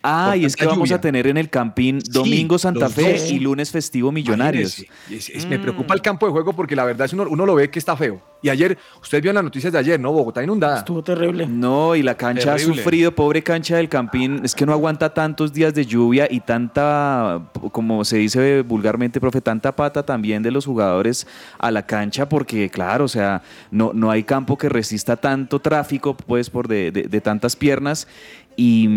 Ah, 0.00 0.36
y 0.36 0.44
es 0.44 0.54
que 0.54 0.64
vamos 0.64 0.88
lluvia. 0.88 0.96
a 0.96 1.00
tener 1.00 1.26
en 1.26 1.36
el 1.36 1.50
Campín 1.50 1.98
domingo 2.10 2.56
Santa 2.56 2.88
Fe 2.88 3.14
dos. 3.14 3.30
y 3.32 3.40
lunes 3.40 3.72
festivo 3.72 4.12
Millonarios. 4.12 4.84
Es- 5.10 5.46
Me 5.46 5.58
preocupa 5.58 5.92
el 5.92 6.00
campo 6.00 6.24
de 6.26 6.32
juego 6.32 6.52
porque 6.52 6.76
la 6.76 6.84
verdad 6.84 7.06
es 7.06 7.12
uno, 7.12 7.26
uno 7.28 7.44
lo 7.44 7.56
ve 7.56 7.68
que 7.68 7.80
está 7.80 7.96
feo. 7.96 8.22
Y 8.40 8.48
ayer, 8.48 8.78
ustedes 9.02 9.20
vieron 9.22 9.34
las 9.34 9.42
noticias 9.42 9.72
de 9.72 9.78
ayer, 9.80 9.98
¿no? 9.98 10.12
Bogotá 10.12 10.40
inundada. 10.44 10.78
Estuvo 10.78 11.02
terrible. 11.02 11.48
No, 11.48 11.96
y 11.96 12.02
la 12.04 12.16
cancha 12.16 12.54
ha 12.54 12.58
sufrido, 12.60 13.12
pobre 13.12 13.42
cancha 13.42 13.76
del 13.76 13.88
Campín, 13.88 14.40
es 14.44 14.54
que 14.54 14.64
no 14.64 14.72
aguanta 14.72 15.12
tantos 15.12 15.52
días 15.52 15.74
de 15.74 15.84
lluvia 15.84 16.28
y 16.30 16.38
tanta, 16.40 17.50
como 17.72 18.04
se 18.04 18.18
dice 18.18 18.62
vulgarmente, 18.62 19.20
profe, 19.20 19.40
tanta 19.40 19.74
pata 19.74 20.04
también 20.06 20.44
de 20.44 20.52
los 20.52 20.64
jugadores 20.66 21.26
a 21.58 21.72
la 21.72 21.84
cancha, 21.84 22.28
porque 22.28 22.70
claro, 22.70 23.06
o 23.06 23.08
sea, 23.08 23.42
no, 23.72 23.90
no 23.92 24.12
hay 24.12 24.22
campo 24.22 24.56
que 24.56 24.68
resista 24.68 25.16
tanto 25.16 25.58
tráfico, 25.58 26.16
pues, 26.16 26.48
por 26.50 26.68
de, 26.68 26.92
de- 26.92 27.02
de 27.08 27.20
tantas 27.20 27.56
piernas. 27.56 28.06
Y, 28.60 28.88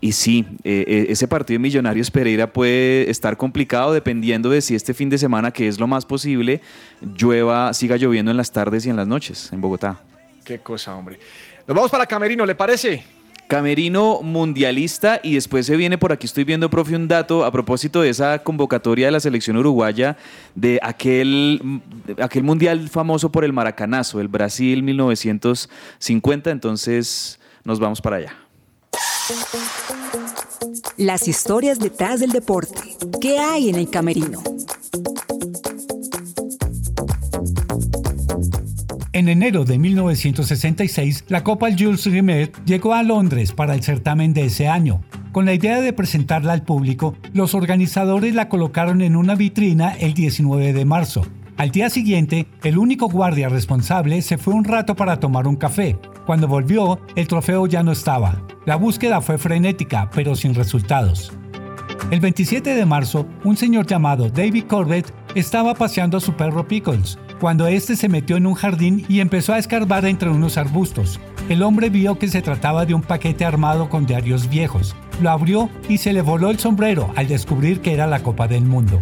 y 0.00 0.12
sí, 0.12 0.46
eh, 0.62 0.84
eh, 0.86 1.06
ese 1.08 1.26
partido 1.26 1.56
de 1.56 1.58
Millonarios 1.58 2.12
Pereira 2.12 2.52
puede 2.52 3.10
estar 3.10 3.36
complicado 3.36 3.92
dependiendo 3.92 4.50
de 4.50 4.60
si 4.60 4.76
este 4.76 4.94
fin 4.94 5.10
de 5.10 5.18
semana, 5.18 5.50
que 5.50 5.66
es 5.66 5.80
lo 5.80 5.88
más 5.88 6.06
posible, 6.06 6.60
llueva, 7.02 7.74
siga 7.74 7.96
lloviendo 7.96 8.30
en 8.30 8.36
las 8.36 8.52
tardes 8.52 8.86
y 8.86 8.90
en 8.90 8.96
las 8.96 9.08
noches 9.08 9.52
en 9.52 9.60
Bogotá. 9.60 10.00
Qué 10.44 10.60
cosa, 10.60 10.94
hombre. 10.94 11.18
Nos 11.66 11.74
vamos 11.74 11.90
para 11.90 12.06
Camerino, 12.06 12.46
¿le 12.46 12.54
parece? 12.54 13.02
Camerino 13.48 14.22
mundialista 14.22 15.18
y 15.24 15.34
después 15.34 15.66
se 15.66 15.76
viene 15.76 15.98
por 15.98 16.12
aquí, 16.12 16.26
estoy 16.26 16.44
viendo, 16.44 16.70
profe, 16.70 16.94
un 16.94 17.08
dato 17.08 17.44
a 17.44 17.50
propósito 17.50 18.00
de 18.00 18.10
esa 18.10 18.38
convocatoria 18.44 19.06
de 19.06 19.12
la 19.12 19.18
selección 19.18 19.56
uruguaya 19.56 20.16
de 20.54 20.78
aquel, 20.80 21.82
aquel 22.22 22.44
mundial 22.44 22.88
famoso 22.88 23.32
por 23.32 23.44
el 23.44 23.52
maracanazo, 23.52 24.20
el 24.20 24.28
Brasil 24.28 24.84
1950, 24.84 26.52
entonces 26.52 27.40
nos 27.64 27.80
vamos 27.80 28.00
para 28.00 28.18
allá. 28.18 28.43
Las 30.98 31.28
historias 31.28 31.78
detrás 31.78 32.20
del 32.20 32.30
deporte. 32.30 32.96
¿Qué 33.22 33.38
hay 33.38 33.70
en 33.70 33.76
el 33.76 33.88
camerino? 33.88 34.42
En 39.14 39.28
enero 39.30 39.64
de 39.64 39.78
1966, 39.78 41.24
la 41.28 41.42
Copa 41.42 41.68
Jules 41.70 42.04
Rimet 42.04 42.54
llegó 42.66 42.92
a 42.92 43.02
Londres 43.02 43.52
para 43.52 43.74
el 43.74 43.82
certamen 43.82 44.34
de 44.34 44.44
ese 44.44 44.68
año. 44.68 45.00
Con 45.32 45.46
la 45.46 45.54
idea 45.54 45.80
de 45.80 45.94
presentarla 45.94 46.52
al 46.52 46.64
público, 46.64 47.16
los 47.32 47.54
organizadores 47.54 48.34
la 48.34 48.50
colocaron 48.50 49.00
en 49.00 49.16
una 49.16 49.36
vitrina 49.36 49.94
el 49.94 50.12
19 50.12 50.74
de 50.74 50.84
marzo. 50.84 51.22
Al 51.56 51.70
día 51.70 51.88
siguiente, 51.88 52.48
el 52.64 52.78
único 52.78 53.08
guardia 53.08 53.48
responsable 53.48 54.22
se 54.22 54.38
fue 54.38 54.54
un 54.54 54.64
rato 54.64 54.96
para 54.96 55.20
tomar 55.20 55.46
un 55.46 55.54
café. 55.54 55.96
Cuando 56.26 56.48
volvió, 56.48 56.98
el 57.14 57.28
trofeo 57.28 57.68
ya 57.68 57.84
no 57.84 57.92
estaba. 57.92 58.42
La 58.66 58.74
búsqueda 58.74 59.20
fue 59.20 59.38
frenética, 59.38 60.10
pero 60.12 60.34
sin 60.34 60.54
resultados. 60.54 61.32
El 62.10 62.18
27 62.18 62.74
de 62.74 62.84
marzo, 62.84 63.28
un 63.44 63.56
señor 63.56 63.86
llamado 63.86 64.28
David 64.28 64.64
Corbett 64.64 65.14
estaba 65.36 65.74
paseando 65.74 66.16
a 66.16 66.20
su 66.20 66.32
perro 66.32 66.66
Pickles, 66.66 67.18
cuando 67.40 67.68
este 67.68 67.94
se 67.94 68.08
metió 68.08 68.36
en 68.36 68.46
un 68.46 68.54
jardín 68.54 69.06
y 69.08 69.20
empezó 69.20 69.52
a 69.52 69.58
escarbar 69.58 70.06
entre 70.06 70.30
unos 70.30 70.56
arbustos. 70.58 71.20
El 71.48 71.62
hombre 71.62 71.88
vio 71.88 72.18
que 72.18 72.26
se 72.26 72.42
trataba 72.42 72.84
de 72.84 72.94
un 72.94 73.02
paquete 73.02 73.44
armado 73.44 73.88
con 73.88 74.06
diarios 74.06 74.48
viejos. 74.48 74.96
Lo 75.22 75.30
abrió 75.30 75.70
y 75.88 75.98
se 75.98 76.12
le 76.12 76.22
voló 76.22 76.50
el 76.50 76.58
sombrero 76.58 77.12
al 77.14 77.28
descubrir 77.28 77.80
que 77.80 77.92
era 77.92 78.08
la 78.08 78.24
Copa 78.24 78.48
del 78.48 78.64
Mundo. 78.64 79.00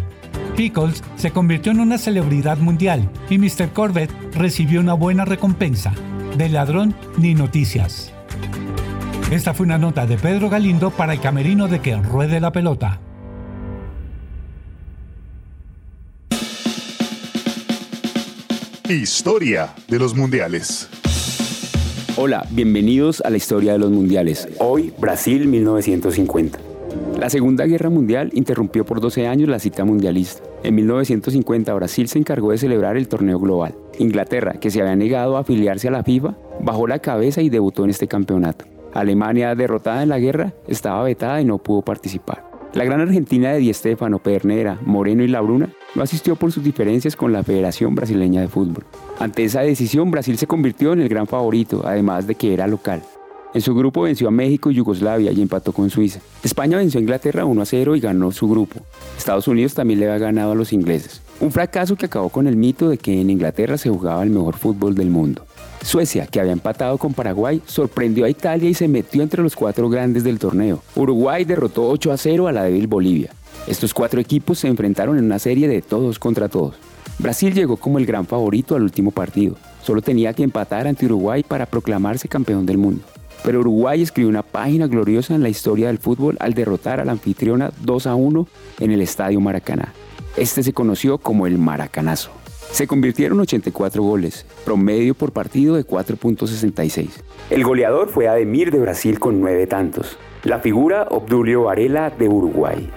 Pickles 0.55 1.03
se 1.15 1.31
convirtió 1.31 1.71
en 1.71 1.79
una 1.79 1.97
celebridad 1.97 2.57
mundial 2.57 3.09
y 3.29 3.37
Mr. 3.37 3.71
Corbett 3.73 4.11
recibió 4.35 4.79
una 4.79 4.93
buena 4.93 5.25
recompensa. 5.25 5.93
Del 6.37 6.53
ladrón 6.53 6.95
ni 7.17 7.33
noticias. 7.33 8.11
Esta 9.31 9.53
fue 9.53 9.65
una 9.65 9.77
nota 9.77 10.05
de 10.05 10.17
Pedro 10.17 10.49
Galindo 10.49 10.91
para 10.91 11.13
el 11.13 11.19
camerino 11.19 11.67
de 11.67 11.79
que 11.79 11.95
ruede 11.95 12.39
la 12.39 12.51
pelota. 12.51 12.99
Historia 18.89 19.73
de 19.87 19.97
los 19.97 20.15
mundiales. 20.15 20.89
Hola, 22.15 22.45
bienvenidos 22.51 23.21
a 23.21 23.31
la 23.31 23.37
historia 23.37 23.73
de 23.73 23.79
los 23.79 23.89
mundiales. 23.89 24.47
Hoy, 24.59 24.93
Brasil 24.99 25.47
1950. 25.47 26.72
La 27.19 27.29
Segunda 27.29 27.65
Guerra 27.65 27.89
Mundial 27.89 28.31
interrumpió 28.33 28.85
por 28.85 28.99
12 28.99 29.27
años 29.27 29.47
la 29.47 29.59
cita 29.59 29.85
mundialista. 29.85 30.43
En 30.63 30.75
1950 30.75 31.73
Brasil 31.73 32.07
se 32.07 32.19
encargó 32.19 32.51
de 32.51 32.57
celebrar 32.57 32.97
el 32.97 33.07
torneo 33.07 33.39
global. 33.39 33.75
Inglaterra, 33.97 34.53
que 34.59 34.69
se 34.69 34.81
había 34.81 34.95
negado 34.95 35.37
a 35.37 35.41
afiliarse 35.41 35.87
a 35.87 35.91
la 35.91 36.03
FIFA, 36.03 36.35
bajó 36.61 36.87
la 36.87 36.99
cabeza 36.99 37.41
y 37.41 37.49
debutó 37.49 37.83
en 37.85 37.91
este 37.91 38.07
campeonato. 38.07 38.65
Alemania, 38.93 39.55
derrotada 39.55 40.03
en 40.03 40.09
la 40.09 40.19
guerra, 40.19 40.53
estaba 40.67 41.03
vetada 41.03 41.41
y 41.41 41.45
no 41.45 41.57
pudo 41.59 41.81
participar. 41.81 42.43
La 42.73 42.83
gran 42.85 43.01
Argentina 43.01 43.51
de 43.51 43.59
Di 43.59 43.71
Stéfano, 43.71 44.17
Pernera, 44.17 44.79
Moreno 44.83 45.23
y 45.23 45.27
Labruna 45.27 45.69
no 45.93 46.01
asistió 46.01 46.35
por 46.35 46.51
sus 46.51 46.63
diferencias 46.63 47.15
con 47.15 47.31
la 47.31 47.43
Federación 47.43 47.93
Brasileña 47.93 48.41
de 48.41 48.47
Fútbol. 48.47 48.83
Ante 49.19 49.43
esa 49.43 49.61
decisión, 49.61 50.09
Brasil 50.09 50.37
se 50.37 50.47
convirtió 50.47 50.91
en 50.93 51.01
el 51.01 51.07
gran 51.07 51.27
favorito, 51.27 51.83
además 51.85 52.25
de 52.25 52.33
que 52.33 52.53
era 52.53 52.65
local. 52.65 53.03
En 53.53 53.61
su 53.61 53.75
grupo 53.75 54.01
venció 54.01 54.27
a 54.27 54.31
México 54.31 54.71
y 54.71 54.75
Yugoslavia 54.75 55.31
y 55.31 55.39
empató 55.39 55.73
con 55.73 55.91
Suiza. 55.91 56.19
España 56.41 56.77
venció 56.77 56.97
a 56.97 57.01
Inglaterra 57.01 57.45
1 57.45 57.61
a 57.61 57.65
0 57.65 57.95
y 57.95 57.99
ganó 57.99 58.31
su 58.31 58.49
grupo. 58.49 58.79
Estados 59.15 59.47
Unidos 59.47 59.75
también 59.75 59.99
le 59.99 60.07
había 60.07 60.25
ganado 60.25 60.53
a 60.53 60.55
los 60.55 60.73
ingleses. 60.73 61.21
Un 61.39 61.51
fracaso 61.51 61.95
que 61.95 62.07
acabó 62.07 62.29
con 62.29 62.47
el 62.47 62.55
mito 62.55 62.89
de 62.89 62.97
que 62.97 63.21
en 63.21 63.29
Inglaterra 63.29 63.77
se 63.77 63.89
jugaba 63.89 64.23
el 64.23 64.31
mejor 64.31 64.57
fútbol 64.57 64.95
del 64.95 65.11
mundo. 65.11 65.45
Suecia, 65.83 66.25
que 66.25 66.39
había 66.39 66.53
empatado 66.53 66.97
con 66.97 67.13
Paraguay, 67.13 67.61
sorprendió 67.67 68.25
a 68.25 68.29
Italia 68.29 68.69
y 68.69 68.73
se 68.73 68.87
metió 68.87 69.21
entre 69.21 69.43
los 69.43 69.55
cuatro 69.55 69.87
grandes 69.87 70.23
del 70.23 70.39
torneo. 70.39 70.81
Uruguay 70.95 71.45
derrotó 71.45 71.87
8 71.89 72.11
a 72.11 72.17
0 72.17 72.47
a 72.47 72.51
la 72.53 72.63
débil 72.63 72.87
Bolivia. 72.87 73.31
Estos 73.67 73.93
cuatro 73.93 74.19
equipos 74.19 74.57
se 74.59 74.67
enfrentaron 74.67 75.19
en 75.19 75.25
una 75.25 75.37
serie 75.37 75.67
de 75.67 75.83
todos 75.83 76.17
contra 76.17 76.49
todos. 76.49 76.75
Brasil 77.19 77.53
llegó 77.53 77.77
como 77.77 77.99
el 77.99 78.07
gran 78.07 78.25
favorito 78.25 78.75
al 78.75 78.81
último 78.81 79.11
partido. 79.11 79.55
Solo 79.83 80.01
tenía 80.01 80.33
que 80.33 80.43
empatar 80.43 80.87
ante 80.87 81.05
Uruguay 81.05 81.43
para 81.43 81.67
proclamarse 81.67 82.27
campeón 82.27 82.65
del 82.65 82.79
mundo. 82.79 83.03
Pero 83.43 83.59
Uruguay 83.59 84.01
escribió 84.01 84.29
una 84.29 84.41
página 84.41 84.87
gloriosa 84.87 85.35
en 85.35 85.43
la 85.43 85.49
historia 85.49 85.87
del 85.87 85.97
fútbol 85.97 86.37
al 86.39 86.53
derrotar 86.53 86.99
a 86.99 87.05
la 87.05 87.11
anfitriona 87.11 87.71
2 87.81 88.07
a 88.07 88.15
1 88.15 88.47
en 88.79 88.91
el 88.91 89.01
Estadio 89.01 89.39
Maracaná. 89.41 89.93
Este 90.37 90.63
se 90.63 90.73
conoció 90.73 91.17
como 91.17 91.45
el 91.45 91.57
Maracanazo. 91.57 92.31
Se 92.71 92.87
convirtieron 92.87 93.39
84 93.39 94.01
goles, 94.01 94.45
promedio 94.65 95.13
por 95.13 95.31
partido 95.31 95.75
de 95.75 95.85
4.66. 95.85 97.09
El 97.51 97.63
goleador 97.63 98.09
fue 98.09 98.27
Ademir 98.27 98.71
de 98.71 98.79
Brasil 98.79 99.19
con 99.19 99.41
9 99.41 99.67
tantos. 99.67 100.17
La 100.43 100.59
figura 100.59 101.07
Obdulio 101.11 101.63
Varela 101.63 102.09
de 102.09 102.27
Uruguay. 102.29 102.89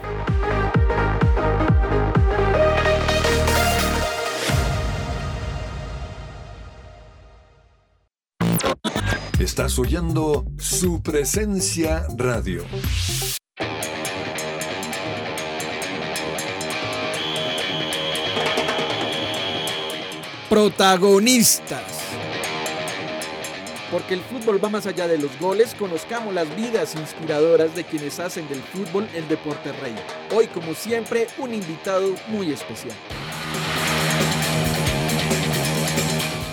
Estás 9.57 9.79
oyendo 9.79 10.45
su 10.59 11.01
presencia 11.01 12.07
radio. 12.15 12.63
Protagonistas. 20.51 21.81
Porque 23.91 24.13
el 24.13 24.21
fútbol 24.21 24.63
va 24.63 24.69
más 24.69 24.85
allá 24.85 25.09
de 25.09 25.17
los 25.17 25.41
goles, 25.41 25.75
conozcamos 25.75 26.35
las 26.35 26.55
vidas 26.55 26.95
inspiradoras 26.95 27.75
de 27.75 27.85
quienes 27.85 28.21
hacen 28.21 28.47
del 28.51 28.61
fútbol 28.61 29.09
el 29.15 29.27
deporte 29.27 29.73
rey. 29.73 29.95
Hoy, 30.35 30.49
como 30.49 30.75
siempre, 30.75 31.29
un 31.39 31.55
invitado 31.55 32.15
muy 32.29 32.53
especial. 32.53 32.95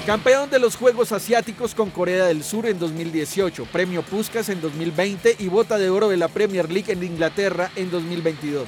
Campeón 0.06 0.50
de 0.50 0.60
los 0.60 0.76
Juegos 0.76 1.14
Asiáticos 1.14 1.74
con 1.74 1.90
Corea 1.90 2.26
del 2.26 2.44
Sur 2.44 2.66
en 2.66 2.78
2018, 2.78 3.66
Premio 3.72 4.02
Puskas 4.02 4.50
en 4.50 4.60
2020 4.60 5.38
y 5.40 5.48
Bota 5.48 5.78
de 5.78 5.90
Oro 5.90 6.10
de 6.10 6.18
la 6.18 6.28
Premier 6.28 6.70
League 6.70 6.92
en 6.92 7.04
Inglaterra 7.04 7.72
en 7.78 7.90
2022. 7.90 8.68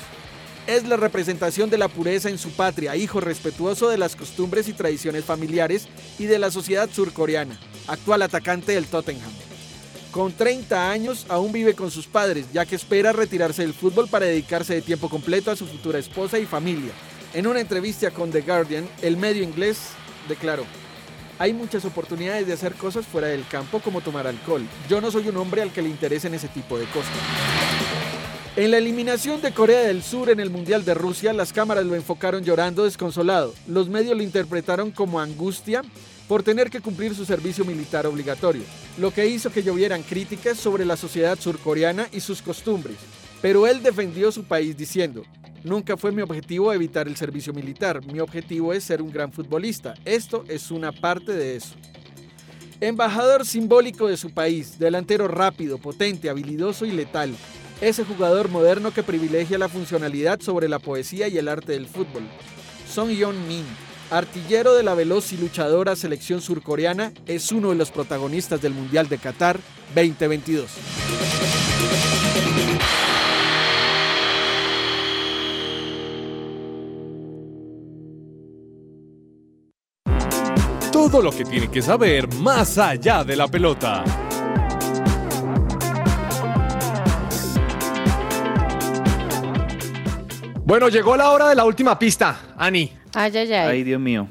Es 0.66 0.88
la 0.88 0.96
representación 0.96 1.70
de 1.70 1.78
la 1.78 1.90
pureza 1.90 2.30
en 2.30 2.38
su 2.38 2.52
patria, 2.52 2.96
hijo 2.96 3.20
respetuoso 3.20 3.90
de 3.90 3.98
las 3.98 4.16
costumbres 4.16 4.70
y 4.70 4.74
tradiciones 4.74 5.26
familiares 5.26 5.90
y 6.18 6.24
de 6.24 6.40
la 6.40 6.52
sociedad 6.52 6.90
surcoreana, 6.90 7.60
actual 7.88 8.22
atacante 8.22 8.72
del 8.72 8.88
Tottenham. 8.88 9.34
Con 10.12 10.32
30 10.32 10.90
años 10.90 11.26
aún 11.28 11.52
vive 11.52 11.74
con 11.74 11.92
sus 11.92 12.08
padres, 12.08 12.46
ya 12.54 12.66
que 12.66 12.78
espera 12.78 13.12
retirarse 13.12 13.64
del 13.64 13.74
fútbol 13.74 14.08
para 14.08 14.26
dedicarse 14.26 14.74
de 14.74 14.82
tiempo 14.82 15.10
completo 15.10 15.52
a 15.52 15.58
su 15.58 15.68
futura 15.68 16.00
esposa 16.00 16.40
y 16.40 16.46
familia. 16.46 16.94
En 17.34 17.46
una 17.46 17.60
entrevista 17.60 18.10
con 18.12 18.32
The 18.32 18.40
Guardian, 18.40 18.88
el 19.02 19.18
medio 19.18 19.44
inglés 19.44 19.80
declaró, 20.30 20.66
hay 21.40 21.54
muchas 21.54 21.86
oportunidades 21.86 22.48
de 22.48 22.54
hacer 22.54 22.74
cosas 22.74 23.06
fuera 23.06 23.28
del 23.28 23.48
campo 23.48 23.80
como 23.80 24.02
tomar 24.02 24.28
alcohol. 24.28 24.64
Yo 24.90 25.02
no 25.02 25.12
soy 25.12 25.28
un 25.28 25.38
hombre 25.38 25.62
al 25.62 25.72
que 25.72 25.82
le 25.82 25.90
interesen 25.90 26.34
ese 26.34 26.48
tipo 26.48 26.78
de 26.78 26.86
cosas. 26.86 27.12
En 28.56 28.72
la 28.72 28.78
eliminación 28.78 29.42
de 29.42 29.52
Corea 29.52 29.82
del 29.82 30.02
Sur 30.02 30.30
en 30.30 30.40
el 30.40 30.50
Mundial 30.50 30.86
de 30.86 30.94
Rusia, 30.94 31.34
las 31.34 31.52
cámaras 31.52 31.86
lo 31.86 31.94
enfocaron 31.94 32.44
llorando 32.44 32.86
desconsolado. 32.86 33.54
Los 33.68 33.90
medios 33.90 34.16
lo 34.16 34.24
interpretaron 34.24 34.92
como 34.92 35.20
angustia 35.20 35.82
por 36.30 36.42
tener 36.42 36.70
que 36.70 36.80
cumplir 36.80 37.14
su 37.14 37.26
servicio 37.26 37.66
militar 37.66 38.08
obligatorio, 38.08 38.64
lo 38.98 39.12
que 39.12 39.28
hizo 39.28 39.52
que 39.52 39.62
llovieran 39.62 40.04
críticas 40.04 40.58
sobre 40.58 40.86
la 40.86 40.96
sociedad 40.96 41.38
surcoreana 41.38 42.08
y 42.14 42.22
sus 42.22 42.42
costumbres. 42.42 42.96
Pero 43.42 43.68
él 43.68 43.84
defendió 43.84 44.32
su 44.32 44.46
país 44.46 44.78
diciendo, 44.78 45.24
Nunca 45.66 45.98
fue 45.98 46.12
mi 46.12 46.22
objetivo 46.22 46.72
evitar 46.72 47.08
el 47.08 47.16
servicio 47.16 47.52
militar, 47.52 48.06
mi 48.06 48.20
objetivo 48.20 48.72
es 48.72 48.84
ser 48.84 49.02
un 49.02 49.12
gran 49.12 49.32
futbolista. 49.32 49.96
Esto 50.06 50.44
es 50.48 50.70
una 50.70 50.92
parte 50.92 51.34
de 51.34 51.56
eso. 51.56 51.74
Embajador 52.80 53.48
simbólico 53.48 54.08
de 54.08 54.16
su 54.16 54.30
país, 54.30 54.78
delantero 54.78 55.28
rápido, 55.28 55.80
potente, 55.80 56.30
habilidoso 56.30 56.86
y 56.86 56.92
letal. 56.92 57.36
Ese 57.82 58.06
jugador 58.06 58.50
moderno 58.50 58.94
que 58.94 59.02
privilegia 59.02 59.58
la 59.58 59.68
funcionalidad 59.68 60.40
sobre 60.40 60.70
la 60.70 60.78
poesía 60.78 61.30
y 61.30 61.40
el 61.40 61.48
arte 61.48 61.72
del 61.72 61.88
fútbol. 61.88 62.28
Song 62.88 63.10
Yeon-min, 63.10 63.66
artillero 64.12 64.76
de 64.76 64.84
la 64.84 64.94
veloz 64.94 65.34
y 65.34 65.38
luchadora 65.38 65.96
selección 65.96 66.42
surcoreana, 66.42 67.12
es 67.26 67.52
uno 67.52 67.70
de 67.70 67.76
los 67.76 67.90
protagonistas 67.90 68.62
del 68.62 68.74
Mundial 68.76 69.10
de 69.10 69.18
Qatar 69.18 69.60
2022. 69.96 70.70
Todo 81.12 81.22
lo 81.22 81.32
que 81.32 81.46
tiene 81.46 81.70
que 81.70 81.84
saber 81.84 82.28
más 82.38 82.80
allá 82.80 83.24
de 83.24 83.36
la 83.36 83.48
pelota. 83.48 84.04
Bueno, 90.66 90.90
llegó 90.90 91.16
la 91.16 91.30
hora 91.30 91.50
de 91.50 91.54
la 91.54 91.64
última 91.64 92.00
pista, 92.00 92.56
Ani. 92.58 92.92
Ay, 93.14 93.38
ay, 93.38 93.54
ay. 93.54 93.68
Ay, 93.70 93.84
Dios 93.84 94.02
mío. 94.02 94.28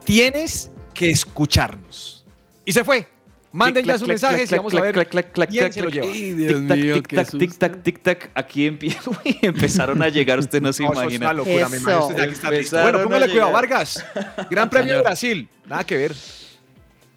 Tienes 0.04 0.70
que 0.94 1.10
escucharnos. 1.10 2.24
Y 2.64 2.72
se 2.72 2.84
fue. 2.84 3.08
Manden 3.56 3.84
ya 3.86 3.98
sus 3.98 4.06
clac, 4.06 4.18
clac, 4.18 4.30
mensajes 4.30 4.44
y 4.44 4.48
clac, 4.48 4.58
vamos 4.58 4.72
clac, 4.72 4.82
a 4.82 4.84
ver 4.86 4.94
clac, 4.94 5.08
clac, 5.08 5.32
clac, 5.32 5.48
quién 5.48 5.62
clac, 5.62 5.72
se 5.72 5.82
lo 5.82 5.90
clac. 5.90 6.04
lleva. 6.04 6.74
Tic 6.94 7.08
tac, 7.08 7.30
tic 7.38 7.58
tac, 7.58 7.82
tic 7.82 8.02
tac. 8.02 8.30
Aquí 8.34 8.66
empezaron 9.42 10.02
a 10.02 10.08
llegar, 10.10 10.38
usted 10.38 10.60
no 10.60 10.72
se 10.72 10.84
imagina. 10.84 11.32
Bueno, 11.32 13.02
póngale 13.02 13.30
cuidado. 13.30 13.52
Vargas. 13.52 14.04
Gran 14.50 14.68
premio 14.68 14.96
de. 14.96 15.00
Brasil. 15.02 15.48
Nada 15.66 15.84
que 15.84 15.96
ver. 15.96 16.14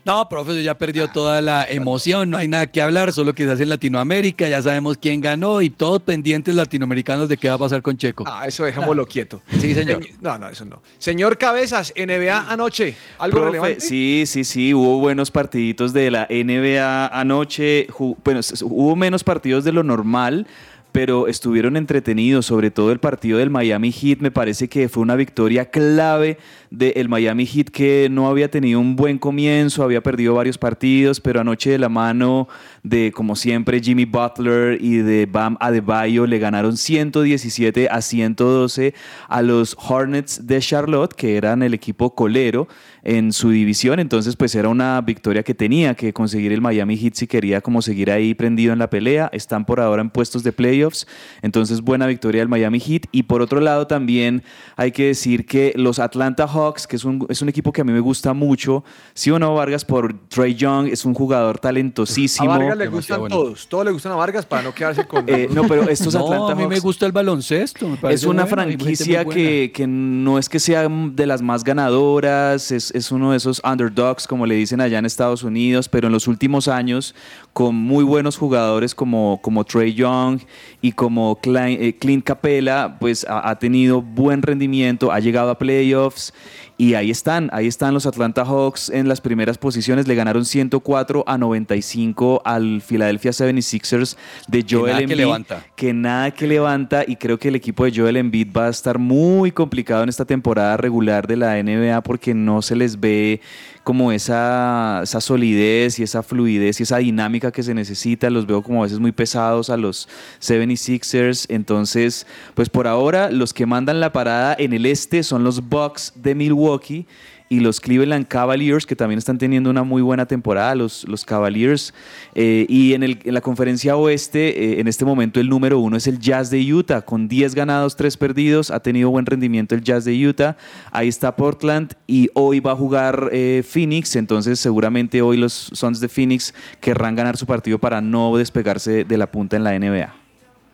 No, 0.09 0.27
profe, 0.27 0.63
ya 0.63 0.75
perdió 0.75 1.07
toda 1.09 1.39
la 1.39 1.65
emoción, 1.69 2.31
no 2.31 2.37
hay 2.37 2.47
nada 2.47 2.65
que 2.65 2.81
hablar, 2.81 3.13
solo 3.13 3.35
que 3.35 3.45
se 3.45 3.51
hace 3.51 3.61
en 3.61 3.69
Latinoamérica, 3.69 4.49
ya 4.49 4.59
sabemos 4.59 4.97
quién 4.97 5.21
ganó 5.21 5.61
y 5.61 5.69
todos 5.69 6.01
pendientes 6.01 6.55
latinoamericanos 6.55 7.29
de 7.29 7.37
qué 7.37 7.47
va 7.47 7.53
a 7.53 7.57
pasar 7.59 7.83
con 7.83 7.95
Checo. 7.95 8.23
Ah, 8.25 8.45
eso 8.47 8.63
dejémoslo 8.63 9.05
quieto. 9.05 9.39
Sí, 9.59 9.75
señor. 9.75 10.01
Señ- 10.01 10.15
No, 10.19 10.39
no, 10.39 10.49
eso 10.49 10.65
no. 10.65 10.81
Señor 10.97 11.37
Cabezas, 11.37 11.93
NBA 11.95 12.49
anoche. 12.51 12.95
¿Algo 13.19 13.37
Profe, 13.37 13.51
relevante? 13.51 13.81
Sí, 13.81 14.23
sí, 14.25 14.43
sí, 14.45 14.73
hubo 14.73 14.97
buenos 14.99 15.29
partiditos 15.29 15.93
de 15.93 16.09
la 16.09 16.25
NBA 16.27 17.05
anoche. 17.07 17.85
Bueno, 18.25 18.39
hubo 18.63 18.95
menos 18.95 19.23
partidos 19.23 19.63
de 19.63 19.73
lo 19.73 19.83
normal, 19.83 20.47
pero 20.91 21.27
estuvieron 21.27 21.77
entretenidos, 21.77 22.47
sobre 22.47 22.71
todo 22.71 22.91
el 22.91 22.97
partido 22.99 23.37
del 23.37 23.51
Miami 23.51 23.91
Heat. 23.91 24.21
Me 24.21 24.31
parece 24.31 24.67
que 24.69 24.89
fue 24.89 25.03
una 25.03 25.15
victoria 25.15 25.65
clave 25.69 26.39
del 26.71 27.09
Miami 27.09 27.45
Heat 27.45 27.69
que 27.69 28.07
no 28.11 28.29
había 28.29 28.51
tenido 28.51 28.79
un 28.79 28.95
buen 28.95 29.17
comienzo, 29.17 29.83
había 29.83 30.01
perdido 30.01 30.35
varios 30.35 30.57
partidos, 30.57 31.19
pero 31.19 31.41
anoche 31.41 31.71
de 31.71 31.79
la 31.79 31.89
mano 31.89 32.47
de, 32.83 33.11
como 33.13 33.35
siempre, 33.35 33.81
Jimmy 33.81 34.05
Butler 34.05 34.81
y 34.81 34.97
de 34.97 35.25
Bam 35.25 35.57
Adebayo 35.59 36.27
le 36.27 36.39
ganaron 36.39 36.77
117 36.77 37.89
a 37.89 38.01
112 38.01 38.93
a 39.27 39.41
los 39.41 39.75
Hornets 39.79 40.45
de 40.45 40.59
Charlotte, 40.59 41.13
que 41.13 41.37
eran 41.37 41.63
el 41.63 41.73
equipo 41.73 42.13
colero 42.13 42.67
en 43.03 43.33
su 43.33 43.49
división. 43.49 43.99
Entonces, 43.99 44.35
pues 44.35 44.53
era 44.55 44.69
una 44.69 44.99
victoria 45.01 45.43
que 45.43 45.55
tenía 45.55 45.95
que 45.95 46.13
conseguir 46.13 46.51
el 46.51 46.61
Miami 46.61 46.97
Heat 46.97 47.15
si 47.15 47.27
quería 47.27 47.61
como 47.61 47.81
seguir 47.81 48.11
ahí 48.11 48.33
prendido 48.33 48.73
en 48.73 48.79
la 48.79 48.89
pelea. 48.89 49.29
Están 49.33 49.65
por 49.65 49.79
ahora 49.79 50.01
en 50.01 50.09
puestos 50.09 50.43
de 50.43 50.51
playoffs. 50.51 51.07
Entonces, 51.41 51.81
buena 51.81 52.07
victoria 52.07 52.41
del 52.41 52.49
Miami 52.49 52.79
Heat. 52.79 53.03
Y 53.11 53.23
por 53.23 53.41
otro 53.41 53.59
lado, 53.59 53.87
también 53.87 54.43
hay 54.75 54.91
que 54.91 55.07
decir 55.07 55.45
que 55.45 55.73
los 55.75 55.99
Atlanta 55.99 56.47
que 56.87 56.95
es 56.95 57.03
un, 57.05 57.25
es 57.29 57.41
un 57.41 57.49
equipo 57.49 57.71
que 57.71 57.81
a 57.81 57.83
mí 57.83 57.91
me 57.91 57.99
gusta 57.99 58.33
mucho, 58.33 58.83
sí 59.13 59.31
o 59.31 59.39
no, 59.39 59.53
Vargas, 59.55 59.85
por 59.85 60.13
Trey 60.27 60.55
Young, 60.55 60.87
es 60.87 61.05
un 61.05 61.13
jugador 61.13 61.55
A 61.57 61.59
talentosísimo. 61.61 62.49
Vargas 62.49 62.77
le 62.77 62.83
Demasiado 62.85 62.97
gustan 62.97 63.19
bueno. 63.21 63.35
todos. 63.35 63.67
Todos 63.67 63.85
le 63.85 63.91
gustan 63.91 64.11
a 64.11 64.15
Vargas 64.15 64.45
para 64.45 64.61
no 64.63 64.73
quedarse 64.73 65.05
con. 65.05 65.25
Eh, 65.29 65.47
no, 65.51 65.63
pero 65.67 65.87
estos 65.89 66.13
No, 66.19 66.25
Atlanta 66.25 66.51
a 66.53 66.55
mí 66.55 66.67
me 66.67 66.75
Hawks- 66.75 66.81
gusta 66.83 67.05
el 67.05 67.11
baloncesto. 67.11 67.87
me 68.01 68.13
Es 68.13 68.23
una 68.23 68.43
muy 68.43 68.49
franquicia 68.51 69.25
que, 69.25 69.71
que 69.73 69.85
no 69.87 70.37
es 70.39 70.49
que 70.49 70.59
sea 70.59 70.87
de 70.89 71.25
las 71.25 71.41
más 71.41 71.63
ganadoras, 71.63 72.71
es, 72.71 72.91
es 72.91 73.11
uno 73.11 73.31
de 73.31 73.37
esos 73.37 73.61
underdogs, 73.63 74.27
como 74.27 74.45
le 74.45 74.55
dicen 74.55 74.81
allá 74.81 74.99
en 74.99 75.05
Estados 75.05 75.43
Unidos, 75.43 75.89
pero 75.89 76.07
en 76.07 76.13
los 76.13 76.27
últimos 76.27 76.67
años, 76.67 77.13
con 77.59 77.75
muy 77.75 78.05
buenos 78.05 78.37
jugadores 78.37 78.95
como, 78.95 79.37
como 79.41 79.65
Trey 79.65 79.93
Young 79.93 80.39
y 80.81 80.93
como 80.93 81.35
Klein- 81.41 81.77
eh, 81.81 81.93
Clint 81.99 82.23
Capella, 82.23 82.95
pues 83.01 83.25
ha, 83.27 83.49
ha 83.49 83.59
tenido 83.59 84.01
buen 84.01 84.41
rendimiento, 84.41 85.11
ha 85.11 85.19
llegado 85.19 85.49
a 85.49 85.57
playoffs 85.57 86.33
y 86.77 86.93
ahí 86.93 87.11
están, 87.11 87.49
ahí 87.51 87.67
están 87.67 87.93
los 87.93 88.05
Atlanta 88.05 88.45
Hawks 88.45 88.89
en 88.89 89.09
las 89.09 89.19
primeras 89.19 89.57
posiciones, 89.57 90.07
le 90.07 90.15
ganaron 90.15 90.45
104 90.45 91.25
a 91.27 91.37
95 91.37 92.41
al 92.45 92.79
Philadelphia 92.81 93.31
76ers 93.31 94.15
de 94.47 94.63
Que 94.63 94.75
Joel 94.77 94.95
que 94.95 95.03
Embiid 95.03 95.17
levanta. 95.17 95.65
que 95.75 95.93
nada 95.93 96.31
que 96.31 96.47
levanta 96.47 97.03
y 97.05 97.17
creo 97.17 97.37
que 97.37 97.49
el 97.49 97.55
equipo 97.55 97.83
de 97.83 97.91
Joel 97.93 98.15
Embiid 98.15 98.47
va 98.55 98.67
a 98.67 98.69
estar 98.69 98.97
muy 98.99 99.51
complicado 99.51 100.03
en 100.03 100.07
esta 100.07 100.23
temporada 100.23 100.77
regular 100.77 101.27
de 101.27 101.35
la 101.35 101.61
NBA 101.61 102.01
porque 102.03 102.33
no 102.33 102.61
se 102.61 102.77
les 102.77 102.97
ve 102.97 103.41
como 103.89 104.11
esa, 104.11 105.01
esa 105.01 105.19
solidez 105.19 105.97
y 105.97 106.03
esa 106.03 106.21
fluidez 106.21 106.79
y 106.79 106.83
esa 106.83 106.97
dinámica 106.97 107.51
que 107.51 107.63
se 107.63 107.73
necesita. 107.73 108.29
Los 108.29 108.45
veo 108.45 108.61
como 108.61 108.81
a 108.81 108.83
veces 108.83 108.99
muy 108.99 109.11
pesados 109.11 109.71
a 109.71 109.77
los 109.77 110.07
76ers. 110.39 111.47
Entonces, 111.49 112.27
pues 112.53 112.69
por 112.69 112.85
ahora 112.85 113.31
los 113.31 113.51
que 113.51 113.65
mandan 113.65 113.99
la 113.99 114.13
parada 114.13 114.55
en 114.59 114.73
el 114.73 114.85
este 114.85 115.23
son 115.23 115.43
los 115.43 115.67
Bucks 115.69 116.13
de 116.15 116.35
Milwaukee 116.35 117.07
y 117.51 117.61
los 117.61 117.79
Cleveland 117.81 118.27
Cavaliers, 118.27 118.85
que 118.85 118.95
también 118.95 119.17
están 119.17 119.39
teniendo 119.39 119.71
una 119.71 119.81
muy 119.83 120.03
buena 120.03 120.27
temporada, 120.27 120.75
los, 120.75 121.03
los 121.07 121.25
Cavaliers. 121.25 121.95
Eh, 122.35 122.67
y 122.69 122.93
en, 122.93 123.01
el- 123.01 123.19
en 123.23 123.33
la 123.33 123.41
conferencia 123.41 123.97
oeste, 123.97 124.49
eh, 124.75 124.79
en 124.79 124.87
este 124.87 125.03
momento 125.03 125.39
el 125.39 125.49
número 125.49 125.79
uno 125.79 125.97
es 125.97 126.05
el 126.05 126.19
Jazz 126.19 126.51
de 126.51 126.61
Utah, 126.73 127.01
con 127.01 127.27
10 127.27 127.55
ganados, 127.55 127.95
3 127.95 128.15
perdidos. 128.17 128.69
Ha 128.69 128.79
tenido 128.81 129.09
buen 129.09 129.25
rendimiento 129.25 129.73
el 129.73 129.81
Jazz 129.81 130.05
de 130.05 130.27
Utah. 130.27 130.57
Ahí 130.91 131.07
está 131.07 131.35
Portland 131.35 131.93
y 132.05 132.29
hoy 132.35 132.59
va 132.59 132.73
a 132.73 132.75
jugar 132.75 133.29
eh, 133.31 133.63
Phoenix, 133.67 134.15
entonces 134.15 134.59
seguramente 134.59 135.21
hoy 135.23 135.37
los 135.37 135.53
Suns 135.73 135.99
de 135.99 136.07
Phoenix 136.07 136.53
querrán 136.79 137.15
ganar 137.15 137.35
su 137.35 137.47
partido 137.47 137.79
para 137.79 137.99
no 137.99 138.37
despegarse 138.37 139.05
de 139.05 139.17
la 139.17 139.31
punta 139.31 139.57
en 139.57 139.63
la 139.63 139.77
NBA. 139.79 140.13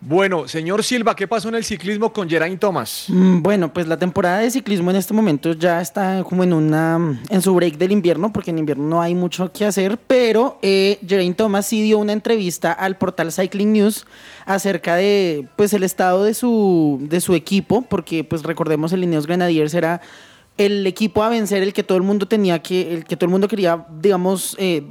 Bueno, 0.07 0.47
señor 0.47 0.83
Silva, 0.83 1.15
¿qué 1.15 1.27
pasó 1.27 1.49
en 1.49 1.55
el 1.55 1.63
ciclismo 1.63 2.13
con 2.13 2.29
Geraint 2.29 2.59
Thomas? 2.59 3.05
Mm, 3.07 3.41
Bueno, 3.41 3.73
pues 3.73 3.87
la 3.87 3.97
temporada 3.97 4.37
de 4.37 4.51
ciclismo 4.51 4.91
en 4.91 4.97
este 4.97 5.15
momento 5.15 5.53
ya 5.53 5.81
está 5.81 6.23
como 6.23 6.43
en 6.43 6.53
una 6.53 7.19
en 7.27 7.41
su 7.41 7.55
break 7.55 7.77
del 7.79 7.91
invierno, 7.91 8.31
porque 8.31 8.51
en 8.51 8.59
invierno 8.59 8.83
no 8.85 9.01
hay 9.01 9.15
mucho 9.15 9.51
que 9.51 9.65
hacer, 9.65 9.97
pero 9.97 10.59
eh, 10.61 10.99
Geraint 11.07 11.35
Thomas 11.35 11.65
sí 11.65 11.81
dio 11.81 11.97
una 11.97 12.13
entrevista 12.13 12.71
al 12.71 12.97
portal 12.97 13.31
Cycling 13.31 13.73
News 13.73 14.05
acerca 14.45 14.95
de 14.95 15.47
pues 15.55 15.73
el 15.73 15.81
estado 15.81 16.23
de 16.23 16.35
su 16.35 16.99
de 17.01 17.19
su 17.19 17.33
equipo, 17.33 17.81
porque 17.81 18.23
pues 18.23 18.43
recordemos 18.43 18.93
el 18.93 19.03
Ineos 19.03 19.25
Grenadiers 19.25 19.73
era 19.73 20.01
el 20.59 20.85
equipo 20.85 21.23
a 21.23 21.29
vencer, 21.29 21.63
el 21.63 21.73
que 21.73 21.81
todo 21.81 21.97
el 21.97 22.03
mundo 22.03 22.27
tenía 22.27 22.59
que, 22.59 22.93
el 22.93 23.05
que 23.05 23.17
todo 23.17 23.25
el 23.25 23.31
mundo 23.31 23.47
quería, 23.47 23.87
digamos, 23.99 24.55
eh, 24.59 24.83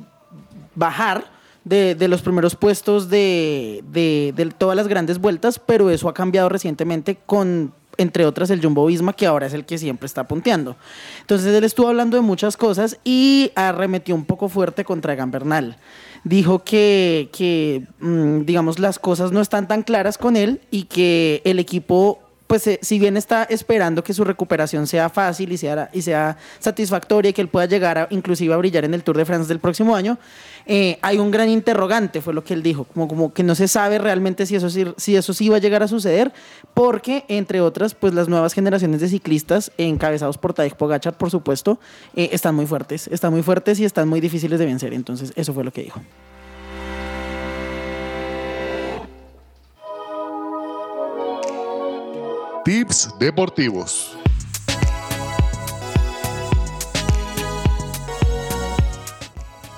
bajar 0.74 1.33
de, 1.64 1.94
de 1.94 2.08
los 2.08 2.22
primeros 2.22 2.54
puestos 2.56 3.08
de, 3.08 3.82
de- 3.90 4.32
de 4.36 4.46
todas 4.46 4.76
las 4.76 4.88
grandes 4.88 5.18
vueltas, 5.18 5.58
pero 5.58 5.90
eso 5.90 6.08
ha 6.08 6.14
cambiado 6.14 6.48
recientemente 6.48 7.16
con, 7.26 7.72
entre 7.96 8.26
otras, 8.26 8.50
el 8.50 8.60
Jumbo 8.62 8.86
Visma, 8.86 9.12
que 9.14 9.26
ahora 9.26 9.46
es 9.46 9.54
el 9.54 9.64
que 9.64 9.78
siempre 9.78 10.06
está 10.06 10.26
punteando. 10.28 10.76
Entonces 11.20 11.54
él 11.54 11.64
estuvo 11.64 11.88
hablando 11.88 12.16
de 12.16 12.22
muchas 12.22 12.56
cosas 12.56 12.98
y 13.04 13.50
arremetió 13.54 14.14
un 14.14 14.24
poco 14.24 14.48
fuerte 14.48 14.84
contra 14.84 15.12
Egan 15.14 15.30
Bernal. 15.30 15.76
Dijo 16.24 16.64
que, 16.64 17.28
que 17.32 17.86
mm, 18.00 18.46
digamos, 18.46 18.78
las 18.78 18.98
cosas 18.98 19.30
no 19.32 19.40
están 19.40 19.68
tan 19.68 19.82
claras 19.82 20.16
con 20.18 20.36
él 20.36 20.60
y 20.70 20.84
que 20.84 21.42
el 21.44 21.58
equipo 21.58 22.18
pues 22.46 22.66
eh, 22.66 22.78
si 22.82 22.98
bien 22.98 23.16
está 23.16 23.44
esperando 23.44 24.04
que 24.04 24.12
su 24.12 24.24
recuperación 24.24 24.86
sea 24.86 25.08
fácil 25.08 25.52
y 25.52 25.56
sea, 25.56 26.36
satisfactoria 26.58 27.30
y 27.30 27.32
que 27.32 27.40
él 27.40 27.48
pueda 27.48 27.66
llegar 27.66 27.98
a, 27.98 28.06
inclusive 28.10 28.52
a 28.52 28.56
brillar 28.56 28.84
en 28.84 28.94
el 28.94 29.02
Tour 29.02 29.16
de 29.16 29.24
France 29.24 29.48
del 29.48 29.60
próximo 29.60 29.96
año, 29.96 30.18
eh, 30.66 30.98
hay 31.02 31.18
un 31.18 31.30
gran 31.30 31.48
interrogante, 31.48 32.20
fue 32.20 32.34
lo 32.34 32.44
que 32.44 32.54
él 32.54 32.62
dijo, 32.62 32.84
como, 32.84 33.08
como 33.08 33.32
que 33.32 33.42
no 33.42 33.54
se 33.54 33.68
sabe 33.68 33.98
realmente 33.98 34.46
si 34.46 34.56
eso, 34.56 34.68
si 34.70 35.16
eso 35.16 35.34
sí 35.34 35.48
va 35.48 35.56
a 35.56 35.60
llegar 35.60 35.82
a 35.82 35.88
suceder, 35.88 36.32
porque 36.74 37.24
entre 37.28 37.60
otras, 37.60 37.94
pues 37.94 38.14
las 38.14 38.28
nuevas 38.28 38.52
generaciones 38.52 39.00
de 39.00 39.08
ciclistas, 39.08 39.72
encabezados 39.78 40.38
por 40.38 40.54
Tadej 40.54 40.74
Pogacar, 40.74 41.16
por 41.16 41.30
supuesto, 41.30 41.78
eh, 42.14 42.30
están 42.32 42.54
muy 42.54 42.66
fuertes, 42.66 43.08
están 43.08 43.32
muy 43.32 43.42
fuertes 43.42 43.80
y 43.80 43.84
están 43.84 44.08
muy 44.08 44.20
difíciles 44.20 44.58
de 44.58 44.66
vencer, 44.66 44.92
entonces 44.92 45.32
eso 45.36 45.52
fue 45.54 45.64
lo 45.64 45.72
que 45.72 45.82
dijo. 45.82 46.00
Tips 52.64 53.10
deportivos. 53.18 54.16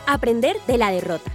Aprender 0.07 0.57
de 0.69 0.79
la 0.79 0.93
derrota. 0.93 1.33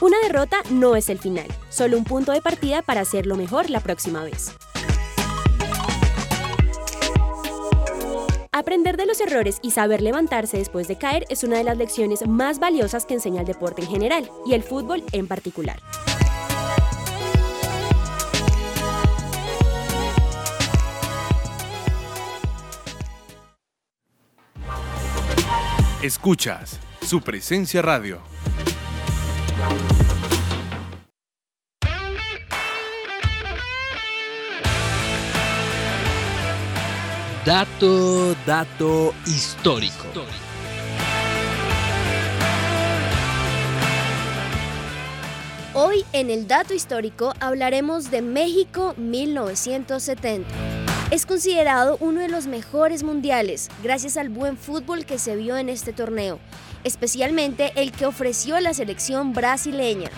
Una 0.00 0.16
derrota 0.22 0.58
no 0.70 0.94
es 0.94 1.08
el 1.08 1.18
final, 1.18 1.48
solo 1.70 1.98
un 1.98 2.04
punto 2.04 2.30
de 2.30 2.40
partida 2.40 2.82
para 2.82 3.00
hacerlo 3.00 3.34
mejor 3.34 3.68
la 3.68 3.80
próxima 3.80 4.22
vez. 4.22 4.54
Aprender 8.52 8.96
de 8.96 9.06
los 9.06 9.20
errores 9.20 9.58
y 9.60 9.72
saber 9.72 10.02
levantarse 10.02 10.58
después 10.58 10.86
de 10.86 10.96
caer 10.96 11.24
es 11.30 11.42
una 11.42 11.58
de 11.58 11.64
las 11.64 11.78
lecciones 11.78 12.28
más 12.28 12.60
valiosas 12.60 13.06
que 13.06 13.14
enseña 13.14 13.40
el 13.40 13.46
deporte 13.48 13.82
en 13.82 13.88
general 13.88 14.30
y 14.46 14.54
el 14.54 14.62
fútbol 14.62 15.02
en 15.10 15.26
particular. 15.26 15.80
Escuchas 26.06 26.78
su 27.02 27.20
presencia 27.20 27.82
radio. 27.82 28.20
Dato, 37.44 38.36
dato 38.46 39.14
histórico. 39.26 40.06
Hoy 45.74 46.04
en 46.12 46.30
el 46.30 46.46
dato 46.46 46.72
histórico 46.72 47.34
hablaremos 47.40 48.12
de 48.12 48.22
México 48.22 48.94
1970. 48.96 50.75
Es 51.10 51.24
considerado 51.24 51.96
uno 52.00 52.20
de 52.20 52.28
los 52.28 52.48
mejores 52.48 53.04
mundiales 53.04 53.68
gracias 53.80 54.16
al 54.16 54.28
buen 54.28 54.56
fútbol 54.56 55.06
que 55.06 55.20
se 55.20 55.36
vio 55.36 55.56
en 55.56 55.68
este 55.68 55.92
torneo, 55.92 56.40
especialmente 56.82 57.70
el 57.76 57.92
que 57.92 58.06
ofreció 58.06 58.58
la 58.58 58.74
selección 58.74 59.32
brasileña. 59.32 60.10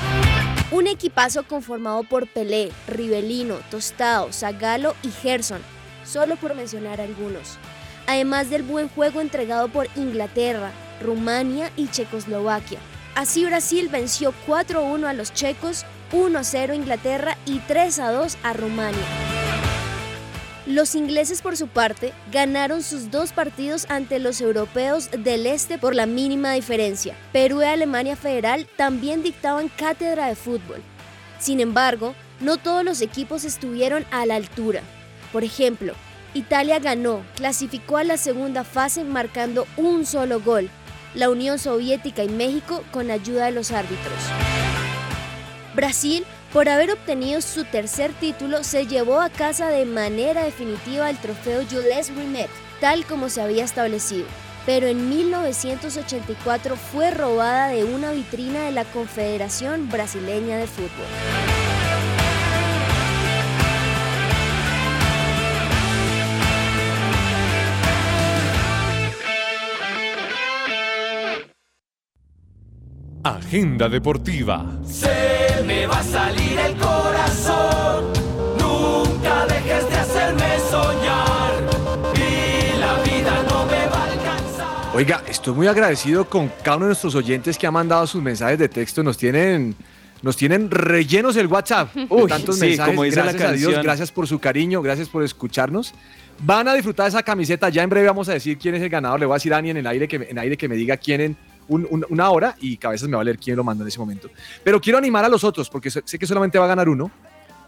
Un 0.70 0.86
equipazo 0.86 1.46
conformado 1.46 2.04
por 2.04 2.26
Pelé, 2.26 2.72
Rivelino, 2.86 3.56
Tostado, 3.70 4.32
Zagalo 4.32 4.94
y 5.02 5.10
Gerson, 5.10 5.60
solo 6.06 6.36
por 6.36 6.54
mencionar 6.54 7.02
algunos. 7.02 7.58
Además 8.06 8.48
del 8.48 8.62
buen 8.62 8.88
juego 8.88 9.20
entregado 9.20 9.68
por 9.68 9.88
Inglaterra, 9.94 10.72
Rumania 11.02 11.70
y 11.76 11.88
Checoslovaquia. 11.88 12.78
Así 13.14 13.44
Brasil 13.44 13.90
venció 13.90 14.32
4-1 14.46 15.04
a 15.04 15.12
los 15.12 15.34
checos, 15.34 15.84
1-0 16.12 16.70
a 16.70 16.74
Inglaterra 16.74 17.36
y 17.44 17.58
3-2 17.58 18.36
a 18.42 18.54
Rumania. 18.54 19.37
Los 20.68 20.94
ingleses 20.94 21.40
por 21.40 21.56
su 21.56 21.66
parte 21.66 22.12
ganaron 22.30 22.82
sus 22.82 23.10
dos 23.10 23.32
partidos 23.32 23.86
ante 23.88 24.18
los 24.18 24.42
europeos 24.42 25.08
del 25.10 25.46
este 25.46 25.78
por 25.78 25.94
la 25.94 26.04
mínima 26.04 26.52
diferencia. 26.52 27.16
Perú 27.32 27.62
y 27.62 27.64
Alemania 27.64 28.16
Federal 28.16 28.68
también 28.76 29.22
dictaban 29.22 29.70
cátedra 29.70 30.26
de 30.26 30.36
fútbol. 30.36 30.82
Sin 31.38 31.60
embargo, 31.60 32.14
no 32.40 32.58
todos 32.58 32.84
los 32.84 33.00
equipos 33.00 33.44
estuvieron 33.44 34.04
a 34.10 34.26
la 34.26 34.34
altura. 34.36 34.82
Por 35.32 35.42
ejemplo, 35.42 35.94
Italia 36.34 36.78
ganó, 36.80 37.22
clasificó 37.34 37.96
a 37.96 38.04
la 38.04 38.18
segunda 38.18 38.62
fase 38.62 39.04
marcando 39.04 39.66
un 39.78 40.04
solo 40.04 40.38
gol. 40.38 40.68
La 41.14 41.30
Unión 41.30 41.58
Soviética 41.58 42.24
y 42.24 42.28
México 42.28 42.84
con 42.90 43.10
ayuda 43.10 43.46
de 43.46 43.52
los 43.52 43.72
árbitros. 43.72 44.20
Brasil 45.74 46.26
por 46.52 46.68
haber 46.68 46.90
obtenido 46.90 47.40
su 47.40 47.64
tercer 47.64 48.12
título, 48.14 48.64
se 48.64 48.86
llevó 48.86 49.20
a 49.20 49.30
casa 49.30 49.68
de 49.68 49.84
manera 49.84 50.44
definitiva 50.44 51.10
el 51.10 51.18
trofeo 51.18 51.62
Jules 51.70 52.14
Rimet, 52.14 52.50
tal 52.80 53.04
como 53.04 53.28
se 53.28 53.42
había 53.42 53.64
establecido. 53.64 54.26
Pero 54.64 54.86
en 54.86 55.08
1984 55.08 56.76
fue 56.76 57.10
robada 57.10 57.68
de 57.68 57.84
una 57.84 58.12
vitrina 58.12 58.64
de 58.64 58.72
la 58.72 58.84
Confederación 58.84 59.88
Brasileña 59.88 60.58
de 60.58 60.66
Fútbol. 60.66 61.77
Agenda 73.36 73.88
deportiva. 73.88 74.64
Se 74.86 75.62
me 75.66 75.86
va 75.86 75.98
a 75.98 76.02
salir 76.02 76.58
el 76.58 76.74
corazón. 76.76 78.04
Nunca 78.58 79.46
dejes 79.46 79.88
de 79.90 79.96
hacerme 79.96 80.58
soñar. 80.70 81.52
Y 82.16 82.78
la 82.78 82.94
vida 83.02 83.42
no 83.50 83.66
me 83.66 83.86
va 83.86 83.98
a 84.04 84.12
alcanzar. 84.12 84.94
Oiga, 84.94 85.22
estoy 85.28 85.54
muy 85.54 85.66
agradecido 85.66 86.24
con 86.28 86.50
cada 86.62 86.76
uno 86.78 86.86
de 86.86 86.90
nuestros 86.90 87.14
oyentes 87.14 87.58
que 87.58 87.66
ha 87.66 87.70
mandado 87.70 88.06
sus 88.06 88.22
mensajes 88.22 88.58
de 88.58 88.68
texto. 88.68 89.02
Nos 89.02 89.18
tienen, 89.18 89.74
nos 90.22 90.36
tienen 90.36 90.70
rellenos 90.70 91.36
el 91.36 91.48
WhatsApp. 91.48 91.94
de 91.94 92.06
Uy, 92.08 92.28
tantos 92.28 92.56
sí, 92.58 92.62
mensajes. 92.66 92.90
como 92.94 93.02
dice 93.04 93.16
la 93.16 93.24
gracias 93.32 93.50
a 93.50 93.52
Dios, 93.52 93.82
gracias 93.82 94.10
por 94.10 94.26
su 94.26 94.38
cariño, 94.38 94.80
gracias 94.80 95.08
por 95.08 95.22
escucharnos. 95.22 95.92
Van 96.40 96.66
a 96.68 96.74
disfrutar 96.74 97.04
de 97.04 97.10
esa 97.10 97.22
camiseta. 97.22 97.68
Ya 97.68 97.82
en 97.82 97.90
breve 97.90 98.06
vamos 98.06 98.28
a 98.28 98.32
decir 98.32 98.56
quién 98.58 98.74
es 98.74 98.82
el 98.82 98.88
ganador. 98.88 99.20
Le 99.20 99.26
voy 99.26 99.34
a 99.34 99.36
decir 99.36 99.52
a 99.52 99.56
Dani 99.56 99.70
en 99.70 99.76
el 99.78 99.86
aire 99.86 100.08
que, 100.08 100.18
me- 100.18 100.30
en 100.30 100.38
aire 100.38 100.56
que 100.56 100.68
me 100.68 100.76
diga 100.76 100.96
quién 100.96 101.20
en 101.20 101.36
un- 101.68 101.86
un- 101.90 102.06
una 102.08 102.30
hora 102.30 102.54
y 102.60 102.76
cabezas 102.76 103.08
me 103.08 103.16
va 103.16 103.22
a 103.22 103.24
leer 103.24 103.38
quién 103.38 103.56
lo 103.56 103.62
mandó 103.64 103.84
en 103.84 103.88
ese 103.88 103.98
momento. 103.98 104.28
Pero 104.64 104.80
quiero 104.80 104.98
animar 104.98 105.24
a 105.24 105.28
los 105.28 105.44
otros 105.44 105.68
porque 105.70 105.90
sé 105.90 106.18
que 106.18 106.26
solamente 106.26 106.58
va 106.58 106.64
a 106.64 106.68
ganar 106.68 106.88
uno. 106.88 107.10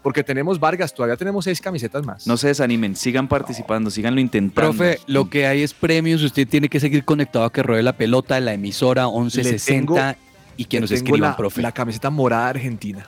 Porque 0.03 0.23
tenemos 0.23 0.59
Vargas, 0.59 0.95
todavía 0.95 1.15
tenemos 1.15 1.45
seis 1.45 1.61
camisetas 1.61 2.03
más. 2.03 2.25
No 2.25 2.35
se 2.35 2.47
desanimen, 2.47 2.95
sigan 2.95 3.27
participando, 3.27 3.91
síganlo 3.91 4.19
intentando. 4.19 4.71
Profe, 4.75 4.97
lo 5.05 5.29
que 5.29 5.45
hay 5.45 5.61
es 5.61 5.75
premios. 5.75 6.23
Usted 6.23 6.47
tiene 6.47 6.69
que 6.69 6.79
seguir 6.79 7.05
conectado 7.05 7.45
a 7.45 7.51
que 7.51 7.61
ruede 7.61 7.83
la 7.83 7.93
pelota 7.93 8.35
en 8.39 8.45
la 8.45 8.53
emisora 8.53 9.05
1160 9.07 10.17
y 10.57 10.65
que 10.65 10.79
nos 10.79 10.89
tengo 10.89 10.97
escriban, 11.05 11.29
la, 11.31 11.37
profe. 11.37 11.61
la 11.61 11.71
camiseta 11.71 12.09
morada 12.09 12.49
argentina. 12.49 13.05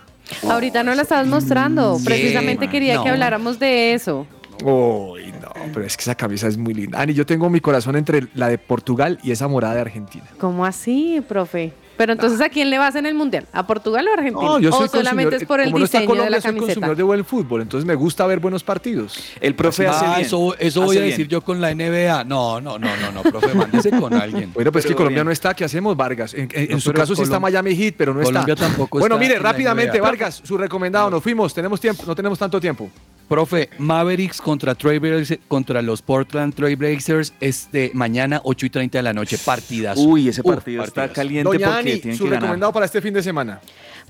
Ahorita 0.47 0.83
no 0.83 0.93
la 0.93 1.01
estabas 1.01 1.25
mostrando. 1.25 1.97
Sí, 1.97 2.05
Precisamente 2.05 2.65
man, 2.65 2.71
quería 2.71 2.95
no. 2.95 3.03
que 3.03 3.09
habláramos 3.09 3.57
de 3.57 3.93
eso. 3.93 4.27
Uy, 4.63 5.31
no, 5.31 5.32
pero 5.73 5.85
es 5.85 5.95
que 5.97 6.01
esa 6.01 6.15
camisa 6.15 6.47
es 6.47 6.57
muy 6.57 6.73
linda. 6.73 6.99
Ani, 6.99 7.13
yo 7.13 7.25
tengo 7.25 7.49
mi 7.49 7.59
corazón 7.59 7.95
entre 7.95 8.27
la 8.35 8.47
de 8.49 8.57
Portugal 8.57 9.19
y 9.23 9.31
esa 9.31 9.47
morada 9.47 9.75
de 9.75 9.81
Argentina. 9.81 10.25
¿Cómo 10.39 10.65
así, 10.65 11.21
profe? 11.27 11.73
Pero 11.95 12.11
entonces, 12.11 12.41
¿a 12.41 12.49
quién 12.49 12.71
le 12.71 12.79
vas 12.79 12.95
en 12.95 13.05
el 13.05 13.13
mundial? 13.13 13.45
¿A 13.53 13.67
Portugal 13.67 14.07
o 14.07 14.09
a 14.09 14.13
Argentina? 14.15 14.43
No, 14.43 14.59
yo 14.59 14.71
soy 14.71 14.85
¿O 14.85 14.89
solamente 14.89 15.35
es 15.35 15.45
por 15.45 15.59
el 15.59 15.67
como 15.67 15.77
no 15.77 15.85
está 15.85 15.99
diseño 15.99 16.01
de 16.01 16.07
Colombia, 16.07 16.29
la 16.31 16.41
soy 16.41 16.49
camiseta? 16.49 16.65
consumidor 16.73 16.97
de 16.97 17.03
buen 17.03 17.23
fútbol, 17.23 17.61
entonces 17.61 17.85
me 17.85 17.93
gusta 17.93 18.25
ver 18.25 18.39
buenos 18.39 18.63
partidos. 18.63 19.23
El 19.39 19.53
profe 19.53 19.85
hace 19.87 20.03
Ah, 20.03 20.15
bien. 20.15 20.25
eso, 20.25 20.55
eso 20.57 20.79
hace 20.81 20.87
voy 20.87 20.97
a 20.97 21.01
bien. 21.01 21.11
decir 21.11 21.27
yo 21.27 21.41
con 21.41 21.61
la 21.61 21.69
NBA. 21.75 22.23
No, 22.23 22.59
no, 22.59 22.79
no, 22.79 22.89
no, 22.97 23.11
no, 23.11 23.21
profe, 23.21 23.53
mándese 23.53 23.91
con 23.91 24.11
alguien. 24.21 24.51
Bueno, 24.55 24.71
pues 24.71 24.85
que 24.85 24.89
Pero 24.89 24.97
Colombia 24.97 25.17
bien. 25.19 25.25
no 25.27 25.31
está, 25.31 25.53
¿qué 25.53 25.65
hacemos, 25.65 25.95
Vargas? 25.95 26.33
En, 26.33 26.49
en- 26.51 26.63
en 26.63 26.69
No, 26.71 26.79
su 26.79 26.91
caso 26.93 27.15
sí 27.15 27.21
está 27.21 27.39
Miami 27.39 27.75
Heat, 27.75 27.93
pero 27.95 28.11
no 28.15 28.23
Colombia 28.23 28.55
está. 28.55 28.65
tampoco 28.67 28.97
bueno, 28.97 29.13
está 29.15 29.23
mire, 29.23 29.35
en 29.37 29.43
la 29.43 29.51
rápidamente. 29.51 30.01
Vargas, 30.01 30.41
su 30.43 30.57
recomendado, 30.57 31.11
nos 31.11 31.21
fuimos, 31.21 31.53
tenemos 31.53 31.79
tiempo, 31.79 32.01
no 32.07 32.15
tenemos 32.15 32.39
tanto 32.39 32.59
tiempo. 32.59 32.89
Profe, 33.33 33.71
Mavericks 33.79 34.39
contra 34.39 34.75
Trailblazers, 34.75 35.41
contra 35.47 35.81
los 35.81 36.03
Portland 36.03 36.53
Trailblazers 36.53 37.33
este 37.39 37.89
mañana 37.95 38.39
8 38.43 38.67
y 38.67 38.69
30 38.69 38.99
de 38.99 39.01
la 39.01 39.11
noche, 39.11 39.39
partidas. 39.39 39.97
Uy, 39.97 40.27
ese 40.27 40.43
partido 40.43 40.83
está 40.83 41.11
caliente 41.11 41.45
Doña 41.45 41.65
porque 41.65 41.91
Ani, 41.91 41.99
tienen 41.99 42.15
su 42.15 42.25
que 42.25 42.29
ganar. 42.29 42.43
recomendado 42.43 42.71
para 42.71 42.85
este 42.85 43.01
fin 43.01 43.11
de 43.11 43.23
semana. 43.23 43.59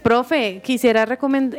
Profe, 0.03 0.61
quisiera 0.63 1.05
recomendar 1.05 1.57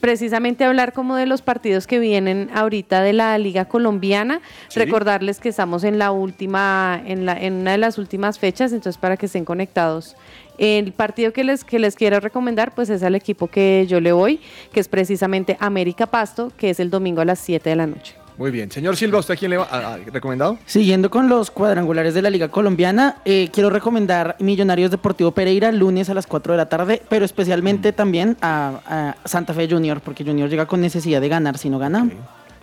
precisamente 0.00 0.64
hablar 0.64 0.92
como 0.92 1.16
de 1.16 1.26
los 1.26 1.42
partidos 1.42 1.86
que 1.86 1.98
vienen 1.98 2.50
ahorita 2.54 3.02
de 3.02 3.12
la 3.12 3.36
Liga 3.38 3.66
Colombiana. 3.66 4.40
Sí. 4.68 4.80
Recordarles 4.80 5.40
que 5.40 5.50
estamos 5.50 5.84
en 5.84 5.98
la 5.98 6.10
última, 6.10 7.00
en 7.04 7.26
la, 7.26 7.38
en 7.38 7.54
una 7.54 7.72
de 7.72 7.78
las 7.78 7.98
últimas 7.98 8.38
fechas, 8.38 8.72
entonces 8.72 8.98
para 8.98 9.16
que 9.16 9.26
estén 9.26 9.44
conectados. 9.44 10.16
El 10.56 10.92
partido 10.92 11.32
que 11.32 11.44
les, 11.44 11.64
que 11.64 11.78
les 11.78 11.96
quiero 11.96 12.20
recomendar, 12.20 12.74
pues 12.74 12.88
es 12.88 13.02
al 13.02 13.14
equipo 13.14 13.48
que 13.48 13.86
yo 13.88 14.00
le 14.00 14.12
voy, 14.12 14.40
que 14.72 14.80
es 14.80 14.88
precisamente 14.88 15.56
América 15.60 16.06
Pasto, 16.06 16.52
que 16.56 16.70
es 16.70 16.80
el 16.80 16.90
domingo 16.90 17.20
a 17.20 17.24
las 17.24 17.40
7 17.40 17.68
de 17.68 17.76
la 17.76 17.86
noche. 17.86 18.23
Muy 18.36 18.50
bien. 18.50 18.70
Señor 18.70 18.96
Silva, 18.96 19.18
¿usted 19.20 19.34
a 19.34 19.36
quién 19.36 19.50
le 19.50 19.56
va 19.58 19.68
a, 19.70 19.94
a- 19.94 19.96
recomendado? 19.98 20.58
Siguiendo 20.66 21.08
con 21.10 21.28
los 21.28 21.50
cuadrangulares 21.50 22.14
de 22.14 22.22
la 22.22 22.30
Liga 22.30 22.48
Colombiana, 22.48 23.16
eh, 23.24 23.48
quiero 23.52 23.70
recomendar 23.70 24.36
Millonarios 24.40 24.90
Deportivo 24.90 25.30
Pereira 25.30 25.70
lunes 25.70 26.10
a 26.10 26.14
las 26.14 26.26
4 26.26 26.52
de 26.54 26.56
la 26.56 26.68
tarde, 26.68 27.00
pero 27.08 27.24
especialmente 27.24 27.92
también 27.92 28.36
a, 28.42 29.14
a 29.22 29.28
Santa 29.28 29.54
Fe 29.54 29.68
Junior, 29.70 30.00
porque 30.00 30.24
Junior 30.24 30.48
llega 30.48 30.66
con 30.66 30.80
necesidad 30.80 31.20
de 31.20 31.28
ganar. 31.28 31.58
Si 31.58 31.70
no 31.70 31.78
gana, 31.78 32.08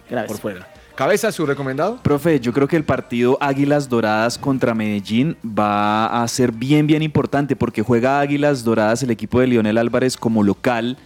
graves. 0.09 0.31
Por 0.31 0.41
fuera. 0.41 0.67
Cabeza, 0.93 1.31
su 1.31 1.45
recomendado. 1.45 1.99
Profe, 2.03 2.39
yo 2.41 2.51
creo 2.51 2.67
que 2.67 2.75
el 2.75 2.83
partido 2.83 3.37
Águilas 3.39 3.87
Doradas 3.87 4.37
contra 4.37 4.73
Medellín 4.75 5.37
va 5.43 6.21
a 6.21 6.27
ser 6.27 6.51
bien, 6.51 6.85
bien 6.85 7.01
importante 7.01 7.55
porque 7.55 7.81
juega 7.81 8.19
Águilas 8.19 8.65
Doradas 8.65 9.01
el 9.01 9.09
equipo 9.09 9.39
de 9.39 9.47
Lionel 9.47 9.77
Álvarez 9.77 10.17
como 10.17 10.43
local 10.43 10.97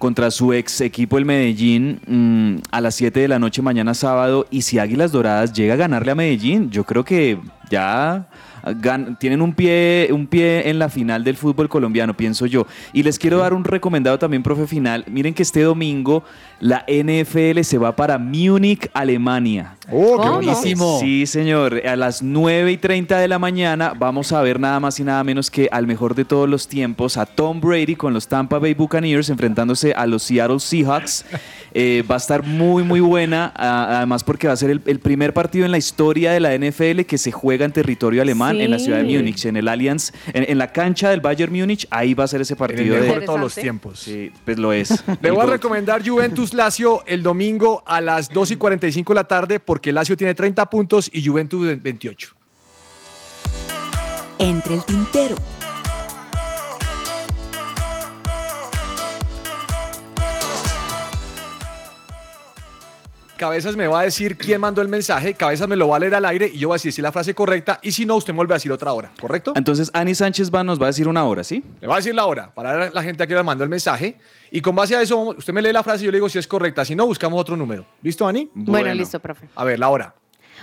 contra 0.00 0.30
su 0.30 0.54
ex 0.54 0.80
equipo 0.80 1.18
el 1.18 1.26
Medellín 1.26 2.00
mm, 2.06 2.62
a 2.72 2.80
las 2.80 2.94
7 2.96 3.20
de 3.20 3.28
la 3.28 3.38
noche 3.38 3.60
mañana 3.60 3.92
sábado 3.92 4.46
y 4.50 4.62
si 4.62 4.78
Águilas 4.78 5.12
Doradas 5.12 5.52
llega 5.52 5.74
a 5.74 5.76
ganarle 5.76 6.10
a 6.10 6.14
Medellín, 6.14 6.70
yo 6.70 6.84
creo 6.84 7.04
que 7.04 7.38
ya 7.70 8.26
gan- 8.64 9.18
tienen 9.18 9.42
un 9.42 9.52
pie, 9.54 10.08
un 10.12 10.26
pie 10.26 10.68
en 10.68 10.78
la 10.78 10.88
final 10.88 11.24
del 11.24 11.36
fútbol 11.36 11.68
colombiano, 11.68 12.16
pienso 12.16 12.46
yo. 12.46 12.66
Y 12.92 13.02
les 13.02 13.18
quiero 13.18 13.38
dar 13.38 13.54
un 13.54 13.64
recomendado 13.64 14.18
también, 14.18 14.42
profe 14.42 14.66
final. 14.66 15.04
Miren 15.08 15.34
que 15.34 15.42
este 15.42 15.62
domingo 15.62 16.24
la 16.60 16.84
NFL 16.86 17.60
se 17.62 17.78
va 17.78 17.96
para 17.96 18.18
Múnich, 18.18 18.90
Alemania. 18.92 19.76
Oh, 19.90 20.20
qué 20.22 20.28
buenísimo. 20.28 20.98
Sí, 21.00 21.26
señor. 21.26 21.82
A 21.86 21.96
las 21.96 22.22
9 22.22 22.72
y 22.72 22.76
30 22.76 23.18
de 23.18 23.28
la 23.28 23.38
mañana 23.38 23.92
vamos 23.98 24.32
a 24.32 24.40
ver 24.42 24.60
nada 24.60 24.78
más 24.78 25.00
y 25.00 25.04
nada 25.04 25.24
menos 25.24 25.50
que 25.50 25.68
al 25.72 25.86
mejor 25.86 26.14
de 26.14 26.24
todos 26.24 26.48
los 26.48 26.68
tiempos, 26.68 27.16
a 27.16 27.26
Tom 27.26 27.60
Brady 27.60 27.96
con 27.96 28.12
los 28.12 28.28
Tampa 28.28 28.58
Bay 28.58 28.74
Buccaneers 28.74 29.30
enfrentándose 29.30 29.92
a 29.92 30.06
los 30.06 30.22
Seattle 30.22 30.60
Seahawks. 30.60 31.24
Eh, 31.72 32.02
va 32.10 32.16
a 32.16 32.18
estar 32.18 32.42
muy, 32.44 32.82
muy 32.82 33.00
buena, 33.00 33.52
a- 33.54 33.98
además 33.98 34.24
porque 34.24 34.46
va 34.48 34.54
a 34.54 34.56
ser 34.56 34.70
el, 34.70 34.80
el 34.86 34.98
primer 34.98 35.32
partido 35.32 35.64
en 35.64 35.70
la 35.70 35.78
historia 35.78 36.32
de 36.32 36.40
la 36.40 36.54
NFL 36.56 37.02
que 37.02 37.16
se 37.18 37.30
juega 37.32 37.64
en 37.64 37.72
territorio 37.72 38.22
alemán, 38.22 38.60
en 38.60 38.70
la 38.70 38.78
ciudad 38.78 38.98
de. 38.98 39.04
Múnich, 39.04 39.44
en 39.46 39.56
el 39.56 39.68
Allianz, 39.68 40.12
en, 40.32 40.44
en 40.48 40.58
la 40.58 40.72
cancha 40.72 41.10
del 41.10 41.20
Bayern 41.20 41.52
Múnich, 41.52 41.86
ahí 41.90 42.14
va 42.14 42.24
a 42.24 42.28
ser 42.28 42.40
ese 42.40 42.56
partido. 42.56 42.96
mejor 42.96 43.20
de 43.20 43.26
todos 43.26 43.40
los 43.40 43.54
tiempos. 43.54 44.00
Sí, 44.00 44.32
pues 44.44 44.58
lo 44.58 44.72
es. 44.72 44.90
Le 45.22 45.30
voy 45.30 45.40
a 45.40 45.44
El 45.44 45.50
recomendar 45.50 46.06
Juventus 46.06 46.54
Lazio 46.54 47.04
el 47.06 47.22
domingo 47.22 47.82
a 47.86 48.00
las 48.00 48.28
2 48.30 48.50
y 48.52 48.56
45 48.56 49.12
de 49.12 49.14
la 49.14 49.24
tarde 49.24 49.60
porque 49.60 49.92
Lazio 49.92 50.16
tiene 50.16 50.34
30 50.34 50.68
puntos 50.68 51.10
y 51.12 51.24
Juventus 51.26 51.80
28. 51.82 52.34
Entre 54.38 54.74
el 54.74 54.84
tintero. 54.84 55.36
Cabezas 63.40 63.74
me 63.74 63.86
va 63.86 64.00
a 64.00 64.02
decir 64.02 64.36
quién 64.36 64.60
mandó 64.60 64.82
el 64.82 64.88
mensaje, 64.88 65.32
Cabezas 65.32 65.66
me 65.66 65.74
lo 65.74 65.88
va 65.88 65.96
a 65.96 65.98
leer 65.98 66.14
al 66.14 66.26
aire 66.26 66.50
y 66.52 66.58
yo 66.58 66.68
voy 66.68 66.74
a 66.74 66.76
decir 66.76 66.92
si 66.92 67.00
la 67.00 67.10
frase 67.10 67.34
correcta 67.34 67.80
y 67.82 67.90
si 67.90 68.04
no, 68.04 68.16
usted 68.16 68.34
me 68.34 68.36
vuelve 68.36 68.52
a 68.52 68.56
decir 68.56 68.70
otra 68.70 68.92
hora, 68.92 69.12
¿correcto? 69.18 69.54
Entonces, 69.56 69.90
Ani 69.94 70.14
Sánchez 70.14 70.50
va, 70.54 70.62
nos 70.62 70.78
va 70.78 70.84
a 70.84 70.88
decir 70.88 71.08
una 71.08 71.24
hora, 71.24 71.42
¿sí? 71.42 71.64
Le 71.80 71.88
va 71.88 71.94
a 71.94 71.96
decir 71.96 72.14
la 72.14 72.26
hora 72.26 72.52
para 72.52 72.72
ver 72.74 72.82
a 72.82 72.90
la 72.90 73.02
gente 73.02 73.22
a 73.22 73.26
que 73.26 73.34
le 73.34 73.42
mandó 73.42 73.64
el 73.64 73.70
mensaje 73.70 74.18
y 74.50 74.60
con 74.60 74.76
base 74.76 74.94
a 74.94 75.00
eso, 75.00 75.18
usted 75.18 75.54
me 75.54 75.62
lee 75.62 75.72
la 75.72 75.82
frase 75.82 76.02
y 76.02 76.04
yo 76.04 76.10
le 76.12 76.18
digo 76.18 76.28
si 76.28 76.38
es 76.38 76.46
correcta, 76.46 76.84
si 76.84 76.94
no, 76.94 77.06
buscamos 77.06 77.40
otro 77.40 77.56
número. 77.56 77.86
¿Listo, 78.02 78.28
Ani? 78.28 78.50
Bueno, 78.52 78.92
listo, 78.92 79.18
profe. 79.20 79.48
A 79.54 79.64
ver, 79.64 79.78
la 79.78 79.88
hora. 79.88 80.14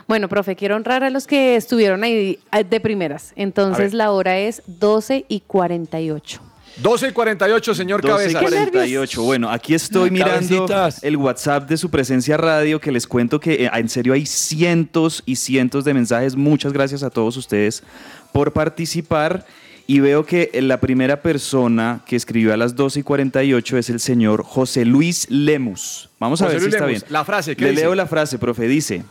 Bueno, 0.07 0.30
profe, 0.30 0.55
quiero 0.55 0.75
honrar 0.75 1.03
a 1.03 1.09
los 1.09 1.25
que 1.25 1.55
estuvieron 1.55 2.03
ahí 2.03 2.38
eh, 2.51 2.63
de 2.63 2.80
primeras. 2.80 3.34
Entonces 3.36 3.95
la 3.95 4.11
hora 4.11 4.38
es 4.38 4.61
12 4.67 5.25
y 5.28 5.39
48. 5.39 6.41
12 6.82 7.07
y 7.07 7.11
48, 7.11 7.73
señor 7.75 8.01
12 8.01 8.30
y 8.30 8.34
Cabezas. 8.34 8.51
48. 8.69 9.23
Bueno, 9.23 9.49
aquí 9.49 9.73
estoy 9.73 10.11
mirando 10.11 10.65
Cabecitas. 10.67 11.03
el 11.03 11.17
WhatsApp 11.17 11.67
de 11.67 11.78
su 11.78 11.89
presencia 11.89 12.38
radio 12.38 12.80
que 12.80 12.91
les 12.91 13.07
cuento 13.07 13.39
que 13.39 13.65
eh, 13.65 13.69
en 13.73 13.89
serio 13.89 14.13
hay 14.13 14.25
cientos 14.25 15.23
y 15.25 15.38
cientos 15.38 15.86
de 15.86 15.93
mensajes. 15.93 16.36
Muchas 16.36 16.73
gracias 16.73 17.01
a 17.03 17.09
todos 17.09 17.36
ustedes 17.38 17.84
por 18.32 18.53
participar. 18.53 19.45
Y 19.89 20.01
veo 20.01 20.25
que 20.25 20.51
la 20.61 20.82
primera 20.82 21.21
persona 21.21 22.01
que 22.05 22.17
escribió 22.17 22.53
a 22.53 22.57
las 22.57 22.75
12 22.75 22.99
y 22.99 23.03
48 23.03 23.78
es 23.78 23.89
el 23.89 24.01
señor 24.01 24.43
José 24.43 24.84
Luis 24.84 25.28
Lemus. 25.30 26.09
Vamos 26.19 26.41
a 26.41 26.45
José 26.45 26.55
ver 26.55 26.59
si 26.59 26.65
Luis 26.65 26.75
está 26.75 26.86
Lemus, 26.88 27.01
bien. 27.03 27.13
la 27.13 27.23
frase, 27.23 27.55
¿qué 27.55 27.63
Le 27.63 27.69
dice? 27.71 27.82
leo 27.84 27.95
la 27.95 28.05
frase, 28.05 28.38
profe. 28.38 28.67
Dice, 28.67 29.03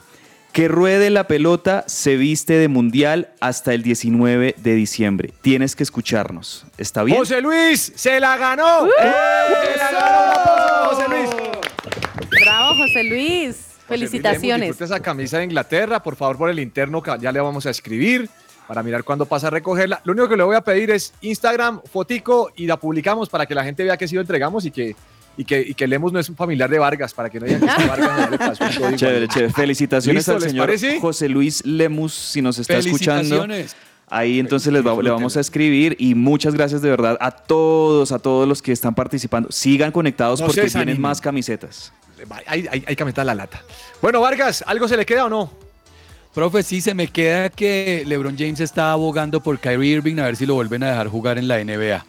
que 0.57 0.69
ruede 0.69 1.11
la 1.11 1.29
pelota 1.29 1.85
se 1.87 2.17
viste 2.17 2.55
de 2.55 2.69
mundial 2.69 3.29
hasta 3.41 3.75
el 3.75 3.83
19 3.83 4.55
de 4.57 4.75
diciembre. 4.75 5.35
Tienes 5.43 5.77
que 5.77 5.83
escucharnos. 5.83 6.65
¿Está 6.79 7.03
bien? 7.03 7.19
José 7.19 7.43
Luis, 7.43 7.93
se 7.95 8.19
la 8.21 8.39
ganó. 8.39 8.87
Se 8.87 9.77
la 9.77 9.93
ganó, 9.93 10.89
José 10.89 11.09
Luis. 11.11 11.31
Bravo, 12.41 12.75
José 12.75 12.79
Luis. 12.79 12.87
José 12.87 13.05
Luis, 13.05 13.57
Felicitaciones. 13.87 14.69
disfrute 14.69 14.85
esa 14.85 15.01
camisa 15.01 15.37
de 15.37 15.45
Inglaterra, 15.45 16.03
por 16.03 16.17
favor, 16.17 16.39
por 16.39 16.49
el 16.49 16.59
interno, 16.59 17.03
que 17.03 17.15
ya 17.21 17.33
le 17.33 17.41
vamos 17.41 17.67
a 17.67 17.71
escribir 17.71 18.31
para 18.67 18.83
mirar 18.83 19.05
cuándo 19.05 19.27
pasa 19.27 19.49
a 19.49 19.51
recogerla. 19.51 20.01
Lo 20.05 20.13
único 20.13 20.27
que 20.27 20.39
le 20.39 20.43
voy 20.43 20.57
a 20.57 20.63
pedir 20.63 20.91
es 20.91 21.13
Instagram, 21.21 21.83
fotico 21.85 22.51
y 22.57 22.67
la 22.67 22.79
publicamos 22.79 23.29
para 23.29 23.45
que 23.45 23.55
la 23.55 23.63
gente 23.63 23.85
vea 23.85 23.99
que 23.99 24.09
sí 24.09 24.15
lo 24.15 24.23
entregamos 24.23 24.65
y 24.65 24.71
que, 24.71 24.97
y 25.37 25.45
que, 25.45 25.61
y 25.61 25.75
que 25.75 25.87
Lemos 25.87 26.13
no 26.13 26.19
es 26.19 26.29
un 26.29 26.37
familiar 26.37 26.69
de 26.71 26.79
Vargas, 26.79 27.13
para 27.15 27.29
que 27.31 27.39
no 27.41 27.47
digan 27.47 27.61
que 27.61 27.67
este 27.67 27.87
Vargas 27.87 28.21
no 28.21 28.31
le 28.31 28.39
pasó 28.39 28.65
un 28.65 28.71
código. 28.73 28.97
Chévere, 28.97 29.29
chévere. 29.29 29.53
Felicitaciones 29.53 30.29
al 30.29 30.37
¿Les 30.37 30.45
señor 30.45 30.67
parece? 30.67 31.01
José 31.01 31.29
Luis 31.29 31.65
Lemus, 31.67 32.13
si 32.15 32.41
nos 32.43 32.59
está 32.59 32.79
escuchando. 32.79 33.23
Felicitaciones. 33.43 33.77
Ahí 34.09 34.39
entonces 34.39 34.73
les 34.73 34.87
va- 34.87 35.03
le 35.03 35.11
vamos 35.11 35.37
a 35.37 35.41
escribir 35.41 35.97
y 35.99 36.15
muchas 36.15 36.55
gracias 36.55 36.81
de 36.81 36.89
verdad 36.91 37.19
a 37.21 37.33
todos, 37.33 38.13
a 38.13 38.21
todos 38.21 38.47
los 38.49 38.63
que 38.63 38.71
están 38.71 38.95
participando. 38.95 39.51
Sigan 39.51 39.91
conectados 39.91 40.41
No 40.41 40.47
porque 40.47 40.63
tienen 40.71 41.01
más 41.01 41.21
camisetas. 41.21 41.93
Hay, 42.47 42.67
hay, 42.71 42.85
hay 42.87 42.97
que 42.97 43.05
meter 43.05 43.27
la 43.27 43.35
lata. 43.35 43.63
Bueno, 44.01 44.21
Vargas, 44.21 44.63
¿algo 44.67 44.87
se 44.89 44.97
le 44.97 45.05
queda 45.05 45.25
o 45.27 45.29
no? 45.29 45.51
Profe, 46.37 46.63
sí 46.63 46.83
se 46.83 46.93
me 46.93 47.07
queda 47.07 47.49
que 47.49 48.05
LeBron 48.07 48.37
James 48.37 48.61
está 48.61 48.93
abogando 48.93 49.43
por 49.43 49.59
Kyrie 49.59 49.95
Irving 49.95 50.19
a 50.19 50.25
ver 50.25 50.37
si 50.37 50.45
lo 50.45 50.53
vuelven 50.53 50.83
a 50.83 50.91
dejar 50.91 51.09
jugar 51.09 51.39
en 51.39 51.49
la 51.49 51.65
NBA. 51.65 52.05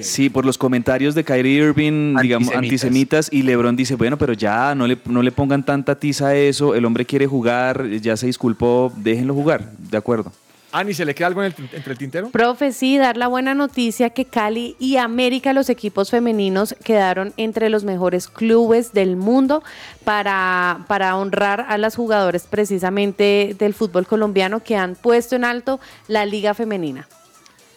Sí, 0.00 0.28
por 0.28 0.44
los 0.44 0.58
comentarios 0.58 1.14
de 1.14 1.24
Kyrie 1.24 1.64
Irving, 1.64 2.14
digamos, 2.20 2.48
Antisemitas. 2.48 2.56
antisemitas, 2.58 3.28
y 3.32 3.42
LeBron 3.42 3.76
dice, 3.76 3.94
bueno, 3.94 4.18
pero 4.18 4.34
ya 4.34 4.74
no 4.74 4.86
le, 4.86 4.98
no 5.06 5.22
le 5.22 5.32
pongan 5.32 5.64
tanta 5.64 5.98
tiza 5.98 6.26
a 6.26 6.36
eso, 6.36 6.74
el 6.74 6.84
hombre 6.84 7.06
quiere 7.06 7.26
jugar, 7.26 7.88
ya 8.02 8.18
se 8.18 8.26
disculpó, 8.26 8.92
déjenlo 8.98 9.32
jugar, 9.32 9.72
de 9.78 9.96
acuerdo. 9.96 10.30
Ani, 10.72 10.94
¿se 10.94 11.04
le 11.04 11.14
queda 11.14 11.26
algo 11.26 11.42
en 11.42 11.52
el- 11.56 11.68
entre 11.74 11.92
el 11.92 11.98
tintero? 11.98 12.30
Profe, 12.30 12.72
sí, 12.72 12.96
dar 12.96 13.16
la 13.16 13.26
buena 13.26 13.54
noticia 13.54 14.10
que 14.10 14.24
Cali 14.24 14.76
y 14.78 14.96
América, 14.98 15.52
los 15.52 15.68
equipos 15.68 16.10
femeninos, 16.10 16.76
quedaron 16.84 17.32
entre 17.36 17.68
los 17.70 17.82
mejores 17.84 18.28
clubes 18.28 18.92
del 18.92 19.16
mundo 19.16 19.62
para, 20.04 20.84
para 20.86 21.16
honrar 21.16 21.66
a 21.68 21.76
las 21.78 21.96
jugadoras 21.96 22.46
precisamente 22.48 23.56
del 23.58 23.74
fútbol 23.74 24.06
colombiano 24.06 24.60
que 24.62 24.76
han 24.76 24.94
puesto 24.94 25.34
en 25.36 25.44
alto 25.44 25.80
la 26.08 26.24
liga 26.24 26.54
femenina. 26.54 27.08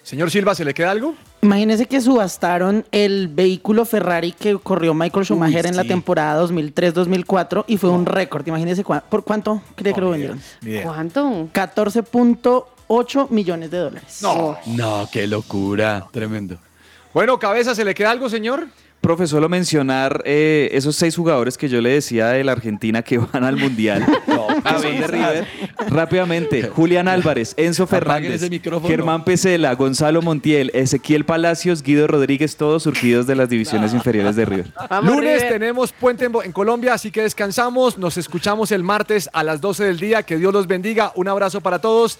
Señor 0.03 0.29
Silva, 0.31 0.53
¿se 0.53 0.65
le 0.65 0.73
queda 0.73 0.91
algo? 0.91 1.15
Imagínense 1.41 1.85
que 1.85 2.01
subastaron 2.01 2.85
el 2.91 3.29
vehículo 3.29 3.85
Ferrari 3.85 4.33
que 4.33 4.57
corrió 4.57 4.93
Michael 4.93 5.25
Schumacher 5.25 5.65
en 5.65 5.77
la 5.77 5.83
temporada 5.85 6.41
2003-2004 6.45 7.63
y 7.67 7.77
fue 7.77 7.89
un 7.89 8.05
récord. 8.05 8.45
Imagínense 8.47 8.83
cua- 8.83 9.01
por 9.01 9.23
cuánto 9.23 9.61
cree 9.75 9.93
que 9.93 10.01
lo 10.01 10.09
vendieron. 10.11 10.41
¿Cuánto? 10.83 11.49
14.8 12.87 13.29
millones 13.29 13.71
de 13.71 13.77
dólares. 13.77 14.19
No. 14.21 14.57
No, 14.67 15.09
qué 15.11 15.27
locura. 15.27 16.05
Tremendo. 16.11 16.57
Bueno, 17.13 17.37
cabeza, 17.37 17.75
¿se 17.75 17.85
le 17.85 17.93
queda 17.93 18.11
algo, 18.11 18.29
señor? 18.29 18.67
Profe, 19.03 19.27
solo 19.27 19.49
mencionar 19.49 20.23
eh, 20.25 20.69
esos 20.71 20.95
seis 20.95 21.17
jugadores 21.17 21.57
que 21.57 21.67
yo 21.67 21.81
le 21.81 21.89
decía 21.89 22.29
de 22.29 22.41
la 22.45 22.53
Argentina 22.53 23.01
que 23.01 23.17
van 23.33 23.43
al 23.43 23.57
Mundial. 23.57 24.05
que 24.25 24.69
son 24.81 24.97
de 24.97 25.07
River. 25.07 25.47
Rápidamente, 25.89 26.69
Julián 26.69 27.09
Álvarez, 27.09 27.53
Enzo 27.57 27.85
Fernández. 27.85 28.49
Germán 28.87 29.25
Pesela, 29.25 29.75
Gonzalo 29.75 30.21
Montiel, 30.21 30.71
Ezequiel 30.73 31.25
Palacios, 31.25 31.83
Guido 31.83 32.07
Rodríguez, 32.07 32.55
todos 32.55 32.83
surgidos 32.83 33.27
de 33.27 33.35
las 33.35 33.49
divisiones 33.49 33.93
inferiores 33.93 34.37
de 34.37 34.45
River. 34.45 34.71
Lunes 35.03 35.49
tenemos 35.49 35.91
puente 35.91 36.23
en, 36.23 36.31
en 36.41 36.53
Colombia, 36.53 36.93
así 36.93 37.11
que 37.11 37.23
descansamos. 37.23 37.97
Nos 37.97 38.17
escuchamos 38.17 38.71
el 38.71 38.83
martes 38.83 39.29
a 39.33 39.43
las 39.43 39.59
12 39.59 39.83
del 39.83 39.99
día. 39.99 40.23
Que 40.23 40.37
Dios 40.37 40.53
los 40.53 40.65
bendiga. 40.65 41.11
Un 41.15 41.27
abrazo 41.27 41.59
para 41.59 41.79
todos. 41.79 42.19